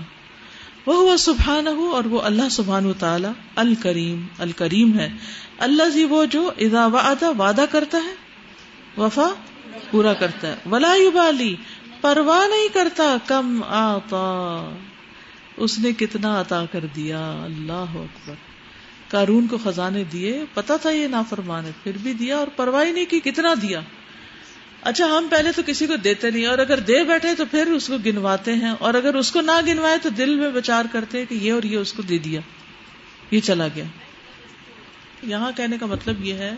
وہ 0.85 1.17
سبحان 1.17 1.67
ہو 1.67 1.91
اور 1.91 2.03
وہ 2.03 2.21
اللہ 2.21 2.49
سبحان 2.51 2.85
و 2.85 2.93
تعالی 2.93 3.27
الکریم 3.55 4.25
الکریم 4.37 4.99
ہے۔ 4.99 5.09
اللہ 5.57 5.89
جی 5.93 6.05
وہ 6.05 6.25
جو 6.25 6.51
ادا 6.57 6.85
وعدہ 6.87 7.31
وعدہ 7.37 7.65
کرتا 7.71 7.97
ہے، 7.97 8.15
وفا 9.01 9.27
پورا 9.91 10.13
کرتا 10.13 10.47
ہے۔ 10.47 10.55
ولا 10.71 10.93
بالی 11.13 11.55
پرواہ 12.01 12.47
نہیں 12.47 12.73
کرتا، 12.73 13.17
کم 13.27 13.63
آتا۔ 13.67 14.69
اس 15.57 15.79
نے 15.79 15.91
کتنا 15.91 16.41
عطا 16.41 16.65
کر 16.71 16.85
دیا؟ 16.95 17.19
اللہ 17.43 17.95
اکبر۔ 17.95 18.33
کارون 19.07 19.47
کو 19.47 19.57
خزانے 19.63 20.03
دیے 20.03 20.43
پتا 20.53 20.75
تھا 20.77 20.89
یہ 20.89 21.07
نافرمان 21.07 21.65
ہے، 21.65 21.71
پھر 21.83 21.91
بھی 22.03 22.13
دیا 22.13 22.37
اور 22.37 22.47
پرواہ 22.55 22.83
نہیں 22.83 23.05
کی 23.05 23.19
کتنا 23.19 23.53
دیا۔ 23.61 23.79
اچھا 24.81 25.05
ہم 25.05 25.27
پہلے 25.29 25.51
تو 25.51 25.61
کسی 25.65 25.87
کو 25.87 25.95
دیتے 25.95 26.31
نہیں، 26.31 26.45
اور 26.45 26.57
اگر 26.57 26.79
دے 26.79 27.03
بیٹھے 27.03 27.35
تو 27.35 27.45
پھر 27.45 27.67
اس 27.67 27.87
کو 27.87 27.97
گنواتے 28.05 28.53
ہیں، 28.53 28.73
اور 28.79 28.93
اگر 28.93 29.15
اس 29.15 29.31
کو 29.31 29.41
نہ 29.41 29.59
گنوائے 29.67 29.97
تو 29.97 30.09
دل 30.09 30.35
میں 30.35 30.49
بچار 30.49 30.85
کرتے 30.91 31.25
کہ 31.25 31.35
یہ 31.35 31.53
اور 31.53 31.63
یہ 31.63 31.77
اس 31.77 31.93
کو 31.93 32.01
دے 32.01 32.17
دیا۔ 32.17 32.41
یہ 33.31 33.39
چلا 33.39 33.67
گیا۔ 33.75 33.83
یہاں 35.23 35.51
کہنے 35.55 35.77
کا 35.77 35.85
مطلب 35.85 36.25
یہ 36.25 36.33
ہے 36.33 36.53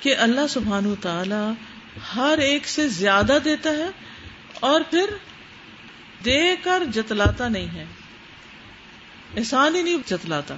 کہ 0.00 0.16
اللہ 0.16 0.46
سبحان 0.50 0.94
تعالی 1.00 1.52
ہر 2.16 2.38
ایک 2.38 2.68
سے 2.68 2.88
زیادہ 2.88 3.38
دیتا 3.44 3.70
ہے 3.70 3.88
اور 4.60 4.80
پھر 4.90 5.10
دے 6.24 6.54
کر 6.62 6.82
جتلاتا 6.94 7.48
نہیں 7.48 7.68
ہے۔ 7.68 7.84
احسان 9.36 9.74
ہی 9.74 9.82
نہیں 9.82 9.96
جتلاتا 10.06 10.56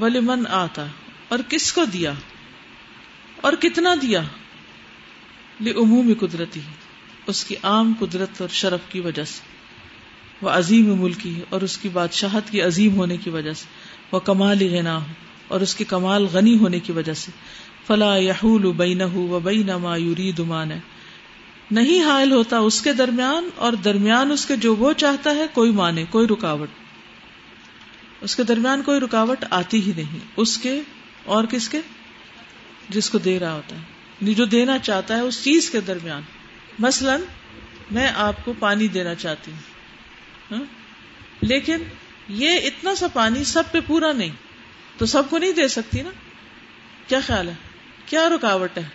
ولی 0.00 0.20
من 0.20 0.44
آتا، 0.50 0.86
اور 1.28 1.38
کس 1.48 1.72
کو 1.72 1.84
دیا؟ 1.84 2.12
اور 3.40 3.52
کتنا 3.52 3.94
دیا؟ 4.02 4.22
عمومی 5.76 6.14
قدرتی، 6.14 6.60
اس 7.26 7.44
کی 7.44 7.54
عام 7.62 7.92
قدرت 7.98 8.40
اور 8.40 8.48
شرف 8.48 8.80
کی 8.88 9.00
وجہ 9.00 9.24
سے، 9.24 9.40
وہ 10.42 10.50
عظیم 10.50 11.02
ملکی 11.02 11.40
اور 11.48 11.60
اس 11.60 11.78
کی 11.78 11.88
بادشاہت 11.88 12.50
کی 12.50 12.60
عظیم 12.60 12.94
ہونے 12.94 13.16
کی 13.16 13.30
وجہ 13.30 13.52
سے، 13.52 13.66
وہ 14.12 14.18
کمال 14.18 14.58
غنا 14.70 14.96
ہو، 14.96 15.12
اور 15.48 15.60
اس 15.60 15.74
کے 15.74 15.84
کمال 15.84 16.26
غنی 16.32 16.58
ہونے 16.58 16.80
کی 16.80 16.92
وجہ 16.92 17.14
سے، 17.14 17.30
فلا 17.86 18.16
یحول 18.16 18.72
بینہ 18.72 19.04
و 19.04 19.40
بین 19.40 19.66
ما 19.66 19.96
یرید 19.96 20.38
مان 20.38 20.70
نہیں 21.70 22.04
حائل 22.04 22.32
ہوتا 22.32 22.58
اس 22.58 22.82
کے 22.82 22.92
درمیان 22.92 23.50
اور 23.56 23.72
درمیان 23.72 24.30
اس 24.30 24.46
کے 24.46 24.56
جو 24.56 24.76
وہ 24.76 24.92
چاہتا 24.92 25.30
ہے 25.30 25.46
کوئی 25.52 25.70
مانے، 25.70 26.04
کوئی 26.10 26.28
رکاوٹ۔ 26.28 26.68
اس 28.20 28.36
کے 28.36 28.42
درمیان 28.42 28.82
کوئی 28.82 29.00
رکاوٹ 29.00 29.44
آتی 29.50 29.82
ہی 29.82 29.92
نہیں۔ 29.96 30.18
اس 30.36 30.58
کے 30.58 30.80
اور 31.24 31.44
کس 31.44 31.68
کے؟ 31.68 31.80
جس 32.88 33.10
کو 33.10 33.18
دے 33.18 33.38
رہا 33.38 33.54
ہوتا 33.54 33.76
ہے۔ 33.76 33.80
جو 34.34 34.44
دینا 34.44 34.78
چاہتا 34.78 35.16
ہے 35.16 35.20
اس 35.20 35.44
چیز 35.44 35.70
کے 35.70 35.80
درمیان۔ 35.80 36.22
مثلا 36.78 37.16
میں 37.90 38.08
آپ 38.16 38.44
کو 38.44 38.52
پانی 38.58 38.88
دینا 38.88 39.14
چاہتی 39.14 39.50
ہوں۔ 39.50 39.58
ہاں؟ 40.54 40.64
لیکن 41.40 41.76
یہ 42.28 42.50
اتنا 42.50 42.94
سا 42.94 43.06
پانی 43.08 43.44
سب 43.44 43.62
پہ 43.70 43.78
پورا 43.86 44.12
نہیں۔ 44.12 44.32
تو 44.98 45.06
سب 45.06 45.30
کو 45.30 45.38
نہیں 45.38 45.52
دے 45.52 45.68
سکتی 45.68 46.02
نا؟ 46.02 46.10
کیا 47.06 47.20
خیال 47.26 47.48
ہے؟ 47.48 47.54
کیا 48.06 48.28
رکاوٹ 48.28 48.78
ہے؟ 48.78 48.88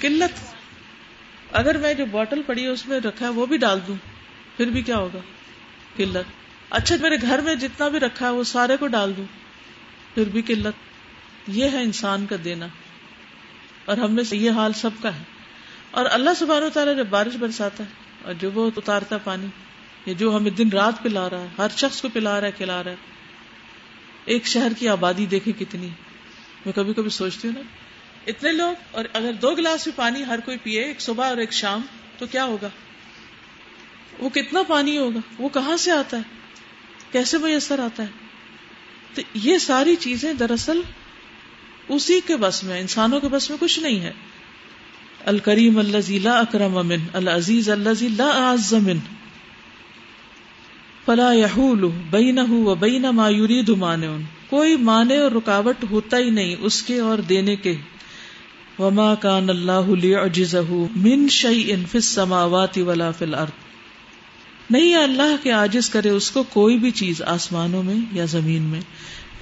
قلت۔ 0.00 0.49
اگر 1.52 1.78
میں 1.78 1.94
جو 1.94 2.06
بوٹل 2.06 2.42
پڑی 2.46 2.62
ہے 2.62 2.68
اس 2.68 2.86
میں 2.86 3.00
رکھا 3.00 3.26
ہے 3.26 3.30
وہ 3.30 3.46
بھی 3.46 3.56
ڈال 3.56 3.78
دوں، 3.86 3.96
پھر 4.56 4.66
بھی 4.66 4.82
کیا 4.82 4.96
ہوگا؟ 4.96 5.18
قلت۔ 5.96 6.32
اچھا 6.70 6.96
میرے 7.00 7.16
گھر 7.22 7.40
میں 7.40 7.54
جتنا 7.54 7.88
بھی 7.88 8.00
رکھا 8.00 8.26
ہے 8.26 8.30
وہ 8.30 8.44
سارے 8.44 8.76
کو 8.76 8.86
ڈال 8.86 9.12
دوں، 9.16 9.24
پھر 10.14 10.24
بھی 10.24 10.42
قلت۔ 10.42 10.74
یہ 11.46 11.64
ہے 11.64 11.82
انسان 11.82 12.26
کا 12.26 12.36
دینا۔ 12.44 12.66
اور 13.84 13.96
ہم 13.96 14.14
میں 14.14 14.24
سے 14.24 14.36
یہ 14.36 14.50
حال 14.50 14.72
سب 14.72 14.90
کا 15.02 15.16
ہے۔ 15.16 15.22
اور 15.90 16.06
اللہ 16.10 16.30
سبحانہ 16.36 16.64
و 16.64 16.70
تعالیٰ 16.70 16.96
جب 16.96 17.06
بارش 17.06 17.36
برساتا 17.36 17.84
ہے 17.84 17.88
اور 18.24 18.34
جو 18.34 18.50
وہ 18.54 18.70
اتارتا 18.76 19.16
ہے 19.16 19.20
پانی 19.24 19.46
یا 20.06 20.14
جو 20.18 20.36
ہمیں 20.36 20.50
دن 20.50 20.68
رات 20.72 21.02
پلا 21.02 21.30
رہا 21.30 21.40
ہے، 21.40 21.46
ہر 21.58 21.66
شخص 21.76 22.02
کو 22.02 22.08
پلا 22.12 22.40
رہا 22.40 22.46
ہے، 22.46 22.52
کھلا 22.52 22.84
رہا 22.84 22.90
ہے۔ 22.90 22.96
ایک 24.24 24.46
شہر 24.46 24.72
کی 24.78 24.88
آبادی 24.88 25.26
دیکھیں 25.26 25.60
کتنی۔ 25.60 25.88
میں 26.64 26.72
کبھی 26.72 26.94
کبھی 26.94 27.10
سوچتی 27.10 27.48
ہوں 27.48 27.54
نا 27.54 27.60
اتنے 28.30 28.52
لوگ 28.52 28.74
اور 28.90 29.04
اگر 29.12 29.32
دو 29.32 29.54
گلاس 29.54 29.84
بھی 29.84 29.92
پانی 29.96 30.24
ہر 30.24 30.40
کوئی 30.40 30.56
پیے، 30.62 30.82
ایک 30.82 31.00
صبح 31.00 31.28
اور 31.28 31.36
ایک 31.36 31.52
شام، 31.52 31.80
تو 32.18 32.26
کیا 32.26 32.44
ہوگا؟ 32.44 32.68
وہ 34.18 34.28
کتنا 34.28 34.62
پانی 34.62 34.98
ہوگا؟ 34.98 35.18
وہ 35.38 35.48
کہاں 35.48 35.76
سے 35.76 35.90
آتا 35.90 36.16
ہے؟ 36.16 36.22
کیسے 37.12 37.38
میسر 37.38 37.78
آتا 37.78 38.02
ہے؟ 38.02 38.08
تو 39.14 39.22
یہ 39.34 39.58
ساری 39.58 39.96
چیزیں 39.96 40.32
دراصل 40.32 40.80
اسی 41.88 42.20
کے 42.26 42.36
بس 42.36 42.64
میں، 42.64 42.80
انسانوں 42.80 43.20
کے 43.20 43.28
بس 43.28 43.50
میں 43.50 43.58
کچھ 43.60 43.80
نہیں 43.80 44.00
ہے۔ 44.00 44.12
الکریم 45.24 45.78
اللہ 45.78 46.10
لا 46.10 46.38
اکرم 46.38 46.76
امن 46.76 46.98
العزیز 47.12 47.70
اللہ 47.70 48.02
لا 48.02 48.50
اعظم 48.50 48.88
فلا 51.04 51.32
يحول 51.32 51.88
بینہ 52.10 52.50
و 52.50 52.74
بین 52.74 53.02
ما 53.02 53.28
یرید 53.28 53.68
مانع۔ 53.68 54.06
کوئی 54.50 54.76
مانے 54.76 55.16
اور 55.16 55.32
رکاوٹ 55.32 55.76
ہوتا 55.90 56.16
ہی 56.16 56.30
نہیں، 56.30 56.56
اس 56.60 56.82
کے 56.82 57.00
اور 57.00 57.18
دینے 57.18 57.56
کے۔ 57.56 57.76
وما 58.78 59.14
کان 59.14 59.50
اللہ 59.50 59.88
لیعجزہ 59.88 60.72
من 60.96 61.28
شیء 61.28 61.76
فی 61.90 61.98
السماوات 61.98 62.78
ولا 62.78 63.10
فی 63.10 63.24
الارض۔ 63.24 63.50
نہیں 64.70 64.94
اللہ 64.94 65.36
کے 65.42 65.50
عاجز 65.50 65.90
کرے 65.90 66.08
اس 66.08 66.30
کو 66.30 66.42
کوئی 66.42 66.78
بھی 66.78 66.90
چیز 66.90 67.22
آسمانوں 67.22 67.82
میں 67.82 67.96
یا 68.12 68.24
زمین 68.24 68.62
میں۔ 68.62 68.80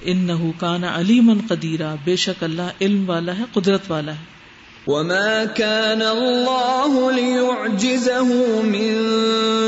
انہو 0.01 0.51
کان 0.59 0.83
علیما 0.83 1.33
قدیرا 1.49 1.95
بے 2.03 2.15
شک 2.15 2.43
اللہ 2.43 2.61
علم 2.81 3.09
والا 3.09 3.37
ہے، 3.37 3.43
قدرت 3.53 3.91
والا 3.91 4.11
ہے۔ 4.11 4.39
وما 4.87 5.43
كان 5.55 6.01
الله 6.01 7.09
ليعجزه 7.15 8.33
من 8.63 9.05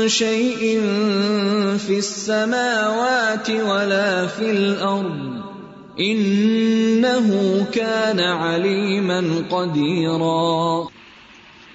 شيء 0.08 0.80
في 1.86 1.96
السماوات 1.96 3.50
ولا 3.50 4.26
في 4.36 4.50
الارض۔ 4.50 5.31
انه 6.02 7.28
كان 7.72 8.20
عليما 8.20 9.20
قديرا. 9.50 10.88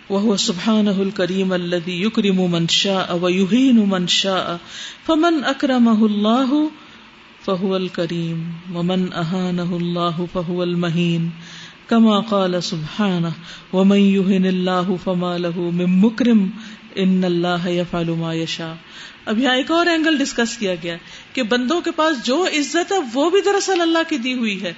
وهو 0.10 0.36
سبحانه 0.36 1.02
الكريم 1.02 1.54
الذي 1.54 2.02
يكرم 2.02 2.52
من 2.52 2.68
شاء 2.68 3.20
ويهين 3.22 3.90
من 3.90 4.08
شاء. 4.08 4.60
فمن 5.08 5.44
اكرمه 5.44 6.06
الله 6.06 6.72
فهو 7.42 7.76
الكريم. 7.76 8.38
ومن 8.76 9.14
اهانه 9.14 9.78
الله 9.82 10.28
فهو 10.34 10.64
المهين. 10.64 11.30
کما 11.90 12.20
قال 12.20 12.64
سبحانہ 12.64 13.28
ومن 13.74 13.98
يهن 13.98 14.46
الله 14.46 14.96
فما 15.04 15.38
له 15.38 15.60
من 15.60 16.00
مکرم 16.00 16.48
ان 16.98 17.24
اللہ 17.26 17.68
يفعل 17.68 18.10
ما 18.10 18.34
يشاء. 18.34 18.76
اب 19.28 19.40
یہاں 19.40 19.56
ایک 19.56 19.72
اور 19.72 19.86
اینگل 19.86 20.18
ڈسکس 20.18 20.58
کیا 20.58 20.76
گیا 20.84 20.98
کہ 21.34 21.44
بندوں 21.44 21.82
کے 21.82 21.92
پاس 21.92 22.26
جو 22.26 22.48
عزت 22.48 22.92
ہے 22.92 22.98
وہ 23.14 23.30
بھی 23.30 23.42
دراصل 23.42 23.82
اللہ 23.82 24.00
کی 24.08 24.18
دی 24.18 24.34
ہوئی 24.34 24.62
ہے۔ 24.62 24.74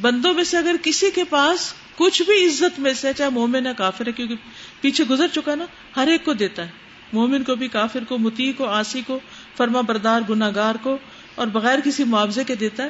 بندوں 0.00 0.34
میں 0.34 0.44
سے 0.44 0.56
اگر 0.56 0.76
کسی 0.82 1.10
کے 1.14 1.24
پاس 1.24 1.74
کچھ 1.96 2.22
بھی 2.22 2.46
عزت 2.46 2.80
میں 2.80 2.92
سے 2.92 3.12
چاہے 3.16 3.30
مومن 3.30 3.66
ہے 3.66 3.72
کافر 3.76 4.06
ہے، 4.06 4.12
کیونکہ 4.12 4.34
پیچھے 4.80 5.04
گزر 5.10 5.26
چکا 5.28 5.54
نا، 5.54 5.64
ہر 5.96 6.08
ایک 6.08 6.24
کو 6.24 6.32
دیتا 6.32 6.62
ہے۔ 6.64 6.70
مومن 7.12 7.42
کو 7.42 7.54
بھی، 7.54 7.68
کافر 7.68 8.04
کو، 8.04 8.18
متی 8.18 8.52
کو، 8.52 8.64
آسی 8.64 9.02
کو، 9.06 9.20
فرما 9.56 9.80
بردار 9.80 10.20
گناگار 10.28 10.74
کو، 10.82 10.98
اور 11.34 11.46
بغیر 11.46 11.78
کسی 11.84 12.04
معاوضے 12.04 12.44
کے 12.44 12.54
دیتا 12.54 12.82
ہے۔ 12.82 12.88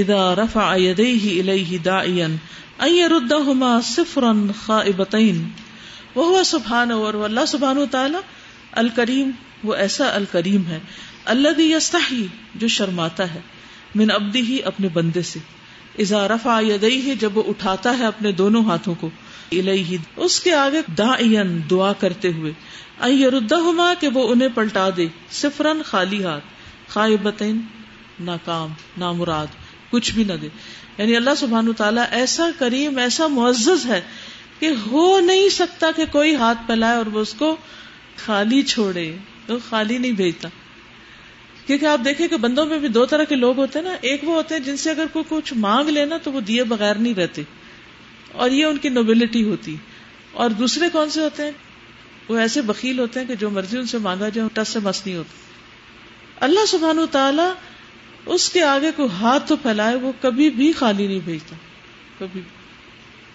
اذا 0.00 0.18
رفع 0.40 0.66
يديه 0.78 1.32
اليه 1.36 1.80
داعيا 1.86 2.28
ان 2.82 2.88
يردهما 2.88 3.80
صفرا 3.80 4.32
خائبتين. 4.64 5.48
وهو 6.16 6.42
اور 6.90 7.14
اللہ 7.14 7.40
سبحانہ 7.48 7.80
تعالی 7.90 8.18
الکریم، 8.72 9.30
وہ 9.64 9.74
ایسا 9.74 10.14
الکریم 10.14 10.66
ہے، 10.66 10.78
الذي 11.24 11.70
يستحي 11.70 12.26
جو 12.54 12.68
شرماتا 12.68 13.34
ہے، 13.34 13.40
من 13.94 14.10
عبده، 14.10 14.54
اپنے 14.64 14.88
بندے 14.88 15.22
سے۔ 15.22 15.38
اذا 15.98 16.28
رفع 16.28 16.60
يديه، 16.60 17.14
جب 17.20 17.38
وہ 17.38 17.42
اٹھاتا 17.46 17.98
ہے 17.98 18.06
اپنے 18.06 18.32
دونوں 18.32 18.64
ہاتھوں 18.64 18.94
کو، 19.00 19.10
الیہ، 19.52 19.98
اس 20.16 20.40
کے 20.40 20.54
آگے 20.54 20.80
دائین 20.98 21.60
دعا 21.70 21.92
کرتے 21.92 22.32
ہوئے۔ 22.32 22.52
ایردہما 22.98 23.94
کہ 24.00 24.08
وہ 24.08 24.28
انہیں 24.28 24.48
پلٹا 24.54 24.88
دے 24.96 25.06
صفرن 25.30 25.82
خالی 25.82 26.24
ہاتھ 26.24 26.44
خائبتین 26.88 27.60
ناکام، 28.20 28.68
نامراد۔ 28.96 29.46
کچھ 29.92 30.12
بھی 30.12 30.24
نہ 30.24 30.32
دے۔ 30.32 30.48
یعنی 30.98 31.16
اللہ 31.16 31.30
سبحان 31.36 31.72
تعالیٰ 31.72 32.04
ایسا 32.10 32.50
کریم، 32.58 32.98
ایسا 32.98 33.26
معزز 33.26 33.86
ہے 33.86 34.00
کہ 34.58 34.70
ہو 34.86 35.20
نہیں 35.20 35.48
سکتا 35.48 35.90
کہ 35.96 36.04
کوئی 36.12 36.34
ہاتھ 36.34 36.58
پھیلائے 36.66 36.96
اور 36.96 37.06
وہ 37.06 37.20
اس 37.20 37.34
کو 37.34 37.56
خالی 38.16 38.62
چھوڑے 38.62 39.16
تو 39.46 39.56
خالی 39.68 39.98
نہیں 39.98 40.12
بھیجتا۔ 40.12 40.48
کیونکہ 41.66 41.86
آپ 41.86 42.00
دیکھیں 42.04 42.28
کہ 42.28 42.36
بندوں 42.36 42.66
میں 42.66 42.78
بھی 42.78 42.88
دو 42.88 43.06
طرح 43.06 43.24
کے 43.24 43.34
لوگ 43.34 43.58
ہوتے 43.58 43.78
ہیں 43.78 43.86
نا۔ 43.86 43.94
ایک 44.00 44.24
وہ 44.24 44.34
ہوتے 44.34 44.54
ہیں 44.54 44.62
جن 44.62 44.76
سے 44.76 44.90
اگر 44.90 45.06
کوئی 45.12 45.24
کچھ 45.28 45.54
مانگ 45.54 45.88
لینا 45.88 46.16
تو 46.16 46.32
وہ 46.32 46.40
دیے 46.40 46.64
بغیر 46.64 46.94
نہیں 46.94 47.14
رہتے۔ 47.14 47.42
اور 48.32 48.50
یہ 48.50 48.64
ان 48.64 48.76
کی 48.76 48.88
نوبلٹی 48.88 49.44
ہوتی۔ 49.44 49.76
اور 50.32 50.50
دوسرے 50.50 50.88
کون 50.92 51.10
سے 51.10 51.20
ہوتے 51.20 51.42
ہیں؟ 51.42 51.50
وہ 52.28 52.38
ایسے 52.38 52.62
بکیل 52.62 52.98
ہوتے 52.98 53.20
ہیں 53.20 53.26
کہ 53.26 53.34
جو 53.34 53.50
مرضی 53.50 53.78
ان 53.78 53.86
سے 53.86 53.98
مانگا 53.98 54.28
جائے 54.28 54.48
ٹس 54.52 54.68
سے 54.68 54.78
مس 54.78 55.06
نہیں 55.06 55.16
ہوتا۔ 55.16 55.42
اللہ 56.44 56.66
سبحان 56.66 56.98
و 56.98 57.06
تعالی 57.06 57.71
اس 58.26 58.50
کے 58.50 58.62
آگے 58.62 58.90
کو 58.96 59.06
ہاتھ 59.06 59.48
تو 59.48 59.56
پھیلائے، 59.56 59.94
وہ 59.94 60.12
کبھی 60.20 60.50
بھی 60.50 60.72
خالی 60.72 61.06
نہیں 61.06 61.20
بھیجتا۔ 61.24 61.56
کبھی 62.18 62.40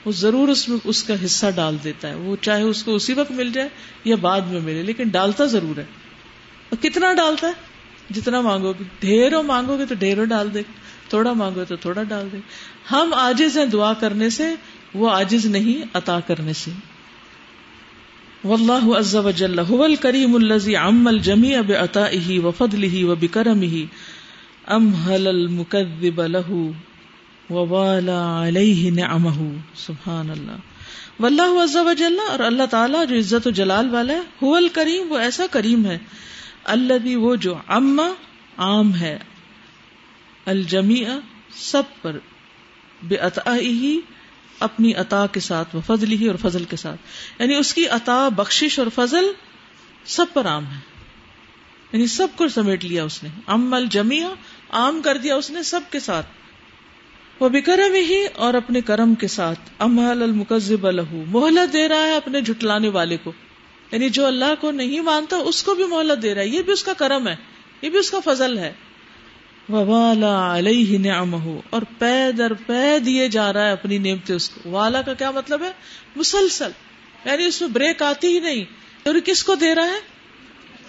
وہ 0.06 0.12
ضرور 0.12 0.48
اس 0.48 0.70
میں 0.70 0.78
اس 0.84 1.04
کا 1.04 1.14
حصہ 1.26 1.46
ڈال 1.56 1.78
دیتا 1.84 2.10
ہے۔ 2.10 2.16
وہ 2.16 2.36
چاہے 2.42 2.62
اس 2.62 2.84
کو 2.84 2.96
اسی 2.96 3.14
وقت 3.14 3.32
مل 3.32 3.52
جائے 3.54 3.70
یا 4.04 4.16
بعد 4.16 4.42
میں 4.42 4.60
ملے، 4.60 4.82
لیکن 4.82 5.08
ڈالتا 5.08 5.46
ضرور 5.46 5.78
ہے۔ 5.78 5.86
اور 6.70 6.84
کتنا 6.84 7.14
ڈالتا 7.14 7.48
ہے؟ 7.48 7.52
جتنا 8.10 8.42
مانگو 8.42 8.74
گے۔ 8.74 8.84
ڈھیروں 9.00 9.44
مانگو 9.44 9.78
گے 9.78 9.86
تو 9.86 9.96
ڈھیروں 9.96 10.26
ڈال 10.26 10.54
دے۔ 10.54 10.62
تھوڑا 11.10 11.34
مانگو 11.34 11.64
تو 11.68 11.76
تھوڑا 11.76 12.04
ڈال 12.04 12.28
دے۔ 12.32 12.38
ہم 12.92 13.14
آجز 13.14 13.58
ہیں 13.58 13.66
دعا 13.66 13.94
کرنے 13.94 14.30
سے، 14.30 14.56
وہ 14.94 15.12
آجز 15.12 15.46
نہیں 15.46 15.86
عطا 15.94 16.20
کرنے 16.20 16.54
سے۔ 16.54 16.72
واللہ 18.44 18.98
عز 18.98 19.16
وجل 19.16 19.60
هو 19.60 19.84
الكريم 19.84 20.36
الذي 20.36 20.76
عم 20.76 21.08
الجميع 21.08 21.62
بعطائه 21.62 22.48
وفضله 22.48 23.12
وبكرمه 23.12 23.80
امهل 24.68 25.28
المكذب 25.28 26.22
له 26.22 26.72
ووالا 27.50 28.48
عليه 28.48 28.90
نعمه 28.90 29.48
سبحان 29.76 30.30
اللہ 30.30 30.52
واللہ 31.20 31.64
عز 31.64 31.76
وجل 31.76 32.18
اور 32.30 32.40
اللہ 32.40 32.66
تعالی 32.66 32.98
جو 33.10 33.16
عزت 33.16 33.48
و 33.48 33.50
جلال 33.50 33.90
والا 33.90 34.14
ہے، 34.14 34.20
هو 34.20 34.56
الكريم، 34.56 35.12
وہ 35.12 35.18
ایسا 35.18 35.44
کریم 35.52 35.86
ہے۔ 35.86 35.98
الذي، 36.64 37.16
وہ 37.16 37.36
جو 37.36 37.56
عم، 37.68 38.02
عام 38.58 38.96
ہے۔ 38.96 39.20
الجمیع 40.46 41.10
سب 41.56 41.84
پر 42.02 42.18
بعطائه 43.04 43.96
اپنی 44.60 44.94
عطا 44.94 45.26
کے 45.28 45.40
ساتھ 45.40 45.76
وہ 45.76 45.82
فضل 45.88 46.12
ہی 46.12 46.28
اور 46.28 46.36
فضل 46.36 46.64
کے 46.64 46.76
ساتھ۔ 46.76 47.02
یعنی 47.42 47.56
اس 47.56 47.74
کی 47.74 47.88
عطا، 47.88 48.30
بخشش 48.30 48.80
اور 48.80 48.88
فضل 48.96 49.26
سب 50.06 50.26
پر 50.34 50.46
عام 50.46 50.66
ہے۔ 50.66 50.80
یعنی 51.92 52.08
سب 52.08 52.28
کو 52.36 52.48
سمیٹ 52.48 52.86
لیا 52.86 53.04
اس 53.04 53.24
نے۔ 53.24 53.30
امل 53.48 53.86
جمیا 53.86 54.30
عام 54.70 55.02
کر 55.02 55.18
دیا 55.18 55.36
اس 55.36 55.52
نے 55.52 55.64
سب 55.64 55.82
کے 55.90 56.00
ساتھ۔ 56.00 56.26
وہ 57.40 57.50
بھی 57.50 57.62
کرم 57.62 57.94
ہی 57.94 58.26
اور 58.36 58.54
اپنے 58.54 58.82
کرم 58.82 59.16
کے 59.16 59.28
ساتھ۔ 59.28 59.60
امل 59.80 60.24
المکزب 60.24 60.88
الح 60.88 61.14
محلت 61.14 61.74
دے 61.74 61.88
رہا 61.88 62.02
ہے 62.02 62.16
اپنے 62.16 62.42
جھٹلانے 62.42 62.88
والے 62.88 63.18
کو۔ 63.24 63.32
یعنی 63.92 64.10
جو 64.10 64.26
اللہ 64.26 64.54
کو 64.62 64.72
نہیں 64.72 65.02
مانتا، 65.02 65.36
اس 65.36 65.64
کو 65.64 65.76
بھی 65.76 65.84
محلت 65.84 66.24
دے 66.24 66.36
رہا 66.36 66.42
ہے۔ 66.42 66.48
یہ 66.48 66.62
بھی 66.62 66.74
اس 66.74 66.84
کا 66.84 66.94
کرم 66.94 67.28
ہے۔ 67.28 67.36
یہ 67.82 67.90
بھی 67.90 68.00
اس 68.00 68.12
کا 68.12 68.20
فضل 68.26 68.58
ہے۔ 68.58 68.74
والا 69.70 70.58
علیہ 70.58 70.98
نعمہ 70.98 71.60
اور 71.70 71.82
پے 72.00 72.32
در 72.32 72.54
پے 72.54 73.00
دیے 73.00 73.28
جا 73.28 73.54
رہا 73.54 73.66
ہے 73.66 73.72
اپنی 73.72 73.98
نعمتیں 73.98 74.36
اس 74.36 74.50
کو۔ 74.50 74.70
والا 74.70 75.02
کا 75.02 75.14
کیا 75.14 75.32
مطلب 75.32 75.64
ہے؟ 75.64 75.72
مسلسل۔ 76.16 76.72
یعنی 77.26 77.46
اس 77.46 77.62
میں 77.62 77.70
بریک 77.70 78.02
آتی 78.02 78.28
ہی 78.28 78.40
نہیں۔ 78.40 78.66
اور 79.06 79.16
کس 79.26 79.44
کو 79.44 79.56
دے 79.56 79.76
رہا 79.76 79.88
ہے؟ 79.88 80.00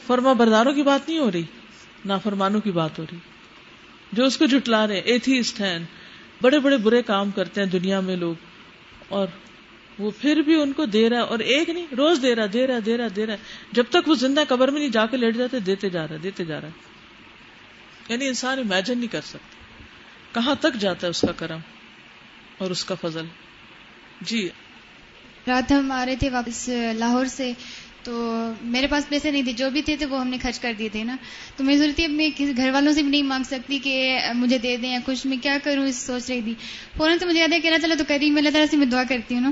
فرما 0.07 0.33
برداروں 0.33 0.73
کی 0.73 0.83
بات 0.83 1.09
نہیں 1.09 1.19
ہو 1.19 1.33
رہی۔ 1.33 1.43
نافرمانوں 2.05 2.61
کی 2.61 2.71
بات 2.71 2.99
ہو 2.99 3.05
رہی۔ 3.11 3.19
جو 4.13 4.25
اس 4.25 4.37
کو 4.37 4.47
جٹلا 4.47 4.87
رہے 4.87 4.99
ایتھیسٹ 4.99 5.61
ہیں۔ 5.61 5.79
بڑے 6.43 6.59
بڑے 6.59 6.77
برے 6.77 7.03
کام 7.03 7.31
کرتے 7.31 7.61
ہیں 7.61 7.69
دنیا 7.69 8.01
میں 8.01 8.17
لوگ۔ 8.17 8.35
اور 9.09 9.27
وہ 9.99 10.11
پھر 10.21 10.37
بھی 10.37 10.55
ان 10.63 10.73
کو 10.73 10.85
دے 10.85 11.11
رہا 11.11 11.17
ہے 11.17 11.23
اور 11.23 11.39
ایک 11.39 11.69
نہیں، 11.69 11.87
روز 11.99 12.23
دے 12.23 12.35
رہا 12.35 12.47
دے 12.53 12.67
رہا 12.67 12.79
دے 12.87 12.97
رہا 12.97 13.07
دے 13.17 13.27
رہا 13.27 13.35
جب 13.73 13.85
تک 13.91 14.09
وہ 14.09 14.15
زندہ 14.15 14.41
قبر 14.49 14.69
میں 14.69 14.81
نہیں، 14.81 14.91
جا 14.91 15.07
کے 15.07 15.17
لیٹ 15.17 15.37
جاتے 15.37 15.61
دیتے 15.61 15.91
جا 15.91 16.09
رہا 16.09 16.17
دیتے 16.23 16.45
جا 16.45 16.61
رہا 16.61 16.69
ہے۔ 16.69 16.73
یعنی 18.09 18.27
انسان 18.27 18.59
امیجن 18.59 18.99
نہیں 18.99 19.13
کر 19.13 19.21
سکتا۔ 19.21 19.49
کہاں 20.35 20.55
تک 20.61 20.75
جاتا 20.79 21.07
ہے 21.07 21.11
اس 21.11 21.21
کا 21.21 21.33
کرم 21.33 21.59
اور 22.59 22.71
اس 22.71 22.85
کا 22.85 22.95
فضل؟ 22.95 23.25
جی۔ 24.21 24.49
رات 25.49 25.73
ہم 25.73 25.93
آ 25.93 26.07
رہے 26.07 26.17
تھے 26.17 26.31
واپس 26.31 26.71
لاہور 26.95 27.27
سے۔ 27.27 27.53
تو 28.09 28.53
میرے 28.63 28.87
پاس 28.87 29.09
پیسے 29.09 29.31
نہیں 29.31 29.43
تھے، 29.43 29.53
جو 29.53 29.71
بھی 29.71 29.83
تھے 29.83 29.97
تو 29.97 30.09
وہ 30.09 30.21
ہم 30.21 30.29
نے 30.29 30.37
خرچ 30.43 30.59
کر 30.59 30.73
دیے 30.79 30.89
تھے 30.89 31.05
نا۔ 31.05 31.17
تو 31.57 31.65
میں 31.65 31.77
ضرورت 31.77 32.01
اب 32.05 32.11
میں 32.11 32.43
گھر 32.57 32.71
والوں 32.71 32.93
سے 32.93 33.03
بھی 33.03 33.11
نہیں 33.11 33.23
مانگ 33.23 33.45
سکتی 33.45 33.79
کہ 33.79 34.19
مجھے 34.35 34.59
دے 34.59 34.77
دیں 34.77 34.93
یا 34.93 34.99
کچھ، 35.07 35.27
میں 35.27 35.37
کیا 35.43 35.59
کروں 35.65 35.87
اس 35.87 35.97
سوچ 35.97 36.31
رہی 36.31 36.41
تھی۔ 36.43 36.55
فوراً 36.97 37.19
سے 37.19 37.27
مجھے 37.27 37.41
یاد 37.41 37.53
ہے 37.53 37.61
کہ 37.61 37.67
اللہ 37.67 37.79
تعالیٰ 37.79 37.99
تو 37.99 38.05
کریم، 38.09 38.37
اللہ 38.37 38.49
تعالیٰ 38.49 38.71
سے 38.71 38.77
میں 38.77 38.87
دعا 38.87 39.03
کرتی 39.09 39.35
ہوں 39.35 39.43
نا۔ 39.43 39.51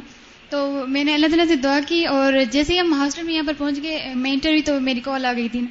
تو 0.50 0.84
میں 0.88 1.04
نے 1.04 1.14
اللہ 1.14 1.26
تعالیٰ 1.26 1.46
سے 1.48 1.56
دعا 1.56 1.80
کی 1.88 2.04
اور 2.04 2.32
جیسے 2.50 2.74
ہی 2.74 2.80
ہم 2.80 2.92
ہاسٹل 2.92 3.22
میں 3.22 3.34
یہاں 3.34 3.46
پر 3.46 3.52
پہنچ 3.58 3.82
گئے، 3.82 4.12
میں 4.14 4.32
انٹرویو 4.32 4.60
تو 4.64 4.80
میری 4.80 5.00
کال 5.00 5.24
آ 5.24 5.32
گئی 5.32 5.48
تھی 5.48 5.60
نا۔ 5.60 5.66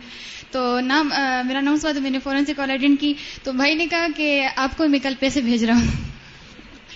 تو 0.51 0.79
نام 0.79 1.09
میرا 1.45 1.61
نام 1.61 1.77
ہوا 1.83 1.91
تو 1.91 2.01
میں 2.01 2.11
نے 2.11 2.19
فوراً 2.19 2.45
سے 2.45 2.53
کال 2.53 2.71
اٹینڈ 2.71 2.99
کی۔ 2.99 3.13
تو 3.43 3.51
بھائی 3.51 3.75
نے 3.75 3.87
کہا 3.87 4.07
کہ 4.15 4.47
آپ 4.55 4.77
کو 4.77 4.87
میں 4.87 4.99
کل 5.03 5.13
پیسے 5.19 5.41
بھیج 5.41 5.63
رہا 5.63 5.75
ہوں۔ 5.75 6.14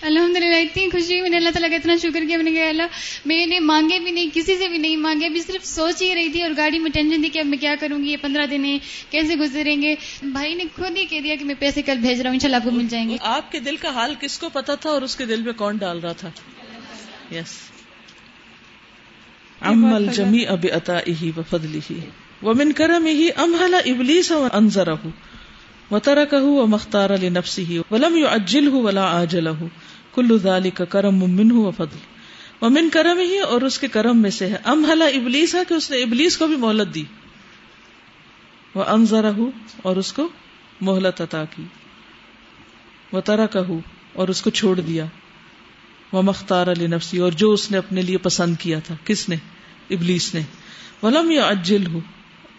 الحمد 0.01 0.37
للہ 0.37 0.55
اتنی 0.55 0.89
خوشی 0.89 1.21
میں 1.21 1.29
نے 1.29 1.37
اللہ 1.37 1.49
تعالیٰ 1.49 1.69
کا 1.69 1.75
اتنا 1.75 1.95
شکر 2.01 2.23
کیا 2.27 2.37
میں 2.37 2.43
نے 2.43 2.51
کہا 2.51 2.67
اللہ 2.69 2.83
میں 3.25 3.45
نے 3.45 3.59
مانگے 3.59 3.99
بھی 3.99 4.11
نہیں 4.11 4.29
کسی 4.33 4.57
سے 4.57 4.67
بھی 4.67 4.77
نہیں 4.77 4.95
مانگے 4.95 5.25
ابھی 5.25 5.41
صرف 5.41 5.65
سوچ 5.65 6.01
ہی 6.01 6.15
رہی 6.15 6.29
تھی 6.29 6.41
اور 6.41 6.51
گاڑی 6.57 6.79
میں 6.79 6.91
ٹینشن 6.91 7.21
تھی 7.21 7.29
کہ 7.29 7.39
اب 7.39 7.45
میں 7.45 7.57
کیا 7.57 7.75
کروں 7.79 8.03
گی 8.03 8.11
یہ 8.11 8.17
پندرہ 8.21 8.45
دن 8.45 8.65
ہے 8.65 8.77
کیسے 9.09 9.35
گزریں 9.35 9.81
گے؟ 9.81 9.95
بھائی 10.23 10.53
نے 10.53 10.63
خود 10.75 10.97
ہی 10.97 11.05
کہہ 11.05 11.19
دیا 11.19 11.35
کہ 11.35 11.45
میں 11.45 11.55
پیسے 11.59 11.81
کل 11.81 11.97
بھیج 11.97 12.21
رہا 12.21 12.29
ہوں 12.29 12.37
ان 12.43 12.53
آپ 12.53 12.63
کو 12.63 12.71
مل 12.71 12.87
جائیں 12.87 13.09
گے۔ 13.09 13.17
آپ 13.21 13.51
کے 13.51 13.59
دل 13.59 13.75
کا 13.75 13.89
حال 13.89 14.15
کس 14.19 14.39
کو 14.39 14.49
پتا 14.49 14.75
تھا 14.75 14.89
اور 14.89 15.01
اس 15.01 15.15
کے 15.15 15.25
دل 15.25 15.41
میں 15.41 15.53
کون 15.53 15.77
ڈال 15.77 15.99
رہا 15.99 16.11
تھا؟ 16.11 16.29
یس 17.31 17.57
امل 19.61 20.07
جمی 20.13 20.45
اب 20.47 20.65
اتا 20.73 20.99
ہی 21.21 21.31
و 21.37 21.41
فضلی 21.49 21.79
ہی 21.89 21.99
ومن 22.43 22.71
کرمه 22.71 23.23
امهل 23.37 23.75
ابلیس 23.85 24.31
وانذره 25.91 26.21
وتركه 26.21 26.63
ومختار 26.63 27.09
لنفسه 27.21 27.81
ولم 27.91 28.17
يعجله 28.17 28.79
ولا 28.79 29.03
عاجله 29.03 29.67
كل 30.15 30.37
ذلك 30.37 30.81
کرم 30.89 31.15
منه 31.15 31.67
وفضل 31.67 31.97
ومن 32.61 32.89
کرمه 32.89 33.49
اور 33.49 33.61
اس 33.61 33.79
کے 33.79 33.87
کرم 33.87 34.21
میں 34.21 34.29
سے 34.29 34.45
ہے۔ 34.45 34.57
امهل 34.63 35.01
ابلیس 35.01 35.55
کہ 35.69 35.73
اس 35.73 35.91
نے 35.91 35.97
ابلیس 35.97 36.37
کو 36.37 36.47
بھی 36.47 36.55
مہلت 36.55 36.95
دی۔ 36.95 37.03
وانذره 38.75 39.45
اور 39.83 39.95
اس 39.95 40.13
کو 40.13 40.29
مہلت 40.81 41.21
عطا 41.21 41.43
کی۔ 41.55 41.63
وہ 43.11 43.17
وتركه 43.17 43.75
اور 44.13 44.27
اس 44.27 44.41
کو 44.41 44.49
چھوڑ 44.49 44.79
دیا۔ 44.79 45.05
ومختار 46.13 46.67
لنفسه 46.77 47.23
اور 47.23 47.31
جو 47.31 47.51
اس 47.51 47.71
نے 47.71 47.77
اپنے 47.77 48.01
لیے 48.01 48.17
پسند 48.17 48.55
کیا 48.59 48.79
تھا۔ 48.79 48.95
کس 49.05 49.29
نے؟ 49.29 49.35
ابلیس 49.89 50.35
نے۔ 50.35 50.41
ولم 51.03 51.31
يعجله 51.31 51.99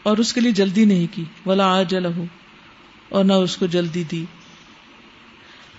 اور 0.03 0.19
اس 0.19 0.33
کے 0.33 0.41
لیے 0.41 0.53
جلدی 0.53 0.85
نہیں 0.85 1.07
کی۔ 1.15 1.25
ولا 1.47 1.79
آج 1.79 1.95
ہو 2.17 2.25
اور 3.11 3.25
نہ 3.25 3.33
اس 3.33 3.57
کو 3.57 3.67
جلدی 3.67 4.05
دی۔ 4.05 4.25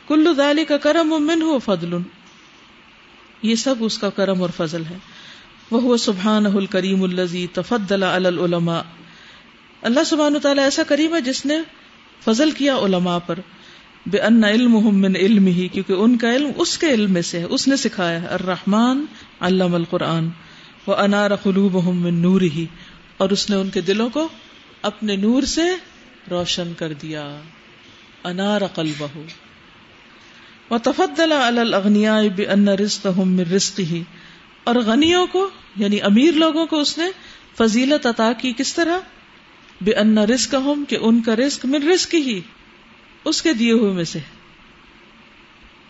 کلو 0.07 0.33
دالی 0.33 0.65
کا 0.65 0.77
کرم 0.77 1.13
امن 1.13 1.41
ہو 1.41 1.59
فضل۔ 1.59 1.93
یہ 3.41 3.55
سب 3.55 3.75
اس 3.79 3.97
کا 3.97 4.09
کرم 4.09 4.41
اور 4.41 4.49
فضل 4.57 4.83
ہے۔ 4.89 4.97
وہ 5.71 5.97
سبحان 5.97 6.65
کریم 6.65 7.03
الزی 7.03 7.47
تفدل 7.47 8.03
العلماء۔ 8.03 8.81
اللہ 9.81 10.03
سبحان 10.03 10.39
تعالیٰ 10.41 10.63
ایسا 10.63 10.83
کریم 10.83 11.15
ہے 11.15 11.21
جس 11.21 11.45
نے 11.45 11.55
فضل 12.23 12.51
کیا 12.51 12.77
علماء 12.77 13.17
پر۔ 13.25 13.39
بے 14.05 14.19
ان 14.19 14.43
علم 14.43 14.71
من 14.71 15.15
علم 15.15 15.45
ہی 15.45 15.67
کیونکہ 15.67 15.93
ان 15.93 16.17
کا 16.17 16.35
علم 16.35 16.51
اس 16.57 16.77
کے 16.77 16.87
علم 16.87 17.13
میں 17.13 17.21
سے 17.21 17.39
ہے، 17.39 17.43
اس 17.43 17.67
نے 17.67 17.75
سکھایا 17.75 18.21
ہے۔ 18.21 18.27
الرحمن 18.27 19.05
علم 19.39 19.75
القرآن۔ 19.75 20.29
وہ 20.87 20.95
انار 20.95 21.35
قلوب 21.35 21.93
من 21.93 22.13
نور 22.13 22.41
ہی 22.41 22.65
اور 23.17 23.29
اس 23.29 23.49
نے 23.49 23.55
ان 23.55 23.69
کے 23.69 23.81
دلوں 23.81 24.09
کو 24.09 24.27
اپنے 24.81 25.15
نور 25.15 25.43
سے 25.43 25.61
روشن 26.29 26.73
کر 26.77 26.93
دیا، 26.93 27.41
انار 28.23 28.67
قلبہ۔ 28.67 29.19
وہ 30.69 30.77
تفدل 30.77 31.31
الغنیا 31.31 32.21
اور 34.63 34.75
غنیوں 34.75 35.27
کو 35.27 35.49
یعنی 35.75 36.01
امیر 36.01 36.33
لوگوں 36.33 36.65
کو 36.65 36.79
اس 36.79 36.97
نے 36.97 37.05
فضیلت 37.57 38.05
عطا 38.05 38.31
کی 38.33 38.53
کس 38.57 38.73
طرح؟ 38.73 38.97
بے 39.81 39.93
ان 39.93 40.17
رزق 40.17 40.55
ہوں 40.55 40.85
کہ 40.85 40.97
ان 41.01 41.21
کا 41.21 41.35
رزق 41.35 41.65
من 41.65 41.83
رزق 41.83 42.13
ہی 42.13 42.41
اس 43.25 43.41
کے 43.41 43.53
دیے 43.53 43.71
ہوئے 43.71 43.91
میں 43.91 44.03
سے۔ 44.03 44.19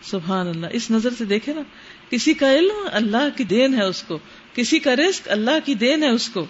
سبحان 0.01 0.47
اللہ، 0.47 0.67
اس 0.71 0.91
نظر 0.91 1.09
سے 1.17 1.25
دیکھے 1.25 1.53
نا، 1.53 1.61
کسی 2.09 2.33
کا 2.33 2.53
علم 2.53 2.87
اللہ 2.91 3.37
کی 3.37 3.43
دین 3.43 3.73
ہے 3.73 3.83
اس 3.83 4.03
کو، 4.03 4.19
کسی 4.53 4.79
کا 4.79 4.95
رزق 4.95 5.27
اللہ 5.31 5.65
کی 5.65 5.73
دین 5.73 6.03
ہے 6.03 6.09
اس 6.09 6.29
کو۔ 6.29 6.45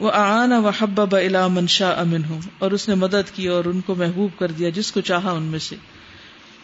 وہ 0.00 0.10
آن 0.10 0.52
و 0.52 0.68
حب 0.68 1.00
الا 1.00 1.46
منشا 1.46 1.90
امن 1.90 2.24
ہوں 2.24 2.40
اور 2.58 2.70
اس 2.70 2.88
نے 2.88 2.94
مدد 2.94 3.36
کی 3.36 3.48
اور 3.48 3.64
ان 3.64 3.80
کو 3.80 3.94
محبوب 3.94 4.38
کر 4.38 4.50
دیا 4.50 4.68
جس 4.68 4.92
کو 4.92 5.00
چاہا 5.00 5.30
ان 5.30 5.42
میں 5.42 5.58
سے۔ 5.58 5.76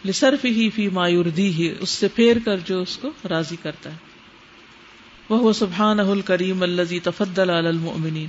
لصرف 0.04 0.44
ہی 0.44 0.70
فی 0.70 0.88
مایوردی 0.88 1.52
ہی 1.52 1.74
اس 1.80 1.90
سے 1.90 2.08
پھیر 2.08 2.36
کر 2.44 2.56
جو 2.64 2.82
اس 2.82 2.96
کو 2.96 3.10
راضی 3.30 3.56
کرتا 3.62 3.90
ہے۔ 3.90 3.96
وہ 5.28 5.52
سبحان 5.52 6.00
الکریم 6.00 6.62
الزی 6.62 7.00
تفدل 7.00 7.50
المؤمنین 7.50 8.26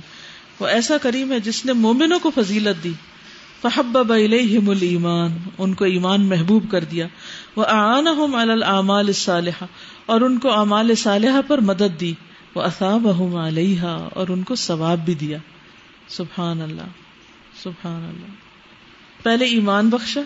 وہ 0.60 0.66
ایسا 0.66 0.96
کریم 1.02 1.32
ہے 1.32 1.40
جس 1.40 1.66
نے 1.66 1.72
مومنوں 1.72 2.18
کو 2.18 2.30
فضیلت 2.34 2.84
دی۔ 2.84 2.92
فحب 3.62 3.98
الیہم 4.12 4.70
الایمان 4.70 5.30
ان 5.58 5.74
کو 5.74 5.84
ایمان 5.84 6.26
محبوب 6.26 6.70
کر 6.70 6.84
دیا۔ 6.84 7.06
وہ 7.56 7.64
آن 7.64 8.06
العمال 8.34 9.06
الصالحہ 9.06 9.64
اور 10.06 10.20
ان 10.20 10.38
کو 10.38 10.52
اعمال 10.52 10.94
صالحہ 10.94 11.40
پر 11.48 11.58
مدد 11.58 12.00
دی۔ 12.00 12.14
وہ 12.54 12.62
اصاب 12.62 13.08
علیہ 13.36 13.82
اور 14.14 14.28
ان 14.28 14.42
کو 14.42 14.54
ثواب 14.54 14.98
بھی 15.04 15.14
دیا۔ 15.14 15.38
سبحان 16.08 16.62
اللہ 16.62 16.88
سبحان 17.62 18.04
اللہ۔ 18.04 18.32
پہلے 19.22 19.44
ایمان 19.44 19.88
بخشا، 19.88 20.20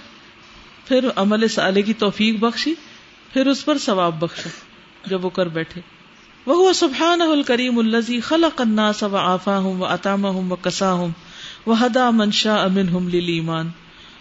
پھر 0.85 1.09
عمل 1.17 1.49
سالے 1.49 1.83
کی 1.83 1.95
توفیق 1.95 2.39
بخشی، 2.39 2.75
پھر 3.33 3.47
اس 3.47 3.65
پر 3.65 3.79
ثواب 3.79 4.21
بخشا 4.21 4.49
جب 5.07 5.25
وہ 5.25 5.31
کر 5.31 5.49
بیٹھے۔ 5.49 5.81
وہ 6.47 6.73
سبحان 6.73 7.21
الکریم 7.21 7.79
الزی 7.79 8.21
خلق 8.21 8.61
الناس 8.61 9.03
و 9.03 9.17
آفا 9.17 9.59
ہوں 9.59 9.79
و 9.79 9.85
اتام 9.85 10.25
ہوں 10.25 10.51
و 10.51 10.57
کسا 10.57 10.93
ہوں 10.93 11.09
وہ 11.67 11.85
ہدا 11.85 12.11
منشا 12.11 12.57
امن 12.63 12.89
ہم 12.89 13.09
لیمان 13.09 13.71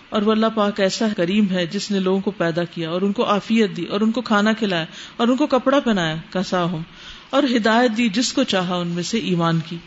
اور 0.09 0.21
وہ 0.21 0.31
اللہ 0.31 0.45
پاک 0.55 0.79
ایسا 0.79 1.07
کریم 1.17 1.49
ہے 1.51 1.67
جس 1.67 1.91
نے 1.91 1.99
لوگوں 1.99 2.19
کو 2.19 2.31
پیدا 2.31 2.63
کیا 2.63 2.89
اور 2.89 3.01
ان 3.01 3.11
کو 3.11 3.25
عافیت 3.25 3.77
دی 3.77 3.85
اور 3.85 4.01
ان 4.01 4.11
کو 4.11 4.21
کھانا 4.21 4.53
کھلایا 4.53 4.85
اور 5.17 5.27
ان 5.27 5.37
کو 5.37 5.47
کپڑا 5.47 5.79
پہنایا۔ 5.79 6.15
کسا 6.29 6.63
ہوں 6.63 6.81
اور 7.29 7.43
ہدایت 7.55 7.97
دی 7.97 8.09
جس 8.09 8.33
کو 8.33 8.43
چاہا 8.43 8.75
ان 8.75 8.87
میں 8.87 9.03
سے 9.03 9.17
ایمان 9.17 9.59
کی۔ 9.69 9.77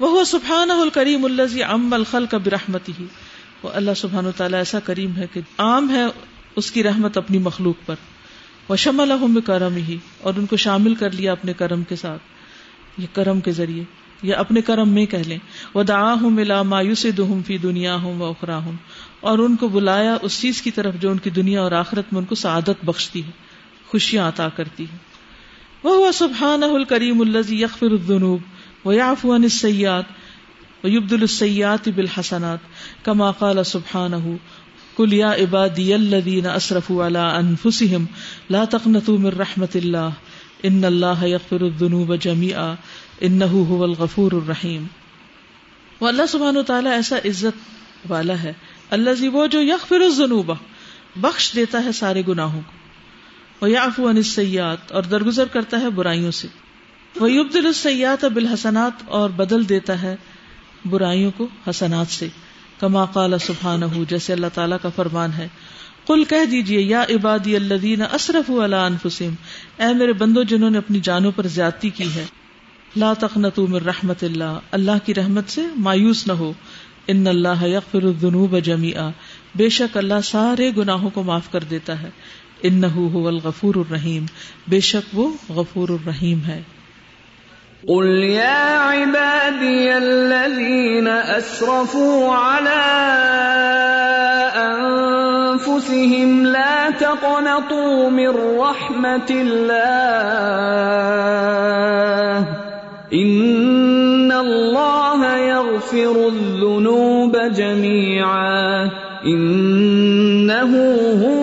وہ 0.00 0.24
سبحان 0.24 0.70
الکریم 0.70 1.24
الزی 1.24 1.62
ام 1.62 1.94
الخل 1.94 2.26
کا 2.26 2.38
برحمتی 2.38 2.92
ہی 3.00 3.06
وہ 3.62 3.70
اللہ 3.72 3.90
سبحان 3.96 4.26
و 4.26 4.30
تعالیٰ 4.36 4.58
ایسا 4.58 4.80
کریم 4.80 5.16
ہے 5.16 5.26
کہ 5.32 5.40
عام 5.58 5.90
ہے 5.90 6.02
اس 6.56 6.70
کی 6.70 6.82
رحمت 6.82 7.16
اپنی 7.16 7.38
مخلوق 7.38 7.74
پر۔ 7.86 7.94
وہ 8.68 8.76
شمل 8.76 9.40
کرم 9.40 9.76
ہی 9.76 9.96
اور 10.20 10.34
ان 10.36 10.46
کو 10.46 10.56
شامل 10.56 10.94
کر 10.94 11.10
لیا 11.10 11.32
اپنے 11.32 11.52
کرم 11.52 11.82
کے 11.82 11.96
ساتھ۔ 11.96 12.22
یہ 13.00 13.06
کرم 13.12 13.40
کے 13.40 13.52
ذریعے۔ 13.52 13.84
یا 14.22 14.38
اپنے 14.38 14.62
کرم 14.62 14.88
میں 14.88 15.06
کہہ 15.06 15.18
لیں۔ 15.18 15.38
وہ 15.74 15.82
دا 15.82 16.14
ہوں 16.14 16.30
ملا 16.30 16.62
مایوس 16.62 17.06
دہم 17.18 17.42
فی 17.46 17.58
دنیا 17.58 17.94
ہوں 17.94 18.18
و 18.18 18.24
اخرا 18.24 18.56
ہوں 18.56 18.72
اور 19.20 19.38
ان 19.38 19.56
کو 19.56 19.68
بلایا 19.68 20.16
اس 20.22 20.40
چیز 20.40 20.62
کی 20.62 20.70
طرف 20.70 20.94
جو 21.00 21.10
ان 21.10 21.18
کی 21.18 21.30
دنیا 21.30 21.62
اور 21.62 21.72
آخرت 21.72 22.12
میں 22.12 22.20
ان 22.20 22.26
کو 22.26 22.34
سعادت 22.34 22.84
بخشتی 22.84 23.24
ہے۔ 23.24 23.30
خوشیاں 23.86 24.28
عطا 24.28 24.48
کرتی 24.48 24.84
ہے۔ 24.84 25.09
وہ 25.84 26.10
سبحان 26.14 26.62
الکریم 26.62 27.20
الزی 27.20 27.56
یکفر 27.56 27.92
الدنوب 27.92 28.86
و 28.86 28.92
یاف 28.92 29.24
عن 29.26 29.42
السیات 29.42 30.84
و 30.84 30.88
یبد 30.88 31.12
السیات 31.14 31.88
بالحسنات 31.90 32.66
کما 33.04 33.30
قال 33.38 33.62
سبحانہ 33.64 34.34
کل 34.96 35.12
یا 35.12 35.32
عبادی 35.34 35.92
الذین 35.94 36.46
اسرفوا 36.48 37.06
علی 37.06 37.18
انفسهم 37.18 38.06
لا 38.50 38.64
تقنطوا 38.70 39.16
من 39.18 39.36
رحمت 39.36 39.76
اللہ 39.76 40.18
ان 40.62 40.84
اللہ 40.84 41.22
یغفر 41.26 41.62
الذنوب 41.62 42.14
جميعا 42.18 42.68
انه 43.22 43.62
هو 43.68 43.84
الغفور 43.84 44.36
الرحیم 44.38 44.84
وہ 46.00 46.08
اللہ 46.08 46.30
سبحانہ 46.30 46.58
وتعالی 46.58 46.90
ایسا 46.90 47.22
عزت 47.24 48.10
والا 48.10 48.36
ہے 48.42 48.52
اللہ 48.90 49.24
وہ 49.34 49.46
جو 49.46 49.62
یغفر 49.62 50.04
الذنوب 50.04 50.52
بخش 51.20 51.50
دیتا 51.54 51.84
ہے 51.84 51.92
سارے 51.94 52.22
گناہوں 52.28 52.60
کو 52.66 52.79
ویعفو 53.62 54.08
عن 54.10 54.16
السیئات 54.16 54.92
اور 54.92 55.02
درگزر 55.02 55.46
کرتا 55.46 55.80
ہے 55.80 55.90
برائیوں 55.90 56.30
سے۔ 56.30 56.48
ویبدل 57.20 57.66
السیئات 57.66 58.24
بالحسنات، 58.24 59.02
اور 59.06 59.30
بدل 59.30 59.68
دیتا 59.68 60.02
ہے 60.02 60.14
برائیوں 60.84 61.30
کو 61.36 61.46
حسنات 61.68 62.12
سے۔ 62.12 62.28
کما 62.80 63.04
قال 63.04 63.38
سبحان 63.38 63.80
جیسے 64.08 64.32
اللہ 64.32 64.46
تعالیٰ 64.54 64.78
کا 64.82 64.88
فرمان 64.88 65.32
ہے۔ 65.32 65.48
کل 66.06 66.24
کہہ 66.24 66.44
دیجیے 66.50 66.80
یا 66.80 67.02
عبادی 67.10 67.56
اللہ 67.56 68.02
اصرف 68.12 68.50
انفسم 68.50 69.34
اے 69.78 69.92
میرے 69.94 70.12
بندو 70.12 70.42
جنہوں 70.42 70.70
نے 70.70 70.78
اپنی 70.78 71.00
جانوں 71.00 71.32
پر 71.36 71.46
زیادتی 71.46 71.90
کی 71.90 72.08
ہے، 72.14 72.24
لا 72.96 73.12
تخنتو 73.18 73.66
من 73.66 73.84
رحمت 73.84 74.24
اللہ 74.24 74.58
اللہ 74.70 75.04
کی 75.04 75.14
رحمت 75.14 75.50
سے 75.50 75.62
مایوس 75.76 76.26
نہ 76.26 76.32
ہو۔ 76.32 76.52
ان 77.06 77.26
اللہ 77.26 77.62
یغفر 77.62 78.02
الذنوب 78.02 78.58
جميعا 78.58 79.08
بے 79.54 79.68
شک 79.68 79.96
اللہ 79.96 80.20
سارے 80.24 80.70
گناہوں 80.76 81.10
کو 81.10 81.22
معاف 81.22 81.50
کر 81.52 81.64
دیتا 81.70 82.02
ہے۔ 82.02 82.10
انه 82.62 83.10
هو 83.14 83.28
الغفور 83.28 83.74
الرحیم، 83.74 84.24
بے 84.68 84.80
شک 84.80 85.18
وہ 85.18 85.28
غفور 85.48 85.88
الرحیم 85.88 86.40
ہے۔ 86.48 86.60
قل 87.88 88.08
يا 88.24 88.64
عبادي 88.80 89.90
الذين 89.92 91.08
أسرفوا 91.08 92.34
على 92.36 92.88
أنفسهم 94.56 96.46
لا 96.46 96.88
تقنطوا 96.98 98.10
من 98.10 98.28
رحمة 98.60 99.30
الله 99.30 99.96
إن 103.12 104.32
الله 104.32 105.20
يغفر 105.36 106.16
الذنوب 106.26 107.36
جميعا 107.56 108.88
إنه 109.24 110.72
هو 111.22 111.39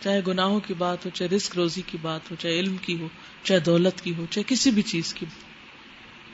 چاہے 0.01 0.20
گناہوں 0.26 0.61
کی 0.61 0.74
بات 0.74 1.05
ہو، 1.05 1.11
چاہے 1.11 1.37
رسک 1.37 1.55
روزی 1.55 1.83
کی 1.87 1.99
بات 2.03 2.31
ہو، 2.31 2.37
چاہے 2.37 2.61
علم 2.61 2.76
کی 2.76 3.01
ہو، 3.01 3.09
چاہے 3.43 3.61
دولت 3.61 4.01
کی 4.01 4.12
ہو، 4.18 4.26
چاہے 4.31 4.45
کسی 4.47 4.70
بھی 4.70 4.83
چیز 4.83 5.14
کی۔ 5.14 5.26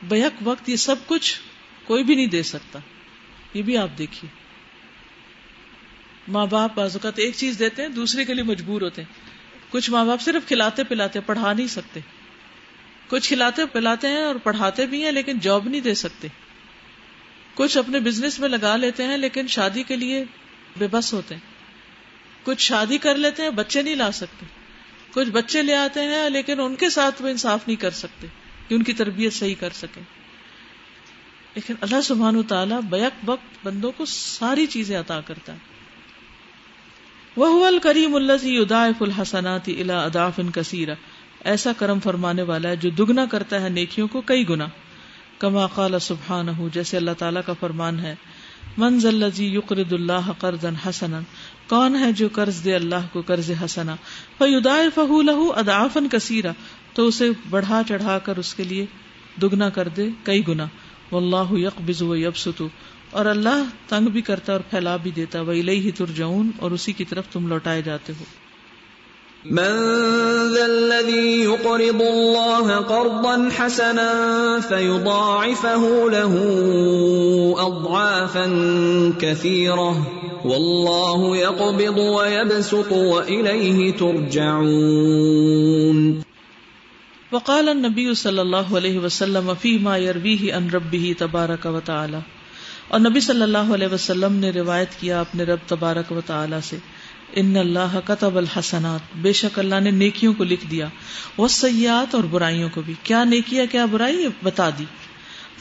بیک 0.02 0.32
وقت 0.42 0.68
یہ 0.68 0.76
سب 0.76 0.96
کچھ 1.06 1.40
کوئی 1.84 2.04
بھی 2.04 2.14
نہیں 2.14 2.26
دے 2.26 2.42
سکتا۔ 2.42 2.78
یہ 3.54 3.62
بھی 3.62 3.76
آپ 3.76 3.88
دیکھیے۔ 3.98 4.30
ماں 6.28 6.46
باپ 6.46 6.74
بعض 6.74 6.96
اوقات 6.96 7.12
ایک 7.16 7.34
چیز 7.34 7.58
دیتے 7.58 7.82
ہیں، 7.82 7.88
دوسرے 7.88 8.24
کے 8.24 8.34
لیے 8.34 8.44
مجبور 8.44 8.82
ہوتے 8.82 9.02
ہیں۔ 9.02 9.14
کچھ 9.70 9.90
ماں 9.90 10.04
باپ 10.04 10.20
صرف 10.20 10.48
کھلاتے 10.48 10.84
پلاتے 10.84 11.20
پڑھا 11.20 11.52
نہیں 11.52 11.66
سکتے۔ 11.66 12.00
کچھ 13.08 13.28
کھلاتے 13.28 13.66
پلاتے 13.66 14.08
ہیں 14.08 14.22
اور 14.22 14.34
پڑھاتے 14.42 14.86
بھی 14.86 15.04
ہیں 15.04 15.12
لیکن 15.12 15.38
جاب 15.38 15.68
نہیں 15.68 15.80
دے 15.80 15.94
سکتے۔ 15.94 16.28
کچھ 17.54 17.78
اپنے 17.78 18.00
بزنس 18.00 18.40
میں 18.40 18.48
لگا 18.48 18.76
لیتے 18.76 19.02
ہیں 19.02 19.16
لیکن 19.16 19.46
شادی 19.46 19.82
کے 19.82 19.96
لیے 19.96 20.24
بے 20.76 20.86
بس 20.90 21.14
ہوتے 21.14 21.34
ہیں۔ 21.34 21.42
کچھ 22.44 22.62
شادی 22.62 22.98
کر 22.98 23.14
لیتے 23.14 23.42
ہیں 23.42 23.50
بچے 23.50 23.82
نہیں 23.82 23.94
لا 23.94 24.12
سکتے۔ 24.12 24.46
کچھ 25.12 25.28
بچے 25.28 25.62
لے 25.62 25.74
آتے 25.74 26.00
ہیں 26.00 26.30
لیکن 26.30 26.60
ان 26.60 26.74
کے 26.74 26.90
ساتھ 26.90 27.22
وہ 27.22 27.28
انصاف 27.28 27.60
نہیں 27.66 27.80
کر 27.80 27.90
سکتے 27.90 28.26
کہ 28.68 28.74
ان 28.74 28.82
کی 28.82 28.92
تربیت 28.92 29.32
صحیح 29.32 29.54
کر 29.60 29.70
سکے 29.70 30.00
لیکن 31.54 31.74
اللہ 31.80 32.00
سبحان 32.00 32.42
تعالیٰ 32.42 32.80
بیک 32.80 33.12
وقت 33.24 33.66
بندوں 33.66 33.92
کو 33.92 34.04
ساری 34.04 34.66
چیزیں 34.66 35.00
عطا 35.00 35.20
کرتا 35.20 35.52
ہے۔ 35.52 35.58
وہ 37.36 37.70
کریم 37.82 38.14
الزی 38.14 38.58
ادائف 38.58 39.02
الحسنات 39.02 39.68
الا 39.68 40.02
اداف 40.02 40.32
ان 40.38 40.50
کثیرہ۔ 40.50 40.94
ایسا 41.46 41.72
کرم 41.78 41.98
فرمانے 42.00 42.42
والا 42.42 42.68
ہے 42.68 42.76
جو 42.76 42.90
دگنا 42.98 43.24
کرتا 43.30 43.60
ہے 43.62 43.68
نیکیوں 43.68 44.08
کو 44.08 44.20
کئی 44.20 44.48
گنا۔ 44.48 44.66
کما 45.38 45.66
قال 45.66 45.98
سبحان 46.00 46.48
جیسے 46.72 46.96
اللہ 46.96 47.10
تعالیٰ 47.18 47.42
کا 47.46 47.52
فرمان 47.60 47.98
ہے 48.00 48.14
منز 48.78 49.06
الزی 49.06 49.46
یقرد 49.46 49.92
اللہ 49.92 50.30
قرض 50.38 50.64
حسنا، 50.88 51.20
کون 51.68 51.96
ہے 51.96 52.10
جو 52.12 52.28
قرض 52.32 52.64
دے 52.64 52.74
اللہ 52.74 53.06
کو 53.12 53.22
قرض 53.26 53.50
حسنا 53.64 53.94
فیدا 54.38 54.76
فہ 54.94 55.22
لہو 55.22 55.50
ادافن 55.52 56.08
کثیرہ، 56.08 56.52
تو 56.94 57.06
اسے 57.06 57.30
بڑھا 57.50 57.80
چڑھا 57.88 58.18
کر 58.18 58.36
اس 58.36 58.54
کے 58.54 58.64
لیے 58.64 58.86
دگنا 59.42 59.68
کر 59.68 59.88
دے 59.88 60.08
کئی 60.24 60.46
گنا۔ 60.48 60.66
واللہ 61.12 61.52
یقبض 61.58 62.02
و 62.02 62.16
یبسطو 62.16 62.68
اور 63.10 63.26
اللہ 63.26 63.62
تنگ 63.88 64.08
بھی 64.08 64.20
کرتا 64.22 64.52
اور 64.52 64.60
پھیلا 64.70 64.96
بھی 64.96 65.10
دیتا 65.10 65.40
وہ 65.40 65.54
ہی 65.54 65.90
ترجعون، 65.90 66.50
اور 66.58 66.70
اسی 66.70 66.92
کی 66.92 67.04
طرف 67.04 67.32
تم 67.32 67.46
لوٹائے 67.46 67.82
جاتے 67.82 68.12
ہو۔ 68.20 68.24
من 69.50 69.72
ذا 70.54 70.66
الذي 70.66 71.44
يقرض 71.44 72.02
الله 72.02 72.76
قرضا 72.76 73.48
حسنا 73.50 74.12
فيضاعفه 74.68 76.10
له 76.10 76.34
اضعافا 77.58 78.46
كثيره 79.18 79.94
والله 80.44 81.36
يقبض 81.36 81.98
ويبسط 81.98 82.92
واليه 82.92 83.90
ترجعون. 83.98 84.76
وقال 87.32 87.68
النبي 87.68 88.14
صلى 88.14 88.40
الله 88.40 88.76
عليه 88.76 88.98
وسلم 88.98 89.52
فيما 89.60 89.96
يرويه 89.96 90.52
عن 90.52 90.70
ربه 90.70 91.12
تبارك 91.18 91.66
وتعالى. 91.66 92.18
اور 92.88 93.00
نبی 93.00 93.20
صلی 93.20 93.42
اللہ 93.42 93.74
علیہ 93.74 93.88
وسلم 93.92 94.32
نے 94.32 94.50
روایت 94.50 94.88
کیا 95.00 95.20
اپنے 95.20 95.44
رب 95.44 95.58
تبارک 95.66 96.12
و 96.12 96.20
تعالی 96.26 96.56
سے۔ 96.64 96.76
ان 97.32 97.56
اللہ 97.56 98.00
قطب 98.04 98.36
الحسنات۔ 98.36 99.00
بے 99.16 99.32
شک 99.32 99.58
اللہ 99.58 99.80
نے 99.80 99.90
نیکیوں 99.90 100.34
کو 100.34 100.44
لکھ 100.44 100.66
دیا۔ 100.70 100.88
وہ 101.36 101.48
سیاحت 101.48 102.14
اور 102.14 102.24
برائیوں 102.24 102.68
کو 102.74 102.82
بھی۔ 102.82 102.94
کیا 103.02 103.24
نیکیا 103.24 103.64
کیا 103.64 103.84
برائی 103.84 104.28
بتا 104.42 104.70
دی۔ 104.70 104.84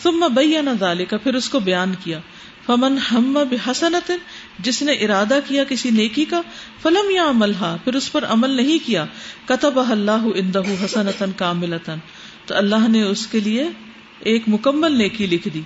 ثم 0.03 0.27
بیان 0.35 0.67
ذالک 0.79 1.09
کا 1.09 1.17
پھر 1.17 1.33
اس 1.33 1.49
کو 1.49 1.59
بیان 1.59 1.93
کیا۔ 2.03 2.19
فمن 2.65 2.97
ہم 3.11 3.37
بحسنت، 3.49 4.11
جس 4.59 4.81
نے 4.81 4.91
ارادہ 4.91 5.39
کیا 5.47 5.63
کسی 5.63 5.89
نیکی 5.89 6.25
کا، 6.25 6.41
فلم 6.81 7.09
یا 7.09 7.29
عمل 7.29 7.53
پھر 7.53 7.95
اس 7.95 8.11
پر 8.11 8.25
عمل 8.25 8.49
نہیں 8.49 8.87
کیا۔ 8.87 9.05
کتب 9.45 9.79
اللہ 9.79 10.25
اندہ 10.35 10.61
حسنتن 10.85 11.31
کاملتن 11.35 11.97
تو 12.45 12.55
اللہ 12.55 12.87
نے 12.87 13.01
اس 13.01 13.27
کے 13.27 13.39
لیے 13.39 13.65
ایک 14.19 14.43
مکمل 14.47 14.97
نیکی 14.97 15.27
لکھ 15.27 15.47
دی۔ 15.53 15.61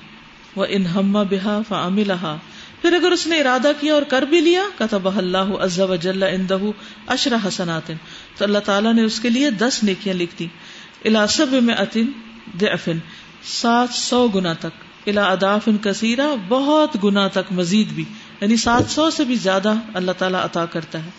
وہ 0.55 0.65
ان 0.69 0.85
ہم 0.85 1.11
بحا 1.29 1.59
فعملہا۔ 1.67 2.37
پھر 2.82 2.93
اگر 2.93 3.11
اس 3.11 3.27
نے 3.27 3.39
ارادہ 3.39 3.71
کیا 3.80 3.93
اور 3.93 4.01
کر 4.01 4.21
بھی 4.21 4.41
لیا 4.41 4.63
کتب 4.77 5.17
اللہ 5.17 5.51
عز 5.59 5.80
و 5.80 5.95
جل 5.95 6.23
اندہ 6.23 6.57
اشر 7.07 7.34
حسنات. 7.47 7.88
تو 8.38 8.45
اللہ 8.45 8.59
تعالیٰ 8.59 8.93
نے 8.93 9.03
اس 9.03 9.19
کے 9.19 9.30
لیے 9.30 9.49
دس 9.49 9.84
نیکیاں 9.84 10.15
لکھ 10.15 10.36
دی 10.39 10.47
الاسب 11.05 11.53
میں 11.63 11.75
اتن 11.75 12.05
دفن 12.61 12.97
سات 13.43 13.93
سو 13.93 14.27
گنا 14.27 14.53
تک. 14.53 15.07
الا 15.07 15.25
ادافن 15.25 15.77
کثیرہ، 15.77 16.36
بہت 16.47 17.03
گنا 17.03 17.27
تک 17.27 17.51
مزید 17.51 17.88
بھی. 17.88 18.05
یعنی 18.41 18.55
سات 18.55 18.89
سو 18.89 19.09
سے 19.09 19.23
بھی 19.23 19.36
زیادہ 19.36 19.73
اللہ 19.93 20.11
تعالیٰ 20.11 20.43
عطا 20.43 20.65
کرتا 20.65 21.05
ہے. 21.05 21.09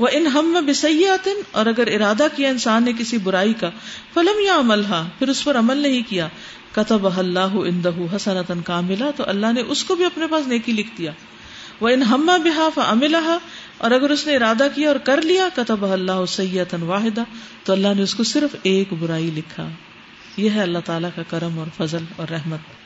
وہ 0.00 0.08
ان 0.12 0.26
ہم 0.26 0.56
بسیات 0.66 1.28
اور 1.50 1.66
اگر 1.66 1.86
ارادہ 1.86 2.26
کیا 2.36 2.48
انسان 2.48 2.84
نے 2.84 2.92
کسی 2.98 3.18
برائی 3.18 3.52
کا، 3.52 3.70
فلم 4.14 4.40
یا 4.46 4.56
عمل 4.58 4.84
ہا 4.84 5.08
پھر 5.18 5.28
اس 5.28 5.44
پر 5.44 5.58
عمل 5.58 5.76
نہیں 5.76 6.02
کیا۔ 6.08 6.28
کتب 6.72 7.18
اللہ 7.18 7.38
اندہ 7.40 7.90
حسنتن 8.16 8.60
کا 8.60 8.80
ملا 8.80 9.10
تو 9.16 9.24
اللہ 9.26 9.46
نے 9.52 9.60
اس 9.60 9.84
کو 9.84 9.94
بھی 9.94 10.04
اپنے 10.04 10.26
پاس 10.30 10.48
نیکی 10.48 10.72
لکھ 10.72 10.98
دیا۔ 10.98 11.12
وہ 11.80 11.88
ان 11.88 12.02
ہما 12.02 12.36
بحاف 12.36 12.78
املہ 12.78 13.38
اور 13.78 13.90
اگر 13.90 14.10
اس 14.10 14.26
نے 14.26 14.36
ارادہ 14.36 14.66
کیا 14.74 14.88
اور 14.88 14.96
کر 14.96 15.22
لیا 15.22 15.48
کتب 15.56 15.92
اللہ 15.92 16.24
سیتن 16.28 16.82
واحدہ 16.82 17.22
تو 17.64 17.72
اللہ 17.72 17.88
نے 17.96 18.02
اس 18.02 18.14
کو 18.14 18.24
صرف 18.24 18.56
ایک 18.62 18.92
برائی 18.92 19.30
لکھا۔ 19.34 19.68
یہ 20.36 20.50
ہے 20.50 20.60
اللہ 20.60 20.78
تعالیٰ 20.84 21.10
کا 21.14 21.22
کرم 21.30 21.58
اور 21.58 21.86
فضل 21.86 22.04
اور 22.16 22.28
رحمت۔ 22.28 22.79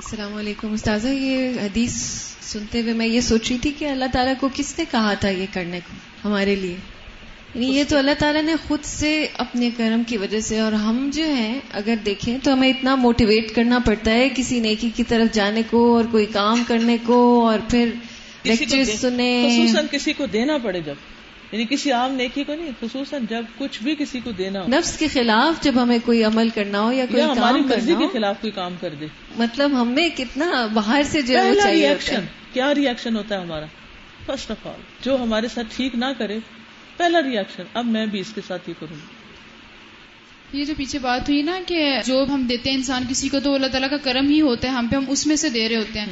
السلام 0.00 0.34
علیکم 0.34 0.72
استاذہ 0.72 1.08
یہ 1.08 1.60
حدیث 1.62 1.92
سنتے 2.42 2.80
ہوئے 2.80 2.92
میں 2.92 3.06
یہ 3.06 3.20
سوچ 3.20 3.50
رہی 3.50 3.58
تھی 3.58 3.72
کہ 3.78 3.84
اللہ 3.84 4.04
تعالیٰ 4.12 4.32
کو 4.40 4.48
کس 4.54 4.74
نے 4.78 4.84
کہا 4.90 5.14
تھا 5.14 5.28
یہ 5.28 5.46
کرنے 5.52 5.80
کو 5.86 5.94
ہمارے 6.28 6.54
لیے؟ 6.54 6.76
یعنی 7.54 7.66
یہ 7.66 7.84
تو 7.88 7.98
اللہ 7.98 8.10
تعالیٰ 8.18 8.42
نے 8.42 8.54
خود 8.68 8.84
سے 8.84 9.26
اپنے 9.36 9.70
کرم 9.76 10.02
کی 10.06 10.16
وجہ 10.16 10.40
سے 10.40 10.60
اور 10.60 10.72
ہم 10.72 11.10
جو 11.12 11.24
ہیں 11.24 11.60
اگر 11.72 11.94
دیکھیں 12.04 12.38
تو 12.42 12.52
ہمیں 12.52 12.68
اتنا 12.68 12.94
موٹیویٹ 12.94 13.54
کرنا 13.54 13.78
پڑتا 13.78 14.10
ہے 14.10 14.28
کسی 14.34 14.60
نیکی 14.60 14.90
کی 14.96 15.04
طرف 15.04 15.34
جانے 15.34 15.62
کو 15.70 15.96
اور 15.96 16.04
کوئی 16.10 16.26
کام 16.26 16.62
کرنے 16.66 16.96
کو 17.06 17.18
اور 17.46 17.58
پھر 17.70 17.90
لیکچر 18.44 18.84
سنے 18.84 19.30
خصوصاً 19.50 19.86
کسی 19.90 20.12
کو 20.12 20.26
دینا 20.26 20.58
پڑے 20.58 20.80
جب۔ 20.80 20.94
یعنی 21.52 21.66
کسی 21.70 21.92
عام 21.92 22.12
نیکی 22.14 22.44
کو 22.44 22.54
نہیں 22.54 22.70
خصوصاً 22.80 23.24
جب 23.30 23.44
کچھ 23.58 23.82
بھی 23.82 23.94
کسی 23.94 24.20
کو 24.20 24.30
دینا 24.30 24.62
ہو۔ 24.62 24.68
نفس 24.68 24.98
کے 24.98 25.08
خلاف 25.08 25.62
جب 25.62 25.82
ہمیں 25.82 25.98
کوئی 26.04 26.24
عمل 26.24 26.48
کرنا 26.48 26.80
ہو 26.80 26.92
یا 26.92 27.06
کوئی 27.10 27.22
ہماری 27.22 27.60
کام 27.60 27.68
مرضی 27.68 27.94
کے 27.98 28.06
خلاف 28.12 28.40
کوئی 28.40 28.50
کام 28.50 28.74
کر 28.80 28.94
دے۔ 29.00 29.06
مطلب 29.38 29.82
ہمیں 29.82 30.08
کتنا 30.16 30.66
باہر 30.66 31.02
سے 31.06 31.22
جو 31.22 31.34
چاہیے 31.34 31.86
ریئیکشن 31.86 32.24
کیا 32.52 32.74
ریئیکشن 32.74 33.16
ہوتا 33.16 33.36
ہے 33.36 33.40
ہمارا؟ 33.40 33.66
فرسٹ 34.26 34.50
آف 34.50 34.66
آل 34.66 34.80
جو 35.04 35.16
ہمارے 35.22 35.48
ساتھ 35.48 35.66
ٹھیک 35.76 35.94
نہ 35.94 36.04
کرے 36.18 36.38
پہلا 36.96 37.22
ریئیکشن 37.22 37.62
اب 37.74 37.86
میں 37.86 38.06
بھی 38.06 38.20
اس 38.20 38.32
کے 38.34 38.40
ساتھ 38.46 38.68
ہی 38.68 38.74
کروں۔ 38.80 38.96
گی 40.52 40.58
یہ 40.58 40.64
جو 40.64 40.74
پیچھے 40.76 40.98
بات 40.98 41.28
ہوئی 41.28 41.42
نا 41.42 41.58
کہ 41.66 41.98
جو 42.04 42.24
ہم 42.28 42.42
دیتے 42.42 42.70
ہیں 42.70 42.76
انسان 42.76 43.04
کسی 43.10 43.28
کو 43.28 43.40
تو 43.40 43.54
اللہ 43.54 43.66
تعالیٰ 43.66 43.90
کا 43.90 43.96
کرم 43.96 44.28
ہی 44.28 44.40
ہوتا 44.40 44.68
ہے 44.68 44.72
ہم 44.72 44.86
پہ 44.90 44.96
ہم 44.96 45.04
اس 45.08 45.26
میں 45.26 45.36
سے 45.36 45.48
دے 45.48 45.68
رہے 45.68 45.76
ہوتے 45.76 46.00
ہیں۔ 46.00 46.06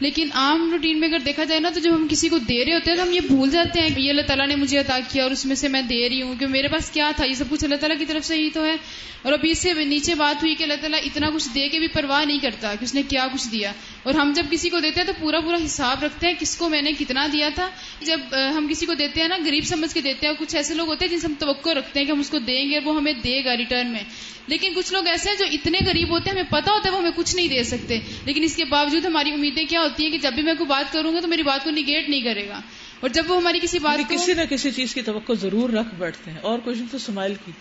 لیکن 0.00 0.28
عام 0.34 0.68
روٹین 0.72 1.00
میں 1.00 1.08
اگر 1.08 1.18
دیکھا 1.18 1.44
جائے 1.44 1.60
نا 1.60 1.70
تو 1.70 1.80
جب 1.80 1.94
ہم 1.94 2.06
کسی 2.10 2.28
کو 2.28 2.38
دے 2.38 2.64
رہے 2.64 2.74
ہوتے 2.74 2.90
ہیں 2.90 2.96
تو 2.96 3.02
ہم 3.02 3.12
یہ 3.12 3.20
بھول 3.20 3.50
جاتے 3.50 3.80
ہیں 3.80 3.88
کہ 3.88 4.00
یہ 4.00 4.10
اللہ 4.10 4.22
تعالیٰ 4.22 4.46
نے 4.46 4.56
مجھے 4.56 4.78
عطا 4.78 4.98
کیا 5.12 5.22
اور 5.22 5.30
اس 5.30 5.46
میں 5.46 5.56
سے 5.56 5.68
میں 5.68 5.82
دے 5.82 6.08
رہی 6.08 6.22
ہوں 6.22 6.34
کہ 6.38 6.46
میرے 6.46 6.68
پاس 6.68 6.90
کیا 6.90 7.10
تھا؟ 7.16 7.24
یہ 7.24 7.32
سب 7.32 7.44
کچھ 7.50 7.64
اللہ 7.64 7.74
تعالیٰ 7.74 7.98
کی 7.98 8.04
طرف 8.04 8.24
سے 8.24 8.34
ہی 8.36 8.50
تو 8.50 8.64
ہے۔ 8.64 8.76
اور 9.22 9.32
ابھی 9.32 9.50
اس 9.50 9.58
سے 9.58 9.72
نیچے 9.72 10.14
بات 10.14 10.42
ہوئی 10.42 10.54
کہ 10.54 10.62
اللہ 10.62 10.74
تعالیٰ 10.80 10.98
اتنا 11.04 11.30
کچھ 11.34 11.48
دے 11.54 11.68
کے 11.68 11.78
بھی 11.78 11.88
پرواہ 11.88 12.24
نہیں 12.24 12.38
کرتا 12.38 12.74
کہ 12.74 12.84
اس 12.84 12.94
نے 12.94 13.02
کیا 13.08 13.26
کچھ 13.32 13.48
دیا۔ 13.52 13.72
اور 14.02 14.14
ہم 14.14 14.32
جب 14.36 14.46
کسی 14.50 14.68
کو 14.68 14.80
دیتے 14.80 15.00
ہیں 15.00 15.06
تو 15.06 15.12
پورا 15.20 15.40
پورا 15.40 15.56
حساب 15.64 16.04
رکھتے 16.04 16.26
ہیں 16.26 16.34
کس 16.40 16.56
کو 16.56 16.68
میں 16.68 16.82
نے 16.82 16.92
کتنا 16.98 17.26
دیا 17.32 17.48
تھا۔ 17.54 17.70
جب 18.00 18.20
ہم 18.56 18.66
کسی 18.70 18.86
کو 18.86 18.94
دیتے 18.94 19.20
ہیں 19.20 19.28
نا، 19.28 19.36
غریب 19.46 19.64
سمجھ 19.64 19.94
کے 19.94 20.00
دیتے 20.00 20.26
ہیں 20.26 20.34
اور 20.34 20.46
کچھ 20.46 20.56
ایسے 20.56 20.74
لوگ 20.74 20.88
ہوتے 20.88 21.04
ہیں 21.04 21.12
جن 21.12 21.20
سے 21.20 21.26
ہم 21.26 21.34
توقع 21.38 21.70
رکھتے 21.70 21.98
ہیں 21.98 22.06
کہ 22.06 22.12
ہم 22.12 22.20
اس 22.20 22.30
کو 22.30 22.38
دیں 22.38 22.70
گے 22.70 22.78
وہ 22.78 22.96
ہمیں 22.96 23.12
دے 23.12 23.44
گا 23.44 23.56
ریٹرن 23.56 23.86
میں۔ 23.86 24.02
لیکن 24.50 24.72
کچھ 24.76 24.92
لوگ 24.92 25.06
ایسے 25.06 25.30
ہیں 25.30 25.36
جو 25.36 25.44
اتنے 25.52 25.78
غریب 25.86 26.10
ہوتے 26.10 26.30
ہیں 26.30 26.38
ہمیں 26.38 26.50
پتا 26.50 26.72
ہوتا 26.72 26.88
ہے 26.88 26.94
وہ 26.94 26.98
ہمیں 26.98 27.10
کچھ 27.16 27.36
نہیں 27.36 27.48
دے 27.48 27.62
سکتے۔ 27.62 28.00
لیکن 28.24 28.42
اس 28.42 28.56
کے 28.56 28.64
باوجود 28.64 29.04
ہماری 29.04 29.32
امیدیں 29.32 29.64
کیا 29.64 29.80
ہوتی 29.80 30.04
ہیں 30.04 30.10
کہ 30.10 30.18
جب 30.18 30.32
بھی 30.32 30.42
میں 30.42 30.54
کوئی 30.54 30.68
بات 30.68 30.92
کروں 30.92 31.14
گا 31.14 31.20
تو 31.20 31.28
میری 31.28 31.42
بات 31.42 31.64
کو 31.64 31.70
نگیٹ 31.70 32.08
نہیں 32.08 32.20
کرے 32.20 32.48
گا۔ 32.48 32.60
اور 33.00 33.08
جب 33.08 33.30
وہ 33.30 33.36
ہماری 33.36 33.58
کسی 33.58 33.78
بات 33.78 33.98
کو 34.08 34.14
کسی 34.14 34.34
نہ 34.34 34.40
کسی 34.50 34.70
چیز 34.70 34.94
کی 34.94 35.02
توقع 35.02 35.32
ضرور 35.40 35.70
رکھ 35.70 35.94
بیٹھتے 35.94 36.30
ہیں۔ 36.30 36.38
اور 36.38 36.58
کچھ 36.64 36.78
تو 36.92 36.98
سمائل 36.98 37.34
کی۔ 37.46 37.52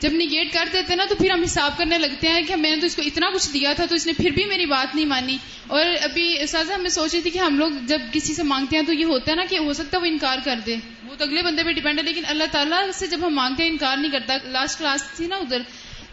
جب 0.00 0.12
نگیٹ 0.12 0.52
کر 0.52 0.64
دیتے 0.72 0.88
ہیں 0.88 0.96
نا 0.96 1.04
تو 1.08 1.14
پھر 1.14 1.30
ہم 1.30 1.42
حساب 1.42 1.78
کرنے 1.78 1.98
لگتے 1.98 2.28
ہیں 2.28 2.42
کہ 2.42 2.56
میں 2.56 2.70
نے 2.70 2.80
تو 2.80 2.86
اس 2.86 2.96
کو 2.96 3.02
اتنا 3.02 3.30
کچھ 3.34 3.52
دیا 3.52 3.72
تھا 3.72 3.84
تو 3.86 3.94
اس 3.94 4.06
نے 4.06 4.12
پھر 4.12 4.30
بھی 4.30 4.44
میری 4.44 4.66
بات 4.66 4.94
نہیں 4.94 5.06
مانی۔ 5.06 5.36
اور 5.66 5.84
ابھی 6.02 6.46
سازا 6.48 6.74
ہمیں 6.74 6.90
سوچ 6.90 7.14
رہی 7.14 7.22
تھی 7.22 7.30
کہ 7.30 7.38
ہم 7.38 7.58
لوگ 7.58 7.70
جب 7.86 7.98
کسی 8.12 8.34
سے 8.34 8.42
مانگتے 8.42 8.76
ہیں 8.76 8.84
تو 8.84 8.92
یہ 8.92 9.04
ہوتا 9.04 9.30
ہے 9.30 9.36
نا 9.36 9.44
کہ 9.50 9.58
ہو 9.58 9.72
سکتا 9.72 9.96
ہے 9.96 10.02
وہ 10.02 10.06
انکار 10.06 10.38
کر 10.44 10.54
دے۔ 10.66 10.76
وہ 11.08 11.14
تو 11.18 11.24
اگلے 11.24 11.42
بندے 11.42 11.62
پہ 11.64 11.72
ڈیپینڈ 11.72 11.98
ہے 11.98 12.04
لیکن 12.04 12.22
اللہ 12.26 12.44
تعالیٰ 12.52 12.90
سے 12.94 13.06
جب 13.06 13.26
ہم 13.26 13.34
مانگتے 13.34 13.62
ہیں 13.62 13.70
انکار 13.70 13.96
نہیں 13.96 14.12
کرتا۔ 14.12 14.34
لاسٹ 14.44 14.78
کلاس 14.78 15.04
تھی 15.16 15.26
نا 15.26 15.36
ادھر۔ 15.36 15.58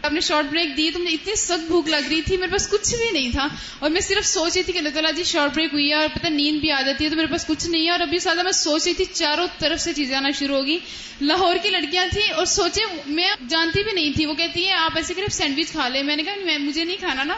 آپ 0.04 0.12
نے 0.12 0.20
شارٹ 0.20 0.46
بریک 0.46 0.76
دی 0.76 0.90
تو 0.90 0.98
مجھے 0.98 1.14
اتنی 1.14 1.34
سخت 1.36 1.64
بھوک 1.66 1.88
لگ 1.88 2.08
رہی 2.08 2.22
تھی، 2.22 2.36
میرے 2.36 2.50
پاس 2.50 2.68
کچھ 2.68 2.94
بھی 2.94 3.10
نہیں 3.12 3.32
تھا۔ 3.32 3.48
اور 3.78 3.90
میں 3.90 4.00
صرف 4.00 4.26
سوچ 4.26 4.54
رہی 4.54 4.62
تھی 4.62 4.72
کہ 4.72 4.78
اللہ 4.78 4.88
تعالیٰ 4.88 5.10
جی 5.16 5.24
شارٹ 5.24 5.54
بریک 5.54 5.70
ہوئی 5.72 5.88
ہے 5.88 5.94
اور 5.94 6.08
پتہ 6.14 6.26
نیند 6.26 6.60
بھی 6.60 6.70
آ 6.70 6.80
جاتی 6.80 7.04
ہے 7.04 7.10
تو 7.10 7.16
میرے 7.16 7.26
پاس 7.26 7.46
کچھ 7.46 7.66
نہیں 7.66 7.84
ہے۔ 7.84 7.90
اور 7.90 8.00
ابھی 8.00 8.18
سادہ 8.18 8.42
میں 8.42 8.52
سوچ 8.52 8.84
رہی 8.84 8.94
تھی 8.94 9.04
چاروں 9.12 9.46
طرف 9.58 9.80
سے 9.80 9.92
چیزیں 9.92 10.16
آنا 10.16 10.30
شروع 10.30 10.56
ہوگی۔ 10.56 10.78
لاہور 11.20 11.56
کی 11.62 11.70
لڑکیاں 11.70 12.06
تھیں 12.12 12.30
اور 12.30 12.46
سوچے، 12.46 12.80
میں 13.06 13.28
جانتی 13.48 13.82
بھی 13.82 13.92
نہیں 13.92 14.12
تھی۔ 14.16 14.26
وہ 14.26 14.34
کہتی 14.34 14.66
ہے 14.66 14.72
آپ 14.72 14.90
ایسے 14.96 15.14
کرے 15.14 15.26
سینڈوچ 15.30 15.70
کھا 15.70 15.88
لیں۔ 15.88 16.02
میں 16.02 16.16
نے 16.16 16.22
کہا، 16.22 16.34
میں 16.44 16.58
مجھے 16.58 16.84
نہیں 16.84 16.96
کھانا 16.96 17.24
نا۔ 17.24 17.34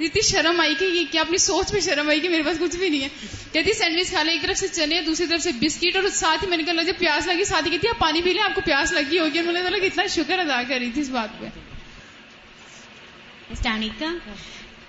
اتنی 0.00 0.20
شرم 0.22 0.60
آئی 0.60 0.74
کہ 0.78 0.84
یہ 0.84 1.04
کیا 1.10 1.20
اپنی 1.20 1.38
سوچ 1.38 1.70
پہ 1.72 1.80
شرم 1.80 2.08
آئی 2.08 2.20
کہ 2.20 2.28
میرے 2.28 2.42
پاس 2.42 2.56
کچھ 2.60 2.76
بھی 2.76 2.88
نہیں 2.88 3.00
ہے۔ 3.00 3.08
کہتی 3.52 3.72
سینڈوچ 3.72 4.08
کھا 4.08 4.22
لیں، 4.22 4.32
ایک 4.32 4.42
طرف 4.42 4.58
سے 4.58 4.68
چنے، 4.68 5.00
دوسری 5.02 5.26
طرف 5.26 5.40
سے 5.42 5.50
بسکٹ۔ 5.52 5.96
اور 5.96 6.04
ساتھ 6.12 6.44
ہی 6.44 6.48
میں 6.48 6.56
نے 6.56 6.62
کہا 6.62 6.72
جب 6.72 6.86
جی 6.86 6.92
پیاس 6.98 7.26
لگی۔ 7.26 7.44
ساتھ 7.44 7.66
ہی 7.66 7.70
کہتی 7.70 7.88
آپ 7.88 7.98
پانی 7.98 8.22
پی 8.22 8.32
لیں، 8.32 8.42
آپ 8.42 8.54
کو 8.54 8.60
پیاس 8.64 8.92
لگی 8.92 9.18
ہوگی۔ 9.18 9.38
اور 9.38 9.52
میں 9.52 9.70
نے 9.70 9.86
اتنا 9.86 10.06
شکر 10.06 10.38
ادا 10.38 10.62
کر 10.68 10.78
رہی 10.78 10.90
تھی 10.90 11.02
اس 11.02 11.08
بات 11.08 11.40
پہ۔ 11.40 11.46
السلام 13.50 13.76
علیکم 13.76 14.18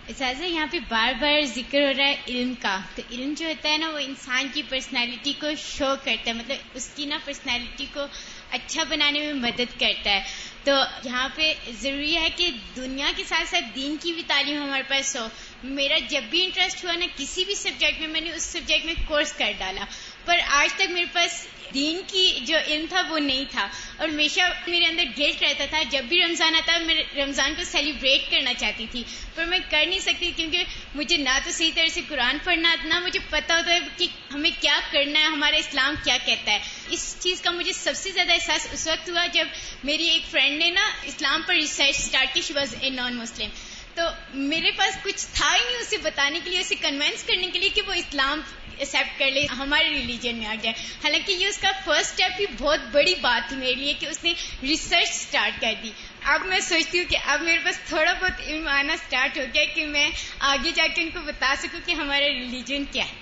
اساتذہ، 0.08 0.44
یہاں 0.44 0.66
پہ 0.72 0.78
بار 0.90 1.14
بار 1.22 1.42
ذکر 1.46 1.82
ہو 1.82 1.92
رہا 1.98 2.08
ہے 2.08 2.16
علم 2.28 2.54
کا۔ 2.62 2.80
تو 2.96 3.02
علم 3.12 3.34
جو 3.38 3.48
ہوتا 3.48 3.70
ہے 3.70 3.78
نا، 3.78 3.90
وہ 3.90 3.98
انسان 3.98 4.48
کی 4.54 4.62
پرسنالٹی 4.70 5.34
کو 5.40 5.48
شو 5.78 5.94
کرتا 6.04 6.32
ہے۔ 6.32 6.34
مطلب 6.34 6.58
اس 6.74 6.90
کی 6.96 7.06
نا 7.06 7.18
پرسنالٹی 7.26 7.86
کو 7.94 8.06
اچھا 8.52 8.84
بنانے 8.90 9.20
میں 9.20 9.34
مدد 9.34 9.80
کرتا 9.80 10.12
ہے۔ 10.12 10.24
تو 10.64 10.72
یہاں 11.04 11.30
پہ 11.36 11.54
ضروری 11.82 12.16
ہے 12.16 12.28
کہ 12.36 12.52
دنیا 12.76 13.12
کے 13.16 13.24
ساتھ 13.24 13.50
ساتھ 13.50 13.66
دین 13.76 13.96
کی 14.02 14.14
بھی 14.14 14.24
تعلیم 14.28 14.64
ہمارے 14.64 14.84
پاس 14.88 15.16
ہو۔ 15.16 15.28
میرا 15.64 15.98
جب 16.10 16.22
بھی 16.30 16.44
انٹرسٹ 16.44 16.84
ہوا 16.84 16.94
نا 16.94 17.06
کسی 17.18 17.46
بھی 17.46 17.56
سبجیکٹ 17.56 18.00
میں 18.00 18.08
میں 18.08 18.22
نے 18.22 18.32
اس 18.32 18.44
سبجیکٹ 18.44 18.86
میں 18.86 18.94
کورس 19.08 19.34
کر 19.34 19.52
ڈالا۔ 19.58 19.86
پر 20.26 20.38
آج 20.48 20.74
تک 20.74 20.90
میرے 20.90 21.06
پاس 21.14 21.48
دین 21.74 22.02
کی 22.08 22.40
جو 22.42 22.58
علم 22.68 22.86
تھا 22.90 23.02
وہ 23.10 23.20
نہیں 23.20 23.46
تھا۔ 23.52 23.70
اور 23.98 24.08
ہمیشہ 24.08 24.42
میرے 24.68 24.86
اندر 24.86 25.04
گلٹ 25.18 25.44
رہتا 25.44 25.66
تھا۔ 25.70 25.84
جب 25.90 26.04
بھی 26.04 26.22
رمضان 26.22 26.56
آتا 26.56 26.78
میں 26.78 26.96
رمضان 27.16 27.54
کو 27.58 27.64
سیلیبریٹ 27.64 28.32
کرنا 28.32 28.54
چاہتی 28.54 28.86
تھی۔ 28.92 29.04
پر 29.36 29.46
میں 29.46 29.60
کر 29.70 29.86
نہیں 29.90 30.00
سکتی 30.00 30.32
کیونکہ 30.36 30.64
مجھے 30.96 31.18
نہ 31.18 31.40
تو 31.46 31.52
صحیح 31.52 31.72
طرح 31.76 31.88
سے 31.88 32.02
قرآن 32.08 32.38
پڑھنا، 32.44 32.76
نہ 32.84 33.00
مجھے 33.00 33.20
پتا 33.30 33.58
ہوتا 33.58 33.74
ہے 33.74 33.80
کہ 33.98 34.08
ہمیں 34.34 34.52
کیا 34.60 34.80
کرنا 34.92 35.20
ہے، 35.20 35.26
ہمارا 35.26 35.56
اسلام 35.56 35.96
کیا 36.04 36.18
کہتا 36.26 36.52
ہے۔ 36.52 36.60
اس 36.90 37.16
چیز 37.20 37.42
کا 37.42 37.52
مجھے 37.52 37.74
سب 37.74 37.94
سے 37.96 38.12
زیادہ 38.12 38.34
احساس 38.34 38.68
اس 38.72 38.88
وقت 38.88 39.10
ہوا 39.10 39.26
جب 39.26 39.46
میری 39.84 40.08
ایک 40.08 40.32
فرینڈ 40.32 40.58
نے 40.58 40.70
نا 40.70 40.90
اسلام 41.04 41.42
پر 41.42 41.54
ریسرچ 41.54 41.98
اسٹارٹ 42.00 42.34
کی 42.34 42.42
شی 42.42 42.54
واز 42.54 42.76
اے 42.80 42.90
نان 42.90 43.16
مسلم 43.16 43.50
تو 43.96 44.02
میرے 44.34 44.72
پاس 44.72 44.98
کچھ 45.04 45.26
تھا 45.34 45.56
ہی 45.56 45.64
نہیں 45.66 45.82
اسے 45.82 45.98
بتانے 45.98 46.40
کے 46.44 46.50
لیے، 46.50 46.60
اسے 46.60 46.76
کنوینس 46.76 47.24
کرنے 47.24 47.48
کے 47.48 47.60
لیے 47.60 47.70
کہ 47.70 47.82
وہ 47.88 47.94
اسلام 47.94 48.42
ایکسپٹ 48.78 49.20
کر 49.20 49.32
لے، 49.32 49.46
ہمارے 49.46 49.90
ریلیجن 49.90 50.36
میں 50.36 50.46
آ 50.46 50.56
جائے۔ 50.62 50.82
حالانکہ 51.04 51.32
یہ 51.32 51.48
اس 51.48 51.58
کا 51.58 51.72
فرسٹ 51.86 52.12
اسٹیپ 52.12 52.42
ہی 52.42 52.46
بہت 52.58 52.80
بڑی 52.92 53.16
بات 53.22 53.50
تھی 53.50 53.58
میرے 53.58 53.76
لیے 53.76 53.94
کہ 54.00 54.06
اس 54.06 54.24
نے 54.24 54.34
ریسرچ 54.64 55.10
سٹارٹ 55.10 55.62
کر 55.62 55.74
دی۔ 55.84 55.92
اب 56.24 56.46
میں 56.46 56.60
سوچتی 56.60 56.98
ہوں 56.98 57.06
کہ 57.10 57.18
اب 57.26 57.42
میرے 57.42 57.60
پاس 57.60 57.80
تھوڑا 57.88 58.14
بہت 58.14 58.42
علم 58.48 58.68
آنا 58.68 58.96
سٹارٹ 58.98 59.38
ہو 59.38 59.44
گیا 59.54 59.66
کہ 59.76 59.86
میں 59.86 60.10
آگے 60.40 60.72
جا 60.76 60.88
کے 60.96 61.02
ان 61.02 61.10
کو 61.10 61.20
بتا 61.22 61.56
سکوں 61.58 61.80
کہ 61.86 61.92
ہمارا 61.92 62.26
ریلیجن 62.26 62.84
کیا 62.92 63.04
ہے۔ 63.04 63.14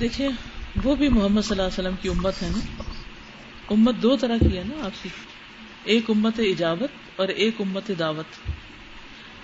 دیکھیے، 0.00 0.28
وہ 0.84 0.96
بھی 0.96 1.08
محمد 1.08 1.42
صلی 1.42 1.50
اللہ 1.50 1.62
علیہ 1.62 1.78
وسلم 1.78 1.96
کی 2.02 2.08
امت 2.08 2.42
ہے 2.42 2.48
نا؟ 2.48 2.82
امت 3.70 3.94
دو 3.94 4.16
طرح 4.16 4.36
کی 4.36 4.58
ہے 4.58 4.62
نا 4.64 4.84
آپ 4.84 5.02
کی۔ 5.02 5.08
ایک 5.84 6.10
امت 6.10 6.40
اجابت 6.40 7.20
اور 7.20 7.28
ایک 7.28 7.54
امت 7.60 7.90
دعوت۔ 7.98 8.50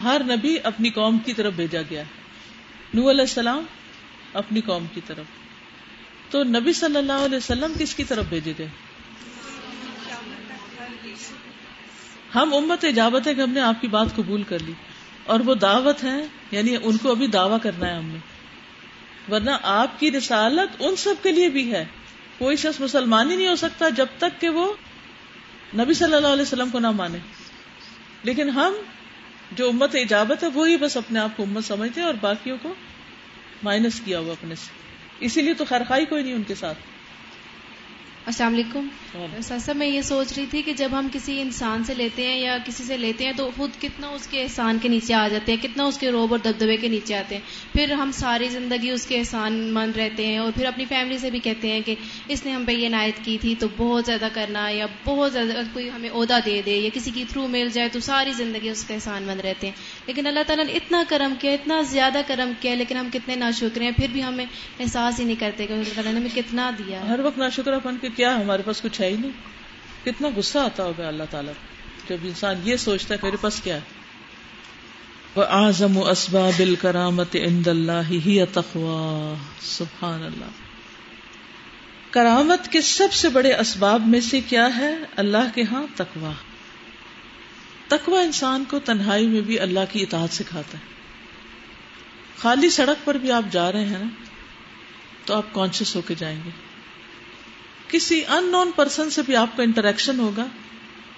ہر 0.05 0.23
نبی 0.25 0.57
اپنی 0.65 0.91
قوم 0.91 1.19
کی 1.19 1.33
طرف 1.33 1.53
بھیجا 1.53 1.81
گیا 1.91 2.01
ہے۔ 2.01 2.07
نو 2.95 3.11
علیہ 3.11 3.21
السلام 3.21 3.65
اپنی 4.33 4.61
قوم 4.61 4.87
کی 4.95 5.01
طرف۔ 5.07 5.25
تو 6.31 6.45
نبی 6.45 6.73
صلی 6.73 6.97
اللہ 6.97 7.13
علیہ 7.13 7.39
وسلم 7.39 7.73
کس 7.79 7.95
کی 7.95 8.05
طرف 8.05 8.25
بھیجے 8.29 8.53
گئے؟ 8.59 8.69
ہم 12.35 12.55
امت 12.55 12.85
اجابت 12.85 13.27
ہے 13.27 13.35
کہ 13.35 13.41
ہم 13.41 13.51
نے 13.51 13.61
آپ 13.61 13.81
کی 13.81 13.89
بات 13.89 14.07
قبول 14.17 14.43
کر 14.43 14.59
لی۔ 14.59 14.73
اور 15.25 15.41
وہ 15.41 15.55
دعوت 15.55 16.05
ہے 16.05 16.27
یعنی 16.51 16.77
ان 16.83 16.97
کو 16.97 17.11
ابھی 17.11 17.27
دعویٰ 17.27 17.59
کرنا 17.63 17.89
ہے 17.89 17.95
ہم 17.95 18.07
نے۔ 18.07 18.19
ورنہ 19.33 19.51
آپ 19.63 20.01
کی 20.01 20.11
رسالت 20.11 20.77
ان 20.79 20.97
سب 20.97 21.15
کے 21.23 21.33
لیے 21.33 21.49
بھی 21.49 21.73
ہے۔ 21.73 21.85
کوئی 22.39 22.57
شخص 22.57 22.81
مسلمان 22.81 23.31
ہی 23.31 23.37
نہیں 23.37 23.49
ہو 23.49 23.57
سکتا 23.57 23.89
جب 23.89 24.07
تک 24.19 24.41
کہ 24.41 24.49
وہ 24.49 24.73
نبی 25.75 25.95
صلی 25.95 26.15
اللہ 26.15 26.27
علیہ 26.27 26.43
وسلم 26.43 26.71
کو 26.71 26.79
نہ 26.79 26.91
مانے۔ 26.91 27.19
لیکن 28.23 28.51
ہم 28.51 28.73
جو 29.57 29.69
امت 29.69 29.95
اجابت 29.95 30.43
ہے، 30.43 30.49
وہی 30.49 30.77
بس 30.77 30.97
اپنے 30.97 31.21
آپ 31.21 31.37
کو 31.37 31.43
امت 31.43 31.65
سمجھتے 31.65 32.01
ہیں 32.01 32.07
اور 32.07 32.15
باقیوں 32.21 32.57
کو 32.63 32.75
مائنس 33.63 34.01
کیا 34.05 34.19
ہوا 34.19 34.33
اپنے 34.33 34.55
سے۔ 34.55 34.71
اسی 35.21 35.41
لیے 35.41 35.55
تو 35.55 35.65
خیرخائی 35.65 36.07
کوئی 36.07 36.23
نہیں 36.23 36.35
ان 36.35 36.43
کے 36.43 36.55
ساتھ۔ 36.55 36.79
السلام 38.27 38.55
علیکم۔ 38.55 38.87
سر 39.43 39.75
میں 39.75 39.87
یہ 39.87 40.03
سوچ 40.03 40.33
رہی 40.37 40.47
تھی 40.51 40.63
کہ 40.63 40.73
جب 40.73 40.89
ہم 40.93 41.09
کسی 41.13 41.41
انسان 41.41 41.85
سے 41.85 41.95
لیتے 41.95 42.27
ہیں 42.27 42.41
یا 42.41 42.59
کسی 42.65 42.85
سے 42.85 42.97
لیتے 42.97 43.25
ہیں 43.25 43.33
تو 43.37 43.51
خود 43.57 43.71
کتنا 43.81 44.09
اس 44.09 44.27
کے 44.27 44.43
احسان 44.43 44.79
کے 44.83 44.89
نیچے 44.89 45.15
آ 45.15 45.29
جاتے 45.29 45.53
ہیں 45.53 45.63
کتنا 45.63 45.85
اس 45.85 45.99
کے 45.99 46.11
روب 46.11 46.35
اور 46.35 46.39
دبدبے 46.39 46.77
کے 46.77 46.89
نیچے 46.89 47.15
آتے 47.15 47.35
ہیں۔ 47.35 47.43
پھر 47.73 47.93
ہم 47.93 48.11
ساری 48.15 48.49
زندگی 48.49 48.91
اس 48.91 49.07
کے 49.07 49.19
احسان 49.19 49.53
مند 49.73 49.97
رہتے 49.97 50.27
ہیں 50.27 50.39
اور 50.39 50.53
پھر 50.53 50.67
اپنی 50.67 50.85
فیملی 50.85 51.19
سے 51.19 51.31
بھی 51.31 51.39
کہتے 51.39 51.69
ہیں 51.69 51.81
کہ 51.81 51.95
اس 52.29 52.47
نے 52.47 52.53
ہم 52.53 52.65
پہ 52.65 52.73
یہ 52.73 52.87
عنایت 52.87 53.25
کی 53.25 53.39
تھی 53.41 53.55
تو 53.59 53.67
بہت 53.77 54.07
زیادہ 54.07 54.29
کرنا 54.33 54.69
یا 54.69 54.87
بہت 55.05 55.33
زیادہ 55.33 55.61
کوئی 55.73 55.91
ہمیں 55.91 56.11
عہدہ 56.11 56.39
دے 56.47 56.63
دے 56.67 56.77
یا 56.77 56.91
کسی 56.95 57.11
کی 57.15 57.25
تھرو 57.29 57.47
مل 57.47 57.69
جائے 57.73 57.89
تو 57.89 58.01
ساری 58.01 58.33
زندگی 58.33 58.69
اس 58.69 58.85
کا 58.85 58.95
احسان 58.95 59.23
مند 59.23 59.41
رہتے 59.41 59.67
ہیں۔ 59.67 59.75
لیکن 60.07 60.27
اللہ 60.27 60.41
تعالیٰ 60.47 60.65
نے 60.65 60.73
اتنا 60.73 61.03
کرم 61.09 61.35
کیا 61.41 61.53
اتنا 61.53 61.81
زیادہ 61.81 62.21
کرم 62.27 62.53
کیا 62.61 62.75
لیکن 62.75 62.97
ہم 62.97 63.09
کتنے 63.13 63.37
نا 63.37 63.51
ہیں 63.81 63.91
پھر 63.91 64.07
بھی 64.13 64.23
ہمیں 64.23 64.47
احساس 64.81 65.21
ہی 65.21 65.25
نہیں 65.25 65.41
کرتے 65.41 65.67
کہ 65.67 65.73
اللہ 65.73 65.95
تعالیٰ 65.95 66.13
نے 66.13 66.19
ہمیں 66.19 66.37
کتنا 66.37 66.71
دیا۔ 66.79 67.01
ہر 67.09 67.21
وقت 67.21 67.39
نا 67.39 67.49
شکر 67.49 67.73
اپن 67.73 67.97
کے 67.97 68.09
کیا 68.17 68.37
ہمارے 68.37 68.63
پاس 68.63 68.83
کچھ 68.83 69.01
ہے 69.01 69.09
ہی 69.09 69.17
نہیں۔ 69.17 69.31
کتنا 70.05 70.29
غصہ 70.37 70.59
آتا 70.59 70.85
ہوگا 70.85 71.09
اللہ 71.09 71.23
تعالیٰ۔ 71.31 71.53
جب 72.09 72.17
انسان 72.23 72.57
یہ 72.65 72.77
سوچتا 72.77 73.15
ہے، 73.15 73.21
میرے 73.23 73.37
پاس 73.41 73.61
کیا 73.63 73.75
ہے؟ 73.75 73.81
وہ 75.35 75.43
اعظم 75.43 75.97
و 75.97 76.09
اسباب 76.09 76.61
الکرامت 76.61 77.37
عند 77.37 77.67
اللہ 77.67 78.09
ہی 78.11 78.45
تخوا 78.53 79.35
سبحان 79.61 80.23
اللہ 80.23 80.45
کرامت 82.11 82.73
کے 82.73 82.81
سب 82.81 83.13
سے 83.13 83.29
بڑے 83.29 83.55
اسباب 83.55 84.07
میں 84.07 84.21
سے 84.21 84.41
کیا 84.41 84.77
ہے؟ 84.77 84.97
اللہ 85.17 85.49
کے 85.55 85.63
ہاں 85.63 85.83
تقوا 85.97 86.33
تقوا 87.89 88.21
انسان 88.21 88.65
کو 88.71 88.79
تنہائی 88.79 89.27
میں 89.27 89.41
بھی 89.41 89.61
اللہ 89.61 89.81
کی 89.93 90.03
اطاعت 90.03 90.35
سکھاتا 90.35 90.79
ہے۔ 90.79 90.83
خالی 92.39 92.71
سڑک 92.71 93.07
پر 93.07 93.15
بھی 93.15 93.33
آپ 93.33 93.53
جا 93.53 93.73
رہے 93.73 93.85
ہیں 93.85 93.99
نا، 93.99 94.09
تو 95.25 95.35
آپ 95.35 95.53
کانشیس 95.53 95.97
ہو 95.97 96.01
کے 96.01 96.15
جائیں 96.15 96.41
گے۔ 96.45 96.51
کسی 97.89 98.25
ان 98.29 98.53
نون 98.53 98.71
پرسن 98.77 99.11
سے 99.11 99.23
بھی 99.23 99.37
آپ 99.37 99.57
کا 99.57 99.63
انٹریکشن 99.63 100.21
ہوگا 100.21 100.47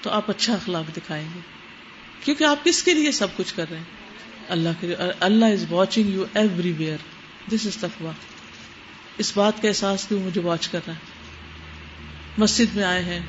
تو 0.02 0.10
آپ 0.10 0.30
اچھا 0.30 0.54
اخلاق 0.54 0.96
دکھائیں 0.96 1.28
گے۔ 1.34 1.40
کیونکہ 2.24 2.44
آپ 2.44 2.64
کس 2.64 2.82
کے 2.82 2.94
لیے 2.94 3.12
سب 3.12 3.26
کچھ 3.36 3.54
کر 3.54 3.64
رہے 3.70 3.76
ہیں؟ 3.76 3.84
اللہ 4.48 4.68
کے 4.80 4.94
اللہ 5.20 5.44
is 5.44 5.64
watching 5.70 6.08
you 6.08 6.24
everywhere 6.72 6.96
this 7.50 7.66
is 7.66 7.76
تقوا 7.76 8.12
اس 9.18 9.36
بات 9.36 9.62
کا 9.62 9.68
احساس 9.68 10.08
کہ 10.08 10.14
وہ 10.14 10.20
مجھے 10.20 10.40
واچ 10.40 10.68
کر 10.68 10.80
رہا 10.86 10.94
ہے۔ 10.94 10.98
مسجد 12.38 12.76
میں 12.76 12.84
آئے 12.84 13.04
ہیں، 13.04 13.20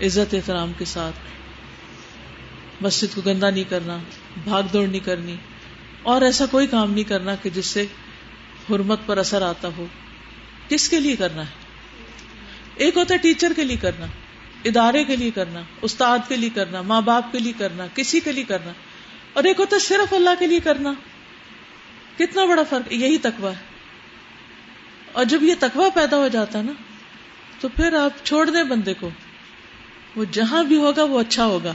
عزت 0.00 0.34
احترام 0.34 0.72
کے 0.78 0.84
ساتھ۔ 0.84 1.16
مسجد 2.80 3.14
کو 3.14 3.20
گندا 3.20 3.50
نہیں 3.50 3.64
کرنا، 3.64 3.98
بھاگ 4.44 4.62
دوڑ 4.62 4.86
نہیں 4.86 5.00
کرنی۔ 5.00 5.36
اور 6.02 6.22
ایسا 6.22 6.46
کوئی 6.46 6.66
کام 6.66 6.92
نہیں 6.92 7.04
کرنا 7.04 7.34
کہ 7.34 7.50
جس 7.50 7.66
سے 7.66 7.86
حرمت 8.70 8.98
پر 9.06 9.18
اثر 9.18 9.42
آتا 9.42 9.68
ہو۔ 9.76 9.86
کس 10.68 10.88
کے 10.88 11.00
لیے 11.00 11.16
کرنا 11.16 11.42
ہے؟ 11.42 11.63
ایک 12.76 12.96
ہوتا 12.96 13.14
ہے 13.14 13.18
ٹیچر 13.18 13.52
کے 13.56 13.64
لیے 13.64 13.76
کرنا، 13.76 14.06
ادارے 14.64 15.04
کے 15.04 15.16
لیے 15.16 15.30
کرنا، 15.30 15.60
استاد 15.82 16.18
کے 16.28 16.36
لیے 16.36 16.50
کرنا، 16.50 16.82
ماں 16.82 17.00
باپ 17.00 17.32
کے 17.32 17.38
لیے 17.38 17.52
کرنا، 17.58 17.86
کسی 17.94 18.20
کے 18.20 18.32
لیے 18.32 18.44
کرنا۔ 18.44 18.72
اور 19.32 19.44
ایک 19.44 19.60
ہوتا 19.60 19.76
ہے 19.76 19.80
صرف 19.80 20.12
اللہ 20.12 20.30
کے 20.38 20.46
لیے 20.46 20.60
کرنا۔ 20.60 20.92
کتنا 22.18 22.44
بڑا 22.44 22.62
فرق، 22.62 22.92
یہی 22.92 23.18
تقوی۔ 23.18 23.48
ہے 23.48 23.74
اور 25.12 25.24
جب 25.24 25.42
یہ 25.42 25.54
تقوی 25.60 25.90
پیدا 25.94 26.16
ہو 26.16 26.28
جاتا 26.28 26.58
ہے 26.58 26.64
نا، 26.64 26.72
تو 27.60 27.68
پھر 27.68 27.92
آپ 27.92 28.26
چھوڑ 28.26 28.50
دیں 28.50 28.64
بندے 28.64 28.94
کو۔ 28.94 29.10
وہ 30.16 30.24
جہاں 30.32 30.64
بھی 30.64 30.76
ہوگا، 30.76 31.04
وہ 31.04 31.20
اچھا 31.20 31.44
ہوگا۔ 31.44 31.74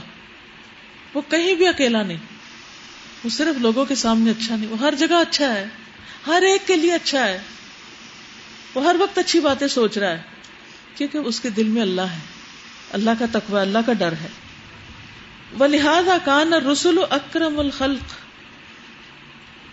وہ 1.14 1.20
کہیں 1.28 1.54
بھی 1.54 1.66
اکیلا 1.66 2.02
نہیں۔ 2.02 2.16
وہ 3.24 3.30
صرف 3.30 3.60
لوگوں 3.60 3.84
کے 3.84 3.94
سامنے 3.94 4.30
اچھا 4.30 4.56
نہیں۔ 4.56 4.70
وہ 4.70 4.78
ہر 4.80 4.94
جگہ 4.98 5.14
اچھا 5.14 5.54
ہے۔ 5.54 5.66
ہر 6.26 6.42
ایک 6.42 6.66
کے 6.66 6.76
لیے 6.76 6.92
اچھا 6.92 7.28
ہے۔ 7.28 7.38
وہ 8.74 8.84
ہر 8.84 8.96
وقت 8.98 9.18
اچھی 9.18 9.40
باتیں 9.40 9.66
سوچ 9.66 9.98
رہا 9.98 10.10
ہے۔ 10.10 10.22
کیونکہ 10.94 11.18
اس 11.18 11.40
کے 11.40 11.50
دل 11.50 11.64
میں 11.64 11.82
اللہ 11.82 12.00
ہے۔ 12.00 12.18
اللہ 12.92 13.10
کا 13.18 13.26
تقوی، 13.32 13.60
اللہ 13.60 13.78
کا 13.86 13.92
ڈر 13.92 14.12
ہے۔ 14.12 14.28
وہ 15.58 15.66
لہٰذا 15.66 16.18
کان 16.24 16.52
رسول 16.52 16.98
اکرم 17.10 17.58
الخلق۔ 17.58 18.12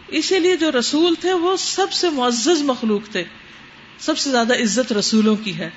اسی 0.08 0.40
لیے 0.40 0.56
جو 0.56 0.72
رسول 0.80 1.14
تھے 1.20 1.34
وہ 1.34 1.58
سب 1.58 1.92
سے 1.92 2.10
معزز 2.10 2.62
مخلوق 2.62 3.12
تھے۔ 3.12 3.24
سب 4.00 4.18
سے 4.18 4.32
زیادہ 4.32 4.54
عزت 4.54 4.94
رسولوں 4.94 5.36
کی 5.36 5.58
ہے۔ 5.58 5.70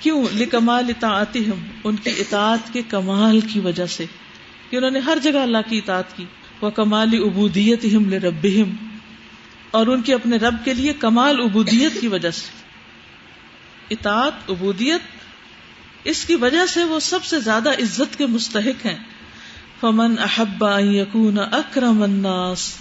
کیوں؟ 0.00 0.24
لکمال 0.36 0.84
اطاعتہم، 0.88 1.64
ان 1.84 1.96
کی 1.96 2.10
اطاعت 2.18 2.72
کے 2.72 2.82
کمال 2.82 3.40
کی 3.40 3.60
وجہ 3.60 3.86
سے۔ 3.86 4.04
کہ 4.70 4.76
انہوں 4.76 4.90
نے 4.90 4.98
ہر 4.98 5.18
جگہ 5.22 5.38
اللہ 5.38 5.58
کی 5.68 5.78
اطاعت 5.78 6.16
کی۔ 6.16 6.24
وہ 6.60 6.70
کمال 6.70 7.08
ابودیت 7.12 7.84
ہم 7.84 8.12
رب 8.12 8.46
اور 9.70 9.86
ان 9.86 10.02
کے 10.02 10.14
اپنے 10.14 10.36
رب 10.36 10.64
کے 10.64 10.74
لیے 10.74 10.92
کمال 10.92 11.40
ابودیت 11.40 12.00
کی 12.00 12.08
وجہ 12.08 12.30
سے۔ 12.30 12.69
اطاعت 13.90 14.32
ابودیت 14.48 15.00
اس 16.04 16.24
کی 16.24 16.34
وجہ 16.34 16.66
سے 16.66 16.84
وہ 16.84 17.00
سب 17.00 17.24
سے 17.24 17.40
زیادہ 17.40 17.70
عزت 17.70 18.18
کے 18.18 18.26
مستحق 18.26 18.86
ہیں۔ 18.86 18.96
فمن 19.80 20.14
احبا 20.18 20.80
یقون 20.80 21.38
اکرم 21.38 22.02
الناس۔ 22.02 22.74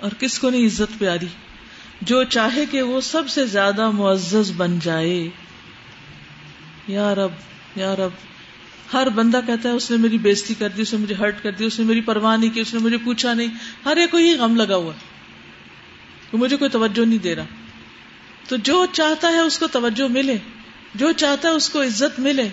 اور 0.00 0.10
کس 0.18 0.38
کو 0.38 0.50
نہیں 0.50 0.66
عزت 0.66 0.98
پیاری؟ 0.98 1.26
جو 2.00 2.24
چاہے 2.24 2.66
کہ 2.66 2.82
وہ 2.82 3.00
سب 3.00 3.28
سے 3.28 3.46
زیادہ 3.46 3.90
معزز 3.90 4.52
بن 4.56 4.78
جائے۔ 4.78 5.28
یا 6.88 7.14
رب 7.14 7.30
یا 7.76 7.96
رب، 7.96 8.10
ہر 8.92 9.08
بندہ 9.08 9.40
کہتا 9.46 9.68
ہے، 9.68 9.74
اس 9.74 9.90
نے 9.90 9.96
میری 9.96 10.18
بےزتی 10.18 10.54
کر 10.54 10.68
دی، 10.68 10.82
اس 10.82 10.92
نے 10.92 10.98
مجھے 10.98 11.14
ہرٹ 11.14 11.42
کر 11.42 11.50
دی، 11.50 11.64
اس 11.64 11.78
نے 11.78 11.84
میری 11.84 12.00
پرواہ 12.00 12.36
نہیں 12.36 12.50
کی، 12.50 12.60
اس 12.60 12.74
نے 12.74 12.80
مجھے 12.80 12.98
پوچھا 12.98 13.34
نہیں۔ 13.34 13.48
ہر 13.84 13.96
ایک 13.96 14.10
کو 14.10 14.18
یہ 14.18 14.36
غم 14.36 14.56
لگا 14.56 14.76
ہوا 14.76 14.92
مجھے 16.32 16.56
کوئی 16.56 16.70
توجہ 16.70 17.04
نہیں 17.04 17.18
دے 17.18 17.34
رہا۔ 17.34 17.44
تو 18.48 18.56
جو 18.56 18.86
چاہتا 18.92 19.28
ہے 19.28 19.38
اس 19.38 19.58
کو 19.58 19.66
توجہ 19.66 20.08
ملے، 20.08 20.36
جو 20.94 21.12
چاہتا 21.12 21.48
ہے 21.48 21.52
اس 21.52 21.70
کو 21.70 21.82
عزت 21.82 22.20
ملے، 22.20 22.48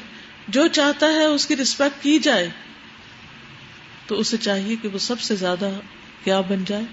جو 0.48 0.68
چاہتا 0.68 1.08
ہے 1.08 1.26
اس 1.26 1.46
کی 1.46 1.56
رسپیکٹ 1.56 2.04
کی 2.04 2.20
جائے، 2.20 2.50
تو 4.08 4.20
اسے 4.20 4.38
چاہیے 4.38 4.76
کہ 4.82 4.88
وہ 4.88 4.98
سب 4.98 5.20
سے 5.20 5.36
زیادہ 5.36 5.70
کیا 6.24 6.42
بن 6.42 6.64
جائے؟ 6.68 6.84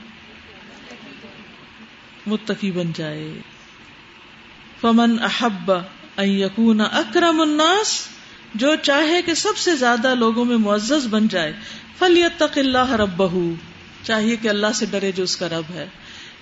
متقی 2.26 2.70
بن 2.70 2.92
جائے۔ 2.92 3.32
فمن 4.80 5.16
احب 5.22 5.72
ان 6.16 6.80
اکرم 6.80 7.40
الناس، 7.40 8.08
جو 8.54 8.74
چاہے 8.82 9.22
کہ 9.22 9.34
سب 9.34 9.56
سے 9.56 9.76
زیادہ 9.76 10.14
لوگوں 10.14 10.44
میں 10.44 10.56
معزز 10.56 11.06
بن 11.06 11.28
جائے 11.28 11.52
فلی 11.98 12.22
تق 12.36 12.58
اللہ 12.58 12.92
رب 12.92 13.22
چاہیے 14.02 14.36
کہ 14.36 14.48
اللہ 14.48 14.66
سے 14.74 14.86
ڈرے 14.90 15.12
جو 15.12 15.22
اس 15.22 15.36
کا 15.36 15.48
رب 15.48 15.74
ہے۔ 15.74 15.86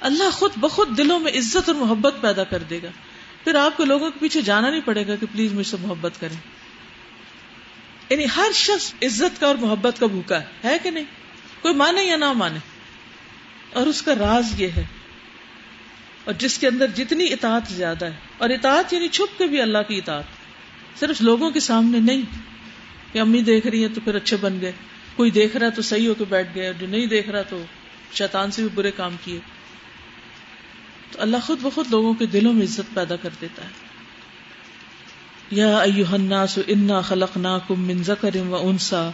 اللہ 0.01 0.31
خود 0.31 0.53
بخود 0.57 0.99
دلوں 0.99 1.21
میں 1.21 1.33
عزت 1.33 1.69
اور 1.69 1.75
محبت 1.75 2.15
پیدا 2.21 2.45
کر 2.45 2.59
دے 2.59 2.81
گا۔ 2.83 2.89
پھر 3.45 3.55
آپ 3.55 3.77
کو 3.77 3.85
لوگوں 3.85 4.11
کے 4.11 4.19
پیچھے 4.21 4.41
جانا 4.43 4.71
نہیں 4.71 4.81
پڑے 4.85 5.07
گا 5.07 5.17
کہ 5.17 5.27
پلیز 5.33 5.53
مجھ 5.53 5.67
سے 5.67 5.77
محبت 5.81 6.13
کریں۔ 6.21 6.37
یعنی 8.11 8.25
ہر 8.37 8.53
شخص 8.55 8.93
عزت 9.03 9.41
کا 9.41 9.47
اور 9.47 9.55
محبت 9.55 10.01
کا 10.01 10.07
بھوکا 10.07 10.41
ہے۔ 10.41 10.47
ہے 10.65 10.77
کہ 10.83 10.91
نہیں؟ 10.91 11.05
کوئی 11.63 11.75
مانے 11.75 12.05
یا 12.05 12.17
نہ 12.17 12.33
مانے۔ 12.33 12.59
اور 13.73 13.87
اس 13.87 14.03
کا 14.03 14.15
راز 14.15 14.61
یہ 14.61 14.69
ہے۔ 14.77 14.85
اور 16.25 16.35
جس 16.39 16.59
کے 16.59 16.69
اندر 16.69 16.87
جتنی 16.87 17.33
اطاعت 17.33 17.63
زیادہ 17.69 18.05
ہے۔ 18.05 18.17
اور 18.39 18.51
اطاعت 18.51 18.93
یعنی 18.93 19.09
چھپ 19.09 19.39
کے 19.39 19.47
بھی 19.47 19.61
اللہ 19.61 19.79
کی 19.89 19.97
اطاعت۔ 19.97 20.25
صرف 21.01 21.21
لوگوں 21.21 21.51
کے 21.51 21.61
سامنے 21.61 21.99
نہیں۔ 22.01 22.23
کہ 23.13 23.19
امی 23.19 23.43
دیکھ 23.43 23.67
رہی 23.67 23.87
ہیں 23.87 23.95
تو 23.95 24.01
پھر 24.05 24.15
اچھے 24.15 24.37
بن 24.37 24.61
گئے۔ 24.61 24.73
کوئی 25.17 25.31
دیکھ 25.31 25.57
رہا 25.57 25.69
تو 25.69 25.83
صحیح 25.83 26.09
ہو 26.09 26.15
کے 26.15 26.25
بیٹھ 26.29 26.49
گئے۔ 26.55 26.73
جو 26.79 26.87
نہیں 26.87 27.07
دیکھ 27.07 27.29
رہا 27.29 27.43
تو 27.43 27.65
شیطان 28.13 28.51
سے 28.51 28.63
بھی 28.63 28.71
برے 28.75 28.91
کام 28.91 29.17
کیے۔ 29.25 29.41
تو 31.13 31.23
اللہ 31.23 31.37
خود 31.47 31.59
بخود 31.63 31.87
لوگوں 31.91 32.15
کے 32.15 32.27
دلوں 32.27 32.53
میں 32.53 32.63
عزت 32.63 32.95
پیدا 32.95 33.17
کر 33.17 33.29
دیتا 33.41 33.65
ہے۔ 33.65 33.87
یا 35.51 35.79
ایوہ 35.79 36.15
الناس 36.15 36.59
انا 36.67 37.01
خلقناکم 37.01 37.81
من 37.81 38.03
ذکر 38.03 38.37
و 38.49 38.69
انسا 38.69 39.11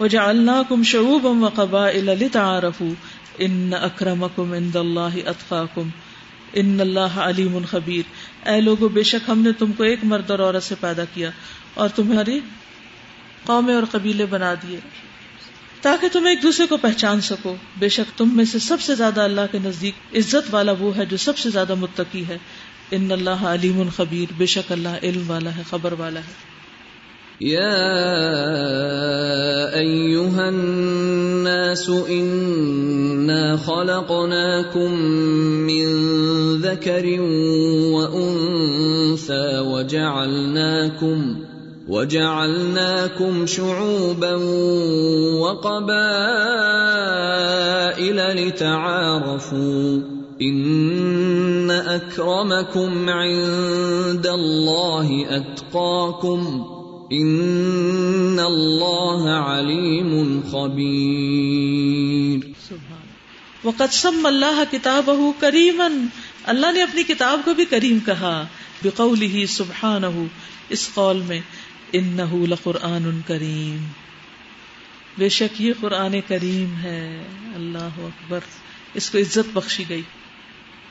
وجعلناکم 0.00 0.82
شعوبا 0.82 1.30
و 1.30 1.48
قبائل 1.54 2.04
لتعارفوا 2.04 2.94
ان 3.38 3.70
اکرمکم 3.80 4.52
عند 4.52 4.76
اللہ 4.76 5.28
اتقاکم۔ 5.28 5.88
ان 6.52 6.80
اللہ 6.80 7.18
علیم 7.18 7.58
خبیر۔ 7.70 8.02
اے 8.48 8.60
لوگو، 8.60 8.88
بے 8.88 9.02
شک 9.02 9.30
ہم 9.30 9.38
نے 9.38 9.52
تم 9.52 9.72
کو 9.72 9.82
ایک 9.82 9.98
مرد 10.02 10.30
اور 10.30 10.38
عورت 10.38 10.62
سے 10.62 10.74
پیدا 10.80 11.02
کیا 11.14 11.30
اور 11.74 11.88
تمہاری 11.88 12.40
قومیں 13.44 13.74
اور 13.74 13.82
قبیلے 13.90 14.26
بنا 14.26 14.54
دیے۔ 14.54 14.80
تاکہ 15.84 16.08
تم 16.12 16.26
ایک 16.26 16.42
دوسرے 16.42 16.66
کو 16.66 16.76
پہچان 16.76 17.20
سکو۔ 17.20 17.54
بے 17.78 17.88
شک 17.88 18.18
تم 18.18 18.36
میں 18.36 18.44
سے 18.44 18.58
سب 18.58 18.80
سے 18.80 18.94
زیادہ 18.94 19.20
اللہ 19.20 19.40
کے 19.52 19.58
نزدیک 19.64 20.16
عزت 20.16 20.54
والا 20.54 20.72
وہ 20.78 20.96
ہے 20.96 21.06
جو 21.06 21.16
سب 21.16 21.38
سے 21.38 21.50
زیادہ 21.50 21.74
متقی 21.74 22.24
ہے۔ 22.28 22.38
ان 22.90 23.12
اللہ 23.12 23.30
علیم 23.30 23.82
خبیر۔ 23.96 24.32
بے 24.38 24.46
شک 24.46 24.72
اللہ 24.72 24.88
علم 25.02 25.30
والا 25.30 25.50
ہے، 25.56 25.62
خبر 25.70 25.92
والا 25.92 26.20
ہے۔ 26.20 26.54
يا 27.42 27.74
ايها 29.74 30.46
الناس 30.46 31.90
انا 32.08 33.56
خلقناكم 33.56 34.94
من 35.66 35.86
ذكر 36.60 37.04
وانثى 37.92 39.58
وجعلناكم 39.58 41.53
وجعلناكم 41.88 43.46
شعوبا 43.46 44.34
وقبائل 45.40 48.16
لتعارفوا 48.16 50.00
ان 50.40 51.70
اكرمكم 51.70 53.08
عند 53.08 54.26
الله 54.26 55.36
اتقاكم 55.36 56.62
ان 57.10 58.38
اللہ 58.38 59.28
علیم 59.28 60.40
خبیر 60.50 62.50
وقت 63.64 63.94
سم 63.94 64.26
اللہ 64.26 64.62
کتاب 64.70 65.10
کریمن 65.38 66.06
اللہ 66.44 66.72
نے 66.72 66.82
اپنی 66.82 67.02
کتاب 67.02 67.40
کو 67.44 67.54
بھی 67.54 67.64
کریم 67.64 67.98
کہا، 68.06 68.46
بقوله 68.84 69.44
سبحانہ 69.48 70.06
اس 70.68 70.90
قول 70.94 71.22
میں۔ 71.26 71.40
انہ 71.94 72.34
لقرآن 72.34 73.20
کریم۔ 73.26 73.86
بے 75.18 75.28
شک 75.28 75.60
یہ 75.60 75.72
قرآن 75.80 76.14
کریم 76.28 76.74
ہے۔ 76.82 77.22
اللہ 77.54 77.78
اکبر۔ 77.78 78.40
اس 78.94 79.10
کو 79.10 79.18
عزت 79.18 79.48
بخشی 79.52 79.84
گئی۔ 79.88 80.02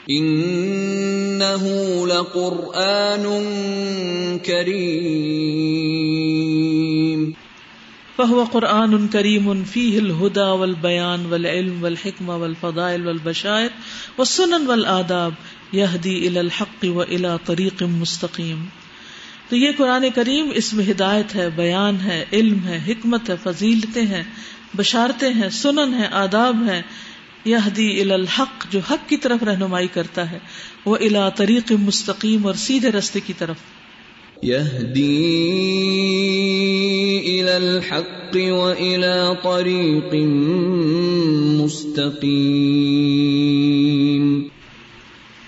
انه 0.08 1.68
لقران 2.08 3.26
کریم۔ 4.46 7.32
فهو 8.16 8.46
قرآن 8.52 9.08
کریم 9.08 9.64
فيه 9.64 9.98
الهدى 9.98 10.40
والبيان 10.40 11.26
والعلم 11.26 11.84
والحكمة 11.84 12.42
والفضائل 12.42 13.08
والبشائر 13.08 13.70
والسنن 14.18 14.68
والآداب 14.68 15.32
يهدي 15.74 16.28
إلى 16.28 16.40
الحق 16.40 16.84
وإلى 16.84 17.30
طريق 17.46 17.84
مستقيم 17.84 18.66
تو 19.54 19.58
یہ 19.58 19.72
قرآن 19.78 20.06
کریم 20.16 20.52
اس 20.56 20.74
میں 20.74 20.92
ہدایت 20.92 21.36
ہے 21.36 21.50
بیان 21.50 21.98
ہے 22.04 22.26
علم 22.34 22.68
ہے 22.68 22.80
حکمت 22.88 23.30
ہے 23.30 23.36
فضیلتیں 23.44 24.02
ہیں 24.02 24.24
بشارتیں 24.76 25.34
ہیں 25.34 25.50
سنن 25.50 25.94
ہے 25.94 26.08
آداب 26.12 26.68
ہے 26.68 26.82
یہدی 27.46 28.02
الحق 28.02 28.66
جو 28.70 28.80
حق 28.80 29.10
کی 29.10 29.18
طرف 29.18 29.44
رہنمائی 29.44 29.88
کرتا 29.88 30.32
ہے۔ 30.32 30.40
وہ 30.86 30.96
الا 30.96 31.30
طریق 31.30 31.72
مستقیم 31.72 32.46
اور 32.46 32.54
سیدھے 32.54 32.92
رستے 32.92 33.20
کی 33.20 33.34
طرف۔ 33.38 33.56
الحق 37.46 38.34
طریق 38.34 40.14
مستقیم۔ 41.62 44.48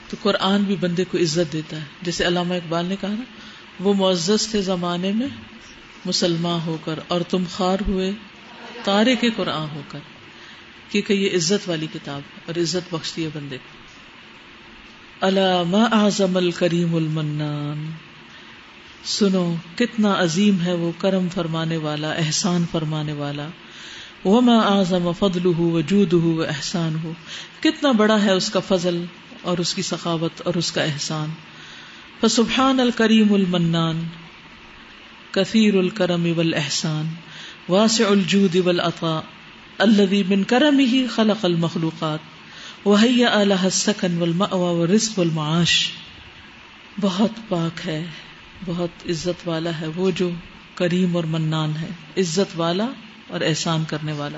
تو 0.10 0.18
قرآن 0.22 0.64
بھی 0.64 0.76
بندے 0.80 1.03
کو 1.12 1.18
عزت 1.18 1.53
دیتا 1.53 1.78
ہے۔ 1.78 1.84
جیسے 2.01 2.28
علامہ 2.28 2.53
اقبال 2.53 2.86
نے 2.86 2.95
کہا 3.01 3.10
نا 3.10 3.24
وہ 3.80 3.93
معزز 3.93 4.47
تھے 4.47 4.61
زمانے 4.61 5.11
میں، 5.11 5.28
مسلمان 6.05 6.59
ہو 6.65 6.78
کر، 6.86 6.99
اور 7.07 7.21
تم 7.21 7.43
خار 7.51 7.78
ہوئے، 7.88 8.11
تارے 8.84 9.15
کے 9.15 9.30
قرآن 9.30 9.76
ہو 9.76 9.82
کر۔ 9.88 9.99
کیونکہ 10.89 11.13
یہ 11.13 11.30
عزت 11.34 11.69
والی 11.69 11.88
کتاب 11.93 12.21
اور 12.45 12.57
عزت 12.57 12.93
بخشتی 12.93 13.23
ہے 13.23 13.30
بندے 13.34 13.57
کو۔ 13.57 13.86
علامہ 15.28 15.78
اعظم 15.78 16.38
الکریم 16.38 16.95
المنان۔ 16.95 17.91
سنو، 19.05 19.55
کتنا 19.76 20.15
عظیم 20.17 20.61
ہے 20.61 20.73
وہ 20.73 20.91
کرم 20.97 21.28
فرمانے 21.30 21.78
والا، 21.78 22.11
احسان 22.11 22.65
فرمانے 22.71 23.13
والا۔ 23.13 23.47
وہ 24.23 24.41
ماں 24.41 24.63
اعظم 24.63 25.11
فضل 25.19 25.45
ہو 25.45 25.71
وجود 25.71 26.13
ہو 26.13 26.41
احسان 26.41 26.95
ہو 27.03 27.11
کتنا 27.59 27.91
بڑا 27.91 28.23
ہے 28.23 28.32
اس 28.32 28.49
کا 28.49 28.59
فضل 28.59 29.05
اور 29.41 29.57
اس 29.57 29.73
کی 29.73 29.82
سخاوت 29.82 30.41
اور 30.45 30.53
اس 30.53 30.71
کا 30.71 30.84
احسان۔ 30.84 31.30
فسبحان 32.22 32.80
الکریم 32.80 33.34
المنان، 33.34 34.03
کثیر 35.32 35.78
الکرم 35.78 36.28
والاحسان، 36.38 37.05
واسع 37.70 38.07
الجود 38.07 38.55
والعطاء 38.55 39.20
الذي 39.78 40.24
من 40.24 40.43
کرمه 40.43 40.95
خلق 41.16 41.45
المخلوقات 41.45 42.20
وهيأ 42.88 43.43
لها 43.43 43.63
السكن 43.63 44.18
والمأوى 44.18 44.80
والرزق 44.80 45.20
والمعاش۔ 45.20 45.89
بہت 47.01 47.30
پاک 47.49 47.88
ہے، 47.88 48.05
بہت 48.66 48.89
عزت 49.09 49.47
والا 49.47 49.70
ہے 49.82 49.88
وہ 49.95 50.11
جو 50.11 50.30
کریم 50.76 51.16
اور 51.16 51.24
منان 51.24 51.74
ہے، 51.82 51.89
عزت 52.18 52.53
والا 52.55 52.88
اور 53.28 53.41
احسان 53.41 53.84
کرنے 53.88 54.11
والا۔ 54.11 54.38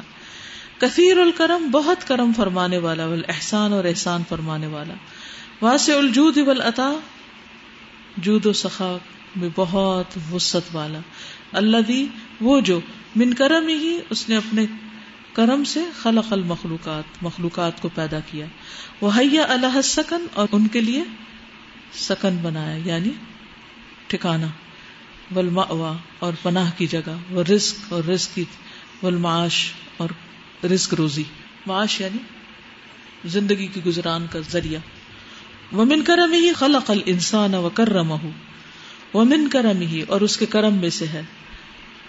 کثیر 0.77 1.17
الکرم 1.17 1.69
بہت 1.71 2.07
کرم 2.07 2.31
فرمانے 2.37 2.77
والا، 2.77 3.05
والاحسان 3.05 3.73
اور 3.73 3.85
احسان 3.85 4.23
فرمانے 4.29 4.67
والا۔ 4.67 4.93
واسع 5.61 5.97
الجود 5.97 6.37
والعطاء 6.37 7.16
جود 8.17 8.45
و 8.45 8.53
سخا 8.53 8.97
میں 9.35 9.49
بہت 9.55 10.17
وسط 10.33 10.75
والا۔ 10.75 10.99
اللہ 11.51 11.77
دی 11.87 12.07
وہ 12.41 12.61
جو 12.61 12.79
من 13.15 13.33
کرم 13.33 13.67
ہی 13.67 13.99
اس 14.09 14.29
نے 14.29 14.37
اپنے 14.37 14.65
کرم 15.33 15.63
سے 15.63 15.79
خلق 16.01 16.33
المخلوقات، 16.33 17.03
مخلوقات 17.21 17.81
کو 17.81 17.89
پیدا 17.95 18.19
کیا۔ 18.19 18.45
وہ 19.01 19.11
حیا 19.17 19.43
اللہ 19.43 19.81
سکن 19.81 20.25
اور 20.33 20.47
ان 20.51 20.67
کے 20.67 20.81
لیے 20.81 21.03
سکن 21.93 22.37
بنایا 22.41 22.79
یعنی 22.85 23.09
ٹھکانا 24.07 24.47
ولما 25.35 25.93
اور 26.19 26.33
پناہ 26.41 26.71
کی 26.77 26.87
جگہ۔ 26.87 27.17
وہ 27.29 27.43
رزق 27.43 27.93
اور 27.93 28.03
رزق 28.03 28.35
کی 28.35 28.43
ولمعاش 29.03 29.71
اور 29.97 30.09
رزق 30.65 30.93
روزی۔ 30.93 31.23
معاش 31.65 32.01
یعنی 32.01 32.17
زندگی 33.25 33.67
کی 33.67 33.81
گزران 33.85 34.25
کا 34.31 34.39
ذریعہ۔ 34.49 34.79
ومن 35.71 36.03
کرم 36.03 36.33
ہی 36.33 36.51
خلق 36.53 36.89
الانسان 36.91 37.55
و 37.55 37.69
کرم 37.73 38.11
ومن 39.13 39.47
کرم 39.47 39.81
ہی 39.83 40.01
اور 40.07 40.21
اس 40.21 40.37
کے 40.37 40.45
کرم 40.45 40.75
میں 40.75 40.89
سے 40.89 41.05
ہے، 41.07 41.21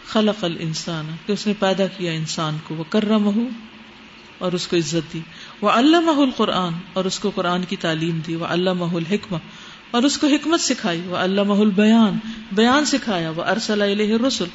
خلق 0.06 0.44
الانسان، 0.44 1.10
کہ 1.26 1.32
اس 1.32 1.46
نے 1.46 1.52
پیدا 1.58 1.86
کیا 1.96 2.12
انسان 2.12 2.58
کو 2.66 2.74
وہ 2.74 2.84
کرم 2.90 3.28
اور 4.38 4.52
اس 4.52 4.66
کو 4.66 4.76
عزت 4.76 5.12
دی 5.12 5.20
وہ 5.62 5.70
علامہ 5.70 6.16
القرآن، 6.20 6.74
اور 6.92 7.04
اس 7.04 7.18
کو 7.18 7.30
قرآن 7.34 7.64
کی 7.64 7.76
تعلیم 7.76 8.20
دی 8.26 8.34
وہ 8.36 8.46
علامہ 8.46 8.94
الحکم 8.94 9.36
اور 9.90 10.02
اس 10.02 10.18
کو 10.18 10.26
حکمت 10.26 10.60
سکھائی 10.60 11.00
وہ 11.06 11.16
علامہ 11.16 11.58
البیان، 11.60 12.18
بیان 12.52 12.84
سکھایا 12.84 13.30
وہ 13.30 13.42
ارسل 13.44 13.82
علیہ 13.82 14.16
رسول 14.26 14.48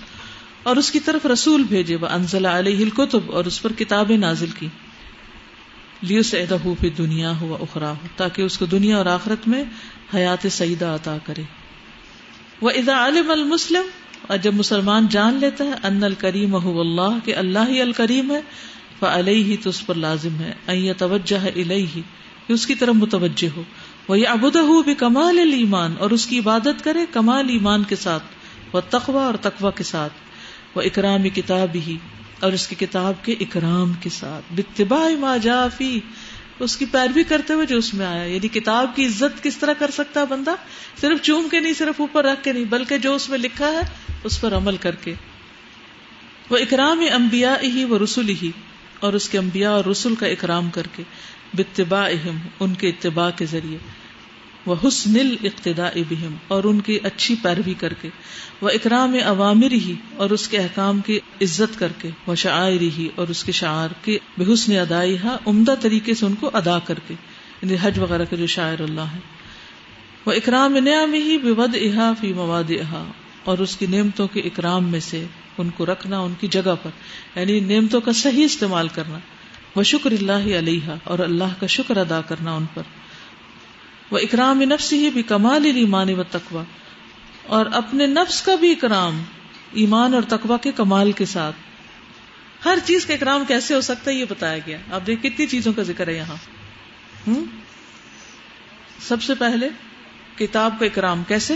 اور 0.63 0.75
اس 0.75 0.91
کی 0.91 0.99
طرف 0.99 1.25
رسول 1.25 1.63
بھیجے 1.69 1.95
وہ 1.95 2.07
انزل 2.09 2.45
علیہ 2.45 2.83
الکتب، 2.83 3.31
اور 3.31 3.45
اس 3.45 3.61
پر 3.61 3.71
کتابیں 3.77 4.17
نازل 4.17 4.51
کی۔ 4.59 4.67
لیو 6.03 6.23
سے 6.23 6.45
دنیا 6.97 7.31
ہوا 7.39 7.57
اخرا 7.61 7.91
ہو 7.91 8.07
تاکہ 8.15 8.41
اس 8.41 8.57
کو 8.57 8.65
دنیا 8.65 8.97
اور 8.97 9.05
آخرت 9.05 9.47
میں 9.47 9.63
حیات 10.15 10.45
سعیدہ 10.51 10.85
عطا 10.85 11.17
کرے۔ 11.25 11.41
وہ 12.61 12.69
ادا 12.69 13.05
علم 13.07 13.31
المسلم، 13.31 13.87
اور 14.27 14.37
جب 14.37 14.53
مسلمان 14.53 15.07
جان 15.07 15.33
لیتا 15.33 15.63
ہے 15.63 15.73
ان 15.83 16.03
الکریم 16.03 16.55
اللہ 16.55 17.17
کہ 17.25 17.35
اللہ 17.35 17.69
ہی 17.69 17.81
الکریم 17.81 18.31
ہے 18.31 18.41
فعلیہ 18.99 19.43
ہی 19.43 19.57
تو 19.57 19.69
اس 19.69 19.85
پر 19.85 19.95
لازم 19.95 20.39
ہے 20.39 20.93
توجہ 20.93 21.41
ہے 21.41 21.49
الہی 21.55 22.01
کہ 22.47 22.53
اس 22.53 22.67
کی 22.67 22.75
طرف 22.75 22.95
متوجہ 22.95 23.47
ہو۔ 23.55 23.63
وہ 24.07 24.19
یہ 24.19 24.27
ابود 24.27 24.55
بھی 24.85 24.95
کمال 24.95 25.39
ایمان 25.39 25.93
اور 25.99 26.11
اس 26.11 26.25
کی 26.25 26.39
عبادت 26.39 26.83
کرے 26.83 27.05
کمال 27.11 27.49
ایمان 27.49 27.83
کے 27.83 27.95
ساتھ 27.95 28.23
وہ 28.73 28.81
تقوا 28.89 29.25
اور 29.25 29.33
تقوا 29.41 29.71
کے 29.71 29.83
ساتھ۔ 29.83 30.13
وہ 30.75 30.81
اکرام 30.81 31.29
کتاب 31.29 31.75
ہی 31.87 31.97
اور 32.43 32.53
اس 32.53 32.67
کی 32.67 32.75
کتاب 32.75 33.13
کے 33.23 33.35
اکرام 33.39 33.93
کے 33.93 34.09
ساتھ۔ 34.09 34.53
بتباع 34.55 35.09
ما 35.19 35.37
جافی 35.37 35.99
اس 36.59 36.77
کی 36.77 36.85
پیروی 36.85 37.23
کرتے 37.23 37.53
ہوئے 37.53 37.65
جو 37.65 37.77
اس 37.77 37.93
میں 37.93 38.05
آیا۔ 38.05 38.23
یعنی 38.23 38.47
کتاب 38.47 38.95
کی 38.95 39.05
عزت 39.05 39.43
کس 39.43 39.57
طرح 39.57 39.73
کر 39.73 39.91
سکتا 39.91 40.19
ہے 40.19 40.25
بندہ؟ 40.25 40.55
صرف 41.01 41.21
چوم 41.21 41.49
کے 41.49 41.59
نہیں، 41.59 41.73
صرف 41.73 42.01
اوپر 42.01 42.25
رکھ 42.25 42.43
کے 42.43 42.53
نہیں، 42.53 42.63
بلکہ 42.63 42.97
جو 42.97 43.15
اس 43.15 43.29
میں 43.29 43.37
لکھا 43.37 43.67
ہے، 43.67 43.81
اس 44.23 44.41
پر 44.41 44.53
عمل 44.53 44.77
کر 44.77 44.95
کے۔ 44.95 45.13
وہ 46.49 46.57
اکرام 46.57 47.03
امبیا 47.13 47.55
ہی 47.63 47.85
وہ 47.85 47.99
رسول 47.99 48.29
ہی 48.29 48.51
اور 48.99 49.13
اس 49.13 49.29
کے 49.29 49.37
امبیا 49.37 49.71
اور 49.71 49.85
رسول 49.85 50.15
کا 50.15 50.27
اکرام 50.27 50.69
کر 50.69 50.87
کے۔ 50.95 51.03
بتباع 51.53 52.09
ان 52.59 52.73
کے 52.73 52.89
اتباع 52.89 53.29
کے 53.35 53.45
ذریعے۔ 53.45 53.77
وہ 54.65 54.75
حسن 54.83 55.17
اقتدا 55.43 55.89
بہم، 56.09 56.35
اور 56.47 56.63
ان 56.63 56.79
کی 56.79 56.97
اچھی 57.03 57.35
پیروی 57.41 57.73
کر 57.73 57.93
کے 57.93 58.09
وہ 58.61 58.69
اکرام 58.69 59.15
عوامر 59.25 59.71
ہی 59.71 59.93
اور 60.15 60.29
اس 60.29 60.47
کے 60.47 60.57
احکام 60.57 60.99
کی 61.01 61.19
عزت 61.41 61.79
کر 61.79 61.91
کے 62.01 62.09
وہ 62.27 62.35
شاعر 62.35 62.81
ہی 62.97 63.07
اور 63.15 63.27
اس 63.27 63.43
کے 63.43 63.51
شاعر 63.51 63.89
کے 64.01 64.17
بے 64.37 64.53
حسن 64.53 64.77
ادائی 64.77 65.17
عمدہ 65.23 65.75
طریقے 65.81 66.13
سے 66.13 66.25
ان 66.25 66.35
کو 66.35 66.51
ادا 66.53 66.79
کر 66.79 66.99
کے 67.07 67.13
یعنی 67.61 67.75
حج 67.81 67.99
وغیرہ 67.99 68.25
کے 68.29 68.35
جو 68.35 68.47
شاعر 68.47 68.81
اللہ 68.81 69.13
ہے 69.13 69.19
وہ 70.25 70.31
اکرام 70.31 70.77
نعم 70.83 71.13
ہی 71.13 71.37
بے 71.37 71.51
ود 71.51 71.75
احا 71.81 72.11
فی 72.19 72.33
مواد 72.33 72.71
احا 72.71 73.03
اور 73.43 73.57
اس 73.57 73.75
کی 73.77 73.85
نعمتوں 73.85 74.27
کے 74.27 74.39
اکرام 74.39 74.89
میں 74.89 74.99
سے 74.99 75.25
ان 75.57 75.69
کو 75.69 75.85
رکھنا 75.85 76.19
ان 76.19 76.33
کی 76.39 76.47
جگہ 76.47 76.75
پر 76.83 76.89
یعنی 77.35 77.59
نعمتوں 77.59 78.01
کا 78.01 78.11
صحیح 78.13 78.45
استعمال 78.45 78.87
کرنا۔ 78.87 79.19
وہ 79.75 79.83
شکر 79.83 80.11
اللہ 80.11 80.57
علیہ 80.57 80.95
اور 81.03 81.19
اللہ 81.19 81.59
کا 81.59 81.67
شکر 81.67 81.97
ادا 81.97 82.21
کرنا 82.21 82.53
ان 82.53 82.65
پر۔ 82.73 82.81
وہ 84.13 84.17
اکرام 84.17 84.61
نفس 84.61 84.93
ہی 84.93 85.09
بھی 85.09 85.23
کمال 85.23 85.65
ایمان 85.65 86.19
و 86.19 86.23
تقوا 86.23 86.63
اور 87.47 87.65
اپنے 87.65 88.07
نفس 88.07 88.41
کا 88.41 88.55
بھی 88.55 88.71
اکرام، 88.71 89.23
ایمان 89.71 90.13
اور 90.13 90.21
تقوا 90.27 90.57
کے 90.57 90.71
کمال 90.71 91.11
کے 91.11 91.25
ساتھ۔ 91.25 91.55
ہر 92.65 92.77
چیز 92.85 93.05
کا 93.05 93.13
اکرام 93.13 93.43
کیسے 93.47 93.75
ہو 93.75 93.81
سکتا 93.81 94.11
ہے 94.11 94.15
یہ 94.15 94.25
بتایا 94.29 94.59
گیا۔ 94.67 94.77
آپ 94.91 95.07
دیکھ 95.07 95.23
کتنی 95.23 95.47
چیزوں 95.47 95.73
کا 95.73 95.83
ذکر 95.83 96.07
ہے 96.07 96.13
یہاں۔ 96.13 96.35
ہوں 97.27 97.45
سب 98.99 99.21
سے 99.21 99.35
پہلے 99.35 99.69
کتاب 100.37 100.79
کا 100.79 100.85
اکرام 100.85 101.23
کیسے؟ 101.23 101.55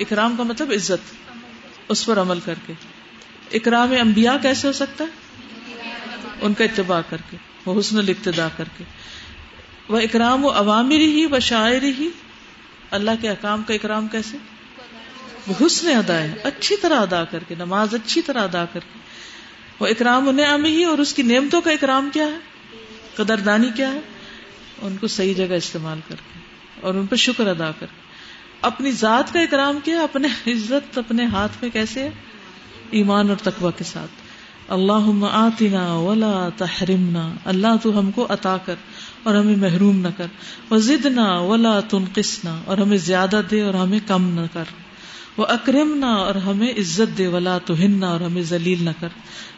اکرام 0.00 0.36
کا 0.36 0.42
مطلب 0.42 0.70
عزت، 0.70 1.14
اس 1.88 2.06
پر 2.06 2.20
عمل 2.20 2.40
کر 2.40 2.54
کے۔ 2.66 2.72
اکرام 3.52 3.90
انبیاء 3.90 4.36
کیسے 4.42 4.68
ہو 4.68 4.72
سکتا 4.72 5.04
ہے؟ 5.04 5.08
ان 6.40 6.54
کا 6.54 6.64
اتباع 6.64 7.00
کر 7.08 7.16
کے، 7.30 7.36
وہ 7.66 7.80
حسن 7.80 7.98
الاقتدا 7.98 8.48
کر 8.56 8.64
کے۔ 8.78 8.84
وہ 9.88 9.98
اکرام 9.98 10.44
و 10.44 10.50
عوامر 10.50 10.92
ہی 10.92 11.26
و 11.26 11.38
شاعر 11.38 11.82
ہی۔ 11.82 12.08
اللہ 12.90 13.10
کے 13.20 13.28
احکام 13.28 13.62
کا 13.62 13.74
اکرام 13.74 14.08
کیسے؟ 14.08 14.36
وہ 15.46 15.66
حسن 15.66 15.88
ادا 15.88 16.14
ہے 16.14 16.34
اچھی 16.44 16.76
طرح 16.76 17.00
ادا 17.00 17.24
کر 17.24 17.38
کے، 17.48 17.54
نماز 17.54 17.94
اچھی 17.94 18.22
طرح 18.22 18.42
ادا 18.42 18.64
کر 18.64 18.80
کے۔ 18.80 18.98
وہ 19.80 19.86
اکرام 19.86 20.28
و 20.28 20.32
نعم 20.32 20.64
ہی 20.64 20.84
اور 20.84 20.98
اس 20.98 21.14
کی 21.14 21.22
نعمتوں 21.22 21.60
کا 21.60 21.70
اکرام 21.70 22.10
کیا 22.12 22.26
ہے؟ 22.26 22.38
قدردانی 23.14 23.68
کیا 23.76 23.92
ہے؟ 23.92 24.00
ان 24.82 24.96
کو 24.96 25.06
صحیح 25.06 25.34
جگہ 25.34 25.54
استعمال 25.54 26.00
کر 26.08 26.14
کے 26.14 26.38
اور 26.80 26.94
ان 26.94 27.06
پہ 27.06 27.16
شکر 27.16 27.46
ادا 27.46 27.70
کر 27.70 27.86
کے۔ 27.86 28.08
اپنی 28.62 28.92
ذات 28.92 29.32
کا 29.32 29.40
اکرام 29.40 29.78
کیا؟ 29.84 30.02
اپنے 30.02 30.28
عزت، 30.52 30.98
اپنے 30.98 31.24
ہاتھ 31.24 31.52
میں 31.62 31.70
کیسے 31.70 32.02
ہے؟ 32.02 32.10
ایمان 32.90 33.28
اور 33.28 33.36
تقوی 33.36 33.70
کے 33.76 33.84
ساتھ۔ 33.84 34.17
اللہ 34.68 35.24
آتنا 35.32 35.94
ولا 35.94 36.48
تحرمنا، 36.56 37.32
اللہ 37.44 37.66
تو 37.82 37.98
ہم 37.98 38.10
کو 38.10 38.26
عطا 38.28 38.56
کر 38.64 38.74
اور 39.22 39.34
ہمیں 39.34 39.56
محروم 39.56 40.00
نہ 40.00 40.08
کر، 40.16 40.26
وزدنا 40.70 41.40
ولا 41.40 41.80
تنقصنا 41.80 42.60
اور 42.64 42.78
ہمیں 42.78 42.96
زیادہ 42.96 43.40
دے 43.50 43.60
اور 43.60 43.74
ہمیں 43.74 43.98
کم 44.06 44.28
نہ 44.28 44.40
کر 44.52 44.64
وہ 45.36 45.46
اکرم 45.48 45.96
نہ 45.98 46.06
اور 46.06 46.34
ہمیں 46.34 46.70
عزت 46.70 47.18
دے، 47.18 47.26
ولا 47.26 47.58
تو 47.58 47.74
ہننا 47.74 48.08
اور 48.08 48.20
ہمیں 48.20 48.42
ذلیل 48.42 48.84
نہ 48.84 48.90
کر، 49.00 49.08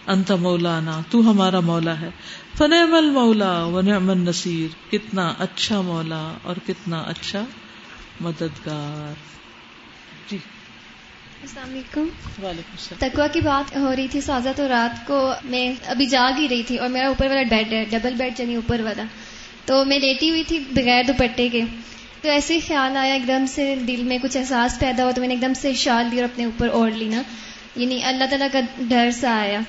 انت 0.07 0.31
مولانا، 0.31 1.01
تو 1.11 1.31
ہمارا 1.31 1.61
مولا 1.61 2.01
ہے، 2.01 2.11
فنعم 2.59 2.95
المولا 2.95 3.65
و 3.65 3.81
نعم 3.81 4.11
النصیر، 4.11 4.93
کتنا 4.93 5.35
اچھا 5.39 5.81
مولا 5.81 6.33
اور 6.43 6.57
کتنا 6.67 7.01
اچھا 7.01 7.45
مددگار۔ 8.21 9.15
جی۔ 10.31 10.39
السلام 11.43 11.71
علیکم۔ 11.71 12.01
وعلیکم 12.43 12.73
السلام۔ 12.73 13.11
تکوا 13.11 13.27
کی 13.27 13.41
بات 13.41 13.77
ہو 13.77 13.97
رہی 13.97 14.09
تھی 14.09 14.21
سازا 14.21 14.53
تو 14.57 14.69
رات 14.69 15.07
کو 15.07 15.33
میں 15.45 15.73
ابھی 15.87 16.07
جاگ 16.07 16.33
ہی 16.39 16.49
رہی 16.49 16.63
تھی 16.63 16.77
اور 16.77 16.89
میرا 16.89 17.09
اوپر 17.09 17.27
والا 17.27 17.43
بیڈ 17.51 17.73
ہے 17.73 17.85
ڈبل 17.91 18.15
بیڈ 18.15 18.41
یعنی 18.41 18.55
اوپر 18.55 18.81
والا۔ 18.81 19.03
تو 19.65 19.85
میں 19.85 19.99
لیٹی 19.99 20.31
ہوئی 20.31 20.45
تھی 20.45 20.59
بغیر 20.59 21.05
دوپٹے 21.05 21.49
کے۔ 21.49 21.63
تو 22.23 22.29
ایسے 22.29 22.55
ہی 22.55 22.61
خیال 22.69 22.97
آیا 22.97 23.13
ایک 23.13 23.29
دم 23.29 23.45
سے 23.47 23.75
دل 23.89 24.03
میں 24.03 24.19
کچھ 24.23 24.37
احساس 24.37 24.79
پیدا 24.79 25.03
ہوا 25.03 25.11
تو 25.11 25.21
میں 25.21 25.29
نے 25.29 25.35
ایک 25.35 25.43
دم 25.43 25.53
سے 25.55 25.73
شال 25.73 26.07
لی 26.11 26.17
اور 26.17 26.25
اپنے 26.25 26.45
اوپر 26.45 26.69
اوڑھ 26.69 26.95
لی 26.95 27.09
نا۔ 27.09 27.23
یعنی 27.77 28.05
اللہ 28.05 28.25
تعالیٰ 28.25 28.49
کا 28.53 28.61
ڈر 28.79 29.11
سا 29.11 29.31
آیا۔ 29.31 29.61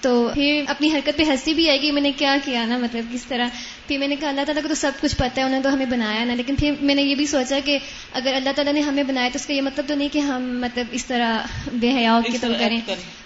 تو 0.00 0.30
پھر 0.34 0.64
اپنی 0.68 0.88
حرکت 0.92 1.16
پہ 1.16 1.22
ہنسی 1.22 1.54
بھی 1.54 1.68
آئے 1.68 1.82
گی 1.82 1.90
میں 1.90 2.02
نے 2.02 2.12
کیا 2.12 2.36
کیا 2.44 2.64
نا 2.64 2.78
مطلب 2.78 3.14
کس 3.14 3.24
طرح 3.24 3.46
پھر 3.90 3.98
میں 3.98 4.08
نے 4.08 4.16
کہا 4.16 4.28
اللہ 4.28 4.40
تعالیٰ 4.46 4.62
کو 4.62 4.68
تو 4.68 4.74
سب 4.74 4.92
کچھ 5.00 5.16
پتا 5.16 5.40
ہے 5.40 5.42
انہوں 5.42 5.58
نے 5.58 5.62
تو 5.62 5.74
ہمیں 5.74 5.86
بنایا 5.86 6.24
نا 6.24 6.34
لیکن 6.34 6.54
پھر 6.54 6.72
میں 6.80 6.94
نے 6.94 7.02
یہ 7.02 7.14
بھی 7.14 7.26
سوچا 7.26 7.58
کہ 7.64 7.78
اگر 8.12 8.34
اللہ 8.34 8.50
تعالیٰ 8.56 8.72
نے 8.72 8.80
ہمیں 8.80 9.02
بنایا 9.02 9.28
تو 9.32 9.36
اس 9.36 9.46
کا 9.46 9.52
یہ 9.52 9.62
مطلب 9.62 9.88
تو 9.88 9.94
نہیں 9.94 10.08
کہ 10.12 10.18
ہم 10.18 10.60
مطلب 10.60 10.86
اس 10.90 11.06
طرح 11.06 11.38
بے 11.72 11.90
حیا 11.92 12.20
کی 12.32 12.38
طرح 12.38 12.52
کریں۔ 12.58 12.80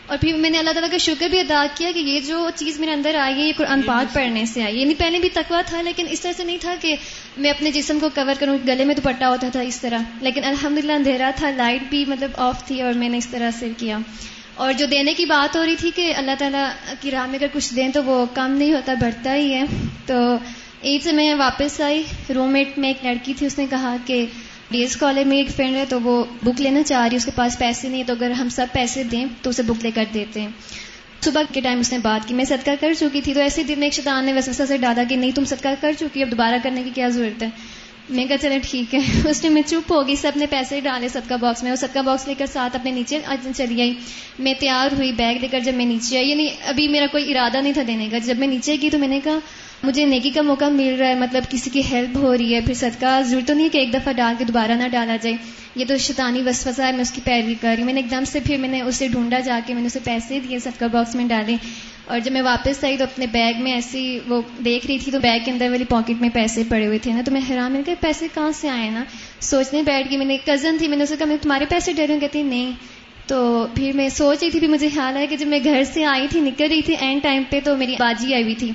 اور 0.07 0.19
پھر 0.21 0.37
میں 0.37 0.51
نے 0.51 0.59
اللہ 0.59 0.71
تعالیٰ 0.71 0.91
کا 0.91 0.97
شکر 0.99 1.29
بھی 1.29 1.41
ادا 1.41 1.67
کیا 1.75 1.91
کہ 1.95 1.99
یہ 1.99 2.21
جو 2.21 2.51
چیز 2.55 2.81
میرے 2.81 2.93
اندر 2.93 3.15
آئی 3.15 3.35
ہے 3.35 3.41
یہ 3.41 3.53
قرآن 3.57 3.83
پاک 3.83 4.15
پڑھنے 4.15 4.47
سے 4.47 4.63
آئی 4.63 4.81
یعنی 4.81 4.95
پہلے 4.95 5.19
بھی 5.19 5.29
تقوا 5.29 5.63
تھا 5.67 5.83
لیکن 5.83 6.07
اس 6.11 6.21
طرح 6.21 6.33
سے 6.37 6.45
نہیں 6.45 6.59
تھا 6.61 6.75
کہ 6.81 6.97
میں 7.37 7.51
اپنے 7.51 7.71
جسم 7.71 7.99
کو 7.99 8.09
کور 8.15 8.35
کروں 8.39 8.59
گلے 8.67 8.85
میں 8.85 8.95
دوپٹا 8.95 9.29
ہوتا 9.29 9.49
تھا 9.53 9.61
اس 9.61 9.81
طرح۔ 9.81 9.99
لیکن 10.21 10.45
الحمد 10.45 10.91
اندھیرا 10.91 11.31
تھا 11.37 11.51
لائٹ 11.51 11.83
بھی 11.91 12.05
مطلب 12.09 12.31
آف 12.37 12.67
تھی 12.67 12.83
اور 12.83 12.93
میں 12.93 13.09
نے 13.09 13.19
اس 13.19 13.27
طرح 13.31 13.51
سے 13.59 13.69
کیا۔ 13.77 13.99
اور 14.55 14.73
جو 14.73 14.87
دینے 14.87 15.15
کی 15.15 15.27
بات 15.27 15.57
ہو 15.57 15.67
رہی 15.67 15.77
تھی 15.77 15.91
کہ 15.95 16.15
اللہ 16.17 16.31
تعالیٰ 16.39 16.71
کی 17.01 17.11
راہ 17.11 17.27
میں 17.27 17.35
اگر 17.35 17.47
کچھ 17.53 17.75
دیں 17.75 17.89
تو 17.89 18.05
وہ 18.05 18.27
کم 18.35 18.51
نہیں 18.51 18.73
ہوتا، 18.73 18.95
بڑھتا 18.95 19.35
ہی 19.35 19.55
ہے۔ 19.55 19.65
تو 20.07 20.37
عید 20.85 21.03
سے 21.03 21.13
میں 21.13 21.35
واپس 21.35 21.81
آئی۔ 21.81 22.03
روم 22.35 22.53
میٹ 22.53 22.79
میں 22.79 22.89
ایک 22.89 23.05
لڑکی 23.05 23.35
تھی، 23.35 23.47
اس 23.47 23.59
نے 23.59 23.67
کہا 23.71 23.97
کہ 24.07 24.27
ڈی 24.71 24.81
ایس 24.81 24.97
کالج 24.97 25.27
میں 25.27 25.37
ایک 25.37 25.49
فرینڈ 25.57 25.77
ہے 25.77 25.85
تو 25.89 26.01
وہ 26.01 26.25
بک 26.43 26.61
لینا 26.61 26.83
چاہ 26.83 27.03
رہی 27.03 27.13
ہے، 27.13 27.17
اس 27.17 27.25
کے 27.25 27.31
پاس 27.35 27.59
پیسے 27.59 27.89
نہیں 27.89 27.99
ہے 27.99 28.05
تو 28.05 28.13
اگر 28.13 28.31
ہم 28.31 28.49
سب 28.49 28.67
پیسے 28.73 29.03
دیں 29.03 29.25
تو 29.43 29.51
اسے 29.51 29.63
بک 29.63 29.83
لے 29.83 29.91
کر 29.91 30.05
دیتے 30.15 30.41
ہیں۔ 30.41 30.49
صبح 31.21 31.43
کے 31.53 31.61
ٹائم 31.61 31.79
اس 31.79 31.93
نے 31.93 31.99
بات 31.99 32.29
کی، 32.29 32.35
میں 32.35 32.45
صدقہ 32.45 32.71
کر 32.81 32.95
چکی 32.95 33.21
تھی۔ 33.21 33.35
تو 33.35 33.41
ایسے 33.41 33.63
دن 33.63 33.75
میں 33.77 33.87
ایک 33.87 33.93
شیطان 33.93 34.25
نے 34.25 34.33
وسوسہ 34.33 34.63
سے 34.69 34.77
ڈالا 34.77 35.03
کہ 35.09 35.17
نہیں، 35.17 35.31
تم 35.35 35.45
صدقہ 35.45 35.69
کر 35.81 35.93
چکی، 35.99 36.23
اب 36.23 36.31
دوبارہ 36.31 36.55
کرنے 36.63 36.83
کی 36.83 36.91
کیا 36.95 37.09
ضرورت 37.09 37.43
ہے؟ 37.43 37.49
میں 38.09 38.25
کہا 38.27 38.37
چلے 38.37 38.59
ٹھیک 38.71 38.95
ہے۔ 38.95 38.99
اس 39.31 39.43
نے 39.43 39.51
میں 39.51 39.63
چپ 39.67 39.93
ہوگی 39.93 40.17
سب 40.17 40.33
نے 40.37 40.47
پیسے 40.47 40.81
ڈالے 40.81 41.09
صدقہ 41.09 41.35
باکس 41.35 41.63
میں 41.63 41.71
اور 41.71 41.77
صدقہ 41.77 41.99
باکس 41.99 42.29
لے 42.29 42.35
کر 42.39 42.47
ساتھ 42.47 42.77
اپنے 42.77 42.91
نیچے 42.91 43.19
چلی 43.57 43.83
آئی۔ 43.83 43.95
میں 44.39 44.55
تیار 44.61 44.93
ہوئی 44.93 45.13
بیگ 45.13 45.37
لے 45.41 45.49
کر 45.49 45.61
جب 45.61 45.75
میں 45.75 45.85
نیچے 45.85 46.17
آئی 46.17 46.31
یعنی 46.31 46.49
ابھی 46.67 46.89
میرا 46.89 47.07
کوئی 47.13 47.31
ارادہ 47.31 47.61
نہیں 47.61 47.73
تھا 47.73 47.83
دینے 47.87 48.09
کا۔ 48.11 48.19
جب 48.19 48.39
میں 48.39 48.49
نیچے 48.49 48.77
گئی 48.83 48.91
تو 48.91 48.99
میں 48.99 49.09
نے 49.09 49.21
کہا، 49.25 49.39
مجھے 49.83 50.05
نیکی 50.05 50.31
کا 50.31 50.43
موقع 50.43 50.65
مل 50.65 50.95
رہا 50.99 51.09
ہے 51.09 51.15
مطلب 51.15 51.43
کسی 51.51 51.71
کی 51.71 51.83
ہیلپ 51.91 52.17
ہو 52.17 52.37
رہی 52.37 52.55
ہے۔ 52.55 52.61
پھر 52.61 52.75
صدقہ، 52.75 53.23
ضرورت 53.23 53.47
تو 53.47 53.55
نہیں 53.55 53.69
کہ 53.69 53.79
ایک 53.79 53.95
دفعہ 53.95 54.13
ڈال 54.13 54.35
کے 54.39 54.45
دوبارہ 54.45 54.73
نہ 54.73 54.89
ڈالا 54.89 55.17
جائے۔ 55.23 55.37
یہ 55.75 55.85
تو 55.89 55.97
شیطانی 55.97 56.43
وسوسہ 56.47 56.83
ہے، 56.83 56.93
میں 56.93 57.01
اس 57.01 57.11
کی 57.11 57.21
پیروی 57.25 57.55
کر 57.61 57.69
رہی 57.69 57.77
ہوں۔ 57.77 57.85
میں 57.85 57.93
نے 57.93 58.01
ایک 58.01 58.11
دم 58.11 58.25
سے 58.25 58.41
پھر 58.41 58.57
میں 58.57 58.69
نے 58.69 58.81
اسے 58.81 59.09
ڈھونڈا 59.09 59.39
جا 59.39 59.61
کے 59.67 59.75
میں 59.75 59.83
نے 59.83 59.87
اسے 59.87 59.99
پیسے 60.05 60.41
دیے، 60.41 60.59
صدقہ 60.59 60.85
باکس 60.93 61.15
میں 61.15 61.25
ڈالے۔ 61.25 61.57
اور 62.05 62.21
جب 62.21 62.33
میں 62.33 62.43
واپس 62.43 62.85
آئی 62.85 62.97
تو 62.97 63.05
اپنے 63.05 63.27
بیگ 63.27 63.63
میں 63.63 63.73
ایسی 63.73 64.19
وہ 64.29 64.43
دیکھ 64.65 64.87
رہی 64.87 64.99
تھی 64.99 65.13
تو 65.13 65.21
بیگ 65.21 65.41
کے 65.45 65.51
اندر 65.51 65.71
والی 65.71 65.85
پاکٹ 65.85 66.21
میں 66.21 66.29
پیسے 66.29 66.63
پڑے 66.69 66.87
ہوئے 66.87 66.99
تھے 66.99 67.13
نا 67.13 67.23
تو 67.25 67.31
میں 67.31 67.41
حیران 67.51 67.73
میں 67.73 67.83
کہ 67.83 67.95
پیسے 68.01 68.29
کہاں 68.35 68.51
سے 68.53 68.69
آئے 68.69 68.91
نا؟ 68.91 69.05
سوچنے 69.41 69.83
بیٹھ 69.83 70.09
گئی 70.09 70.17
میں 70.17 70.27
نے 70.27 70.37
کزن 70.47 70.79
تھی 70.79 70.89
میں 70.89 70.97
نے 70.97 71.03
اسے 71.03 71.17
کہا 71.17 71.27
میں 71.27 71.37
تمہارے 71.43 71.65
پیسے 71.69 71.93
ڈر 71.93 72.11
ہوں؟ 72.11 72.21
کہتی 72.21 72.43
نہیں۔ 72.43 72.73
تو 73.27 73.67
پھر 73.75 73.91
میں 73.95 74.09
سوچ 74.09 74.39
رہی 74.43 74.51
تھی، 74.51 74.61
پھر 74.61 74.69
مجھے 74.69 74.89
خیال 74.95 75.17
ہے 75.17 75.27
کہ 75.27 75.37
جب 75.37 75.47
میں 75.47 75.59
گھر 75.65 75.83
سے 75.85 76.05
آئی 76.05 76.27
تھی، 76.31 76.41
نکل 76.41 76.65
رہی 76.71 76.83
تھی 76.83 76.97
اینڈ 77.01 77.23
ٹائم 77.23 77.43
پہ 77.51 77.61
تو 77.65 77.77
میری 77.77 77.97
باجی 77.99 78.35
آئی 78.35 78.43
ہوئی 78.43 78.55
تھی۔ 78.55 78.71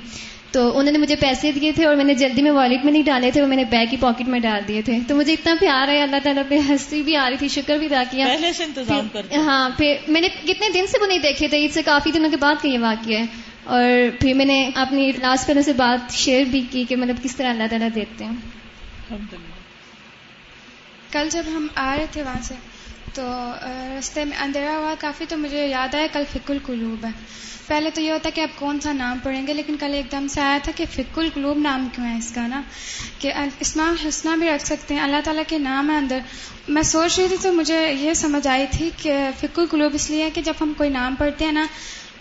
تو 0.52 0.78
انہوں 0.78 0.92
نے 0.92 0.98
مجھے 0.98 1.16
پیسے 1.16 1.52
دیے 1.52 1.72
تھے 1.72 1.84
اور 1.84 1.96
میں 1.96 2.04
نے 2.04 2.14
جلدی 2.14 2.42
میں 2.42 2.50
والیٹ 2.50 2.84
میں 2.84 2.92
نہیں 2.92 3.02
ڈالے 3.02 3.30
تھے 3.30 3.42
وہ 3.42 3.46
میں 3.46 3.56
نے 3.56 3.64
بیگ 3.64 3.86
کی 3.90 3.96
پاکٹ 4.00 4.28
میں 4.28 4.40
ڈال 4.40 4.68
دیے 4.68 4.82
تھے۔ 4.82 4.98
تو 5.08 5.16
مجھے 5.16 5.32
اتنا 5.32 5.54
پیار 5.60 5.88
ہے 5.88 6.02
اللہ 6.02 6.16
تعالیٰ 6.22 6.42
پہ 6.48 6.58
ہنسی 6.68 7.02
بھی 7.02 7.16
آ 7.16 7.30
رہی 7.30 7.36
تھی 7.36 7.48
شکر 7.48 7.76
بھی 7.76 7.86
ادا 7.86 8.02
کیا۔ 8.10 8.26
پہلے 8.26 8.52
سے 8.52 8.64
انتظام 8.64 9.08
کر 9.08 9.20
ہاں 9.36 9.70
پھر 9.76 9.94
میں 10.08 10.20
نے 10.20 10.28
کتنے 10.28 10.68
دن 10.74 10.86
سے 10.86 10.98
وہ 11.00 11.06
نہیں 11.06 11.18
دیکھے 11.18 11.48
تھے 11.48 11.58
عید 11.58 11.72
سے 11.72 11.82
کافی 11.82 12.10
دنوں 12.10 12.30
کے 12.30 12.36
بعد 12.36 12.54
کا 12.62 12.68
یہ 12.68 12.78
واقعہ 12.78 13.18
ہے۔ 13.18 13.24
اور 13.64 13.84
پھر 14.20 14.34
میں 14.34 14.44
نے 14.44 14.70
اپنی 14.74 15.12
لاسٹ 15.18 15.46
پہلے 15.46 15.62
سے 15.62 15.72
بات 15.72 16.12
شیئر 16.12 16.44
بھی 16.44 16.62
کی 16.70 16.84
کہ 16.88 16.96
مطلب 16.96 17.16
کس 17.22 17.36
طرح 17.36 17.50
اللہ 17.50 17.62
تعالیٰ 17.70 17.88
دیتے 17.94 18.24
ہیں۔ 18.24 18.36
کل 21.10 21.28
جب 21.30 21.42
ہم 21.46 21.66
آ 21.74 21.96
رہے 21.96 22.06
تھے 22.12 22.22
وہاں 22.22 22.42
سے 22.42 22.54
تو 23.14 23.52
رستے 23.98 24.24
میں 24.24 24.38
اندھیرا 24.38 24.78
ہوا 24.78 24.94
کافی 24.98 25.24
تو 25.28 25.36
مجھے 25.36 25.66
یاد 25.66 25.94
آیا 25.94 26.06
کل 26.12 26.22
فک 26.32 26.50
القلوب 26.50 27.04
ہے۔ 27.04 27.10
پہلے 27.66 27.90
تو 27.90 28.00
یہ 28.00 28.12
ہوتا 28.12 28.26
ہے 28.26 28.32
کہ 28.32 28.40
آپ 28.40 28.58
کون 28.58 28.80
سا 28.80 28.92
نام 28.92 29.18
پڑھیں 29.22 29.46
گے، 29.46 29.54
لیکن 29.54 29.76
کل 29.80 29.94
ایک 29.94 30.12
دم 30.12 30.26
سے 30.28 30.40
آیا 30.40 30.58
تھا 30.62 30.72
کہ 30.76 30.84
فک 30.92 31.18
القلوب 31.18 31.58
نام 31.58 31.88
کیوں 31.94 32.06
ہے 32.06 32.18
اس 32.18 32.32
کا 32.34 32.46
نا؟ 32.46 32.62
کہ 33.18 33.32
اسلام 33.60 33.94
حسنہ 34.08 34.36
بھی 34.36 34.48
رکھ 34.48 34.66
سکتے 34.66 34.94
ہیں، 34.94 35.00
اللہ 35.00 35.16
تعالیٰ 35.24 35.42
کے 35.46 35.58
نام 35.58 35.90
ہے 35.90 35.96
اندر۔ 35.96 36.18
میں 36.68 36.82
سوچ 36.82 37.18
رہی 37.18 37.28
تھی 37.28 37.36
تو 37.42 37.52
مجھے 37.52 37.92
یہ 37.92 38.14
سمجھ 38.14 38.48
آئی 38.48 38.66
تھی 38.70 38.90
کہ 38.96 39.30
فک 39.40 39.58
القلوب 39.58 39.94
اس 39.94 40.10
لیے 40.10 40.30
کہ 40.34 40.42
جب 40.42 40.52
ہم 40.60 40.72
کوئی 40.76 40.90
نام 40.90 41.14
پڑھتے 41.14 41.44
ہیں 41.44 41.52
نا 41.52 41.66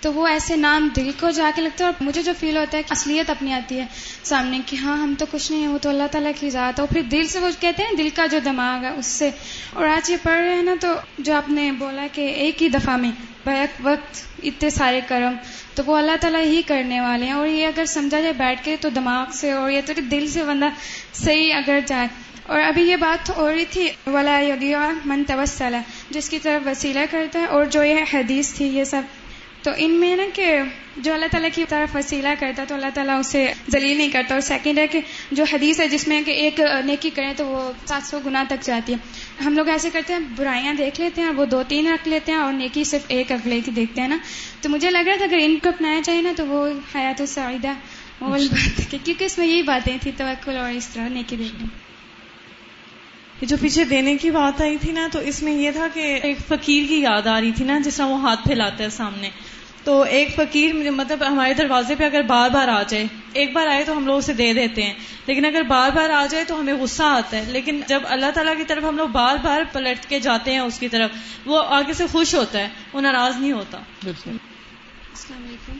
تو 0.02 0.14
وہ 0.14 0.28
ایسے 0.28 0.56
نام 0.56 0.90
دل 0.96 1.12
کو 1.20 1.30
جا 1.30 1.52
کے 1.56 1.62
لگتا 1.62 1.86
ہے 1.86 1.90
اور 1.90 2.04
مجھے 2.04 2.24
جو 2.24 2.32
فیل 2.40 2.58
ہوتا 2.58 2.78
ہے 2.78 2.84
کہ 2.84 2.94
اصلیت 2.94 3.30
اپنی 3.30 3.54
آتی 3.54 3.80
ہے 3.80 3.86
سامنے 4.24 4.60
کہ 4.66 4.76
ہاں 4.76 4.98
ہم 4.98 5.14
تو 5.18 5.26
کچھ 5.32 5.52
نہیں 5.52 5.62
ہیں، 5.62 5.68
وہ 5.68 5.78
تو 5.78 5.90
اللہ 5.90 6.04
تعالیٰ 6.12 6.32
کی 6.40 6.50
ذات 6.50 6.80
ہے۔ 6.80 6.84
اور 6.84 6.94
پھر 6.94 7.02
دل 7.02 7.28
سے 7.28 7.40
وہ 7.40 7.50
کہتے 7.60 7.84
ہیں 7.84 7.96
دل 7.98 8.10
کا 8.10 8.26
جو 8.26 8.40
دماغ 8.46 8.84
ہے 8.84 8.90
اس 8.90 9.06
سے۔ 9.06 9.30
اور 9.74 9.86
آج 9.86 10.10
یہ 10.10 10.18
پڑھ 10.24 10.40
رہے 10.40 10.56
ہیں 10.56 10.64
نا 10.64 10.76
تو 10.82 10.94
جو 11.18 11.34
آپ 11.34 11.50
نے 11.50 11.72
بولا 11.72 12.08
کہ 12.12 12.22
ایک 12.22 12.64
ہی 12.64 12.70
دفعہ 12.70 12.98
میں 12.98 13.12
بیک 13.46 13.70
وقت 13.80 14.22
اتنے 14.44 14.70
سارے 14.70 15.02
کرم، 15.08 15.34
تو 15.76 15.84
وہ 15.86 15.98
اللہ 15.98 16.12
تعالیٰ 16.22 16.44
ہی 16.44 16.62
کرنے 16.62 17.02
والے 17.02 17.26
ہیں۔ 17.26 17.32
اور 17.32 17.48
یہ 17.48 17.68
اگر 17.68 17.86
سمجھا 17.86 18.20
جائے 18.20 18.34
بیٹھ 18.34 18.64
کے 18.64 18.76
تو 18.82 18.90
دماغ 18.90 19.26
سے 19.34 19.52
اور 19.52 19.72
یہ 19.72 19.82
تو 19.86 19.94
دل 20.12 20.28
سے 20.28 20.44
بندہ 20.44 20.70
صحیح 21.14 21.54
اگر 21.54 21.80
جائے۔ 21.86 22.08
اور 22.44 22.60
ابھی 22.62 22.84
یہ 22.90 22.96
بات 22.96 23.38
ہو 23.38 23.52
رہی 23.52 23.66
تھی، 23.66 23.90
ولا 24.08 24.40
من 25.06 25.24
توسل، 25.24 25.76
جس 26.10 26.30
کی 26.30 26.40
طرف 26.40 26.68
وسیلہ 26.68 27.00
کرتا 27.12 27.40
ہے۔ 27.40 27.46
اور 27.46 27.66
جو 27.66 27.84
یہ 27.84 27.96
حدیث 28.14 28.54
تھی، 28.54 28.66
یہ 28.66 28.84
سب 28.84 29.02
تو 29.64 29.72
ان 29.78 29.92
میں 29.92 30.16
نا 30.16 30.24
کہ 30.34 30.58
جو 30.98 31.14
اللہ 31.14 31.26
تعالیٰ 31.32 31.50
کی 31.56 31.66
طرف 31.70 31.96
وسیلہ 31.96 32.28
کرتا 32.40 32.64
تو 32.68 32.76
اللہ 32.76 32.90
تعالیٰ 32.94 33.20
اسے 33.20 33.54
ذلیل 33.72 33.98
نہیں 33.98 34.10
کرتا 34.10 34.34
اور 34.34 34.42
سیکنڈ 34.42 34.80
ہے 34.80 34.88
کہ 34.88 35.00
جو 35.32 35.44
حدیث 35.54 35.80
ہے 35.80 35.88
جس 35.88 36.08
میں 36.08 36.22
کہ 36.22 36.32
ایک 36.32 36.60
نیکی 36.86 37.10
کریں 37.10 37.34
تو 37.38 37.46
وہ 37.46 37.72
سات 37.86 38.08
سو 38.08 38.20
گنا 38.26 38.44
تک 38.50 38.64
جاتی 38.64 38.94
ہے۔ 38.94 38.98
ہم 39.46 39.58
لوگ 39.58 39.68
ایسے 39.68 39.90
کرتے 39.94 40.14
ہیں 40.14 40.20
برائیاں 40.36 40.74
دیکھ 40.74 41.02
لیتے 41.02 41.22
ہیں 41.22 41.30
وہ 41.30 41.46
دو 41.46 41.64
تین 41.68 41.88
رکھ 41.88 42.08
لیتے 42.08 42.32
ہیں 42.32 42.40
اور 42.40 42.54
نیکی 42.54 42.84
صرف 42.84 43.02
ایک 43.08 43.32
رکھ 43.32 43.48
لیتی 43.48 43.72
دیکھتے 43.72 44.02
ہیں 44.02 44.08
نا۔ 44.08 44.18
تو 44.62 44.70
مجھے 44.70 44.92
لگ 44.92 45.08
رہا 45.08 45.16
تھا 45.16 45.26
اگر 45.26 45.38
ان 45.40 45.56
کو 45.64 45.70
اپنایا 45.70 46.02
چاہیے 46.04 46.22
نا 46.22 46.34
تو 46.36 46.46
وہ 46.46 46.68
حیات 46.96 47.22
السعیدہ 47.22 47.74
وہ 48.20 48.30
والی 48.30 48.48
بات 48.52 48.96
کیونکہ 49.06 49.24
اس 49.24 49.38
میں 49.38 49.48
یہی 49.48 49.62
باتیں 49.62 49.98
تھیں 50.02 50.12
توکل 50.18 50.58
اور 50.58 50.72
اس 50.72 50.88
طرح 50.88 51.10
نیکی 51.10 51.36
دیکھنے 51.36 51.68
جو 53.42 53.58
پیچھے 53.62 53.84
دینے 53.84 54.18
کی 54.18 54.32
بات 54.32 54.62
آئی 54.62 54.78
تھی 54.78 54.92
نا 54.92 55.08
تو 55.12 55.20
اس 55.20 55.44
میں 55.44 55.54
یہ 55.54 55.72
تھا 55.72 55.88
کہ 55.94 56.20
ایک 56.24 56.38
فقیر 56.48 56.84
کی 56.88 57.02
یاد 57.02 57.28
آ 57.28 57.42
رہی 57.42 57.52
تھی 57.52 57.66
نا 57.66 57.80
جس 57.80 57.96
طرح 57.96 58.06
وہ 58.06 58.22
ہاتھ 58.22 58.48
پھیلاتا 58.48 58.84
ہے 58.84 58.90
سامنے۔ 58.90 59.30
تو 59.84 60.02
ایک 60.02 60.36
فقیر 60.36 60.92
مطلب 60.92 61.24
ہمارے 61.28 61.54
دروازے 61.54 61.96
پہ 61.96 62.04
اگر 62.04 62.22
بار 62.22 62.50
بار 62.50 62.68
آ 62.68 62.84
جائے 62.84 63.06
ایک 63.34 63.54
بار 63.54 63.68
آئے 63.68 63.84
تو 63.84 63.98
ہم 63.98 64.06
لوگ 64.06 64.18
اسے 64.18 64.34
دے 64.34 64.54
دیتے 64.54 64.84
ہیں۔ 64.84 64.94
لیکن 65.26 65.46
اگر 65.46 65.62
بار 65.62 65.90
بار 65.90 66.10
آ 66.10 66.26
جائے 66.30 66.44
تو 66.44 66.60
ہمیں 66.60 66.74
غصہ 66.74 67.04
آتا 67.04 67.38
ہے۔ 67.38 67.46
لیکن 67.48 67.82
جب 67.88 68.02
اللہ 68.06 68.26
تعالیٰ 68.34 68.58
کی 68.58 68.64
طرف 68.64 68.84
ہم 68.84 68.98
لوگ 68.98 69.08
بار 69.08 69.36
بار 69.44 69.62
پلٹ 69.72 70.06
کے 70.06 70.20
جاتے 70.20 70.52
ہیں 70.52 70.60
اس 70.60 70.80
کی 70.80 70.88
طرف 70.88 71.10
وہ 71.46 71.64
آگے 71.68 71.94
سے 71.94 72.08
خوش 72.12 72.36
ہوتا 72.36 72.60
ہے 72.60 72.70
وہ 72.94 73.02
ناراض 73.02 73.38
نہیں 73.40 73.52
ہوتا۔ 73.52 73.80
السلام 75.12 75.44
علیکم۔ 75.44 75.78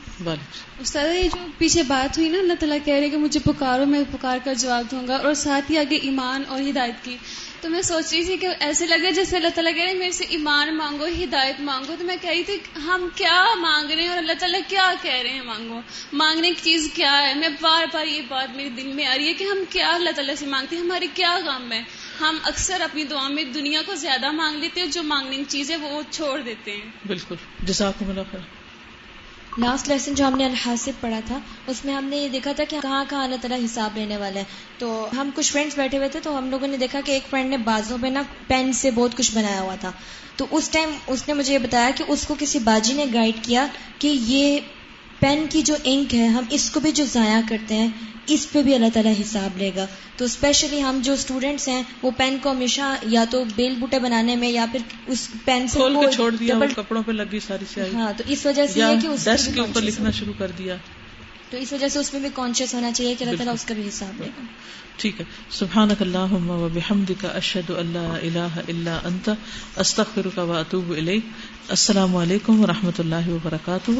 استاد 0.80 1.08
یہ 1.14 1.22
جو 1.22 1.46
پیچھے 1.58 1.82
بات 1.82 2.18
ہوئی 2.18 2.28
نا 2.28 2.38
اللہ 2.38 2.52
تعالیٰ 2.60 2.78
کہہ 2.84 2.94
رہے 2.94 3.08
کہ 3.08 3.16
مجھے 3.16 3.40
پکارو 3.40 3.86
میں 3.86 4.02
پکار 4.10 4.38
کر 4.44 4.54
جواب 4.54 4.84
دوں 4.90 5.08
گا۔ 5.08 5.16
اور 5.16 5.34
ساتھ 5.34 5.70
ہی 5.70 5.78
آگے 5.78 5.96
ایمان 5.96 6.42
اور 6.48 6.60
ہدایت 6.60 7.04
کی۔ 7.04 7.16
تو 7.60 7.70
میں 7.70 7.82
سوچ 7.82 8.12
رہی 8.12 8.24
تھی 8.24 8.36
کہ 8.36 8.48
ایسے 8.60 8.86
لگے 8.86 9.12
جیسے 9.12 9.36
اللہ 9.36 9.48
تعالیٰ 9.48 9.74
کہہ 9.74 9.82
رہے 9.82 9.94
میرے 9.94 10.10
سے 10.10 10.24
ایمان 10.28 10.76
مانگو، 10.76 11.06
ہدایت 11.06 11.60
مانگو۔ 11.60 11.94
تو 11.98 12.04
میں 12.04 12.16
کہہ 12.20 12.30
رہی 12.30 12.42
تھی 12.42 12.56
ہم 12.76 13.08
کیا 13.14 13.46
مانگ 13.54 13.90
رہے 13.90 14.02
ہیں 14.02 14.08
اور 14.08 14.18
اللہ 14.18 14.32
تعالیٰ 14.38 14.60
کیا 14.68 14.94
کہہ 15.02 15.22
رہے 15.22 15.30
ہیں 15.30 15.40
مانگو؟ 15.40 15.80
مانگنے 16.12 16.48
کی 16.48 16.60
چیز 16.62 16.90
کیا 16.94 17.28
ہے؟ 17.28 17.34
میں 17.34 17.48
بار 17.60 17.86
بار 17.92 18.06
یہ 18.06 18.22
بات 18.28 18.56
میرے 18.56 18.68
دل 18.68 18.92
میں 18.92 19.06
آ 19.06 19.16
رہی 19.16 19.28
ہے 19.28 19.32
کہ 19.32 19.44
ہم 19.44 19.58
کیا 19.70 19.90
اللہ 19.90 20.10
تعالیٰ 20.10 20.34
سے 20.34 20.46
مانگتے 20.46 20.76
ہیں؟ 20.76 20.82
ہماری 20.82 21.06
کیا 21.14 21.38
غم 21.46 21.72
ہے 21.72 21.82
ہم 22.20 22.38
اکثر 22.42 22.80
اپنی 22.80 23.04
دعا 23.04 23.28
میں 23.28 23.44
دنیا 23.44 23.82
کو 23.86 23.94
زیادہ 23.94 24.30
مانگ 24.30 24.56
لیتے 24.56 24.80
ہیں، 24.80 24.88
جو 24.88 25.02
مانگنے 25.02 25.36
کی 25.36 25.44
چیز 25.48 25.70
ہے 25.70 25.76
وہ 25.76 26.02
چھوڑ 26.10 26.40
دیتے 26.40 26.72
ہیں۔ 26.72 26.90
بالکل۔ 27.06 27.34
جزاک 27.62 28.02
لاسٹ 29.58 29.88
لیسن 29.88 30.14
جو 30.14 30.26
ہم 30.26 30.36
نے 30.36 30.44
الحاصب 30.44 31.00
پڑھا 31.00 31.20
تھا، 31.26 31.38
اس 31.66 31.84
میں 31.84 31.94
ہم 31.94 32.04
نے 32.04 32.16
یہ 32.16 32.28
دیکھا 32.28 32.52
تھا 32.52 32.64
کہ 32.64 32.78
کہاں 32.82 33.04
کہاں 33.08 33.22
اللہ 33.24 33.36
تعالیٰ 33.40 33.58
حساب 33.64 33.96
لینے 33.96 34.16
والا 34.16 34.40
ہے 34.40 34.44
تو 34.78 35.08
ہم 35.16 35.30
کچھ 35.34 35.52
فرینڈس 35.52 35.76
بیٹھے 35.78 35.98
ہوئے 35.98 36.08
تھے 36.08 36.20
تو 36.22 36.36
ہم 36.38 36.50
لوگوں 36.50 36.68
نے 36.68 36.76
دیکھا 36.76 37.00
کہ 37.04 37.12
ایک 37.12 37.26
فرینڈ 37.30 37.50
نے 37.50 37.56
بازوں 37.56 37.98
پہ 38.00 38.06
نا 38.06 38.22
پین 38.46 38.72
سے 38.72 38.90
بہت 38.90 39.16
کچھ 39.16 39.34
بنایا 39.34 39.60
ہوا 39.60 39.74
تھا۔ 39.80 39.90
تو 40.36 40.46
اس 40.50 40.68
ٹائم 40.68 40.90
اس 41.06 41.28
نے 41.28 41.34
مجھے 41.34 41.52
یہ 41.54 41.58
بتایا 41.58 41.90
کہ 41.96 42.04
اس 42.08 42.26
کو 42.26 42.34
کسی 42.38 42.58
باجی 42.58 42.92
نے 42.92 43.04
گائیڈ 43.14 43.44
کیا 43.44 43.66
کہ 43.98 44.08
یہ 44.08 44.60
پین 45.20 45.46
کی 45.50 45.62
جو 45.62 45.74
انک 45.84 46.14
ہے، 46.14 46.26
ہم 46.26 46.44
اس 46.50 46.70
کو 46.70 46.80
بھی 46.80 46.92
جو 46.92 47.04
ضائع 47.04 47.40
کرتے 47.48 47.74
ہیں 47.74 47.88
اس 48.32 48.46
پہ 48.52 48.62
بھی 48.62 48.74
اللہ 48.74 48.86
تعالیٰ 48.94 49.12
حساب 49.20 49.58
لے 49.58 49.70
گا۔ 49.76 49.86
تو 50.16 50.24
اسپیشلی 50.24 50.82
ہم 50.82 51.00
جو 51.02 51.12
اسٹوڈینٹس 51.12 51.68
ہیں 51.68 51.82
وہ 52.02 52.10
پین 52.16 52.38
کو 52.42 52.50
ہمیشہ 52.50 52.94
یا 53.02 53.24
تو 53.30 53.44
بیل 53.56 53.74
بوٹے 53.74 53.98
بنانے 53.98 54.36
میں 54.36 54.48
یا 54.48 54.66
پھر 54.72 54.80
اس 55.06 55.28
پین 55.44 55.68
سے 55.68 55.78
کھول 55.78 55.94
کے 55.94 56.12
چھوڑ 56.12 56.30
دیا 56.36 56.54
کپڑوں 56.76 57.02
پہ 57.02 57.12
لگی 57.12 57.40
ساری 57.46 57.64
سیاہی۔ 57.74 57.94
ہاں 57.94 58.12
تو 58.16 58.24
اس 58.26 58.46
وجہ 58.46 58.66
سے 58.66 58.80
یہ 58.80 59.00
کہ 59.02 59.06
اس 59.06 59.24
ڈیسک 59.24 59.54
کے 59.54 59.60
اوپر 59.60 59.82
لکھنا 59.82 60.10
شروع 60.10 60.32
کر 60.38 60.50
دیا۔ 60.58 60.76
تو 61.50 61.56
اس 61.56 61.72
وجہ 61.72 61.88
سے 61.88 61.98
اس 61.98 62.12
میں 62.12 62.20
بھی 62.20 62.28
کانشیس 62.34 62.74
ہونا 62.74 62.92
چاہیے 62.92 63.14
کہ 63.14 63.24
اللہ 63.24 63.36
تعالیٰ 63.36 63.54
اس 63.54 63.64
کا 63.64 63.74
بھی 63.74 63.88
حساب 63.88 64.20
لے 64.20 64.26
گا۔ 64.26 64.42
ٹھیک 64.96 65.20
ہے۔ 65.20 65.24
سبحانک 65.50 66.02
اللہم 66.02 66.50
و 66.50 66.68
بحمدک 66.74 67.26
اشہد 67.34 67.70
ان 67.70 67.86
لا 67.86 68.16
الہ 68.22 68.60
الا 68.68 69.00
انت 69.04 69.30
استغفرک 69.76 70.38
و 70.38 70.52
اتوب 70.52 70.90
الیک۔ 70.90 71.22
السلام 71.68 72.16
علیکم 72.16 72.60
و 72.60 72.66
رحمۃ 72.66 72.98
اللہ 72.98 73.28
وبرکاتہ۔ 73.28 73.90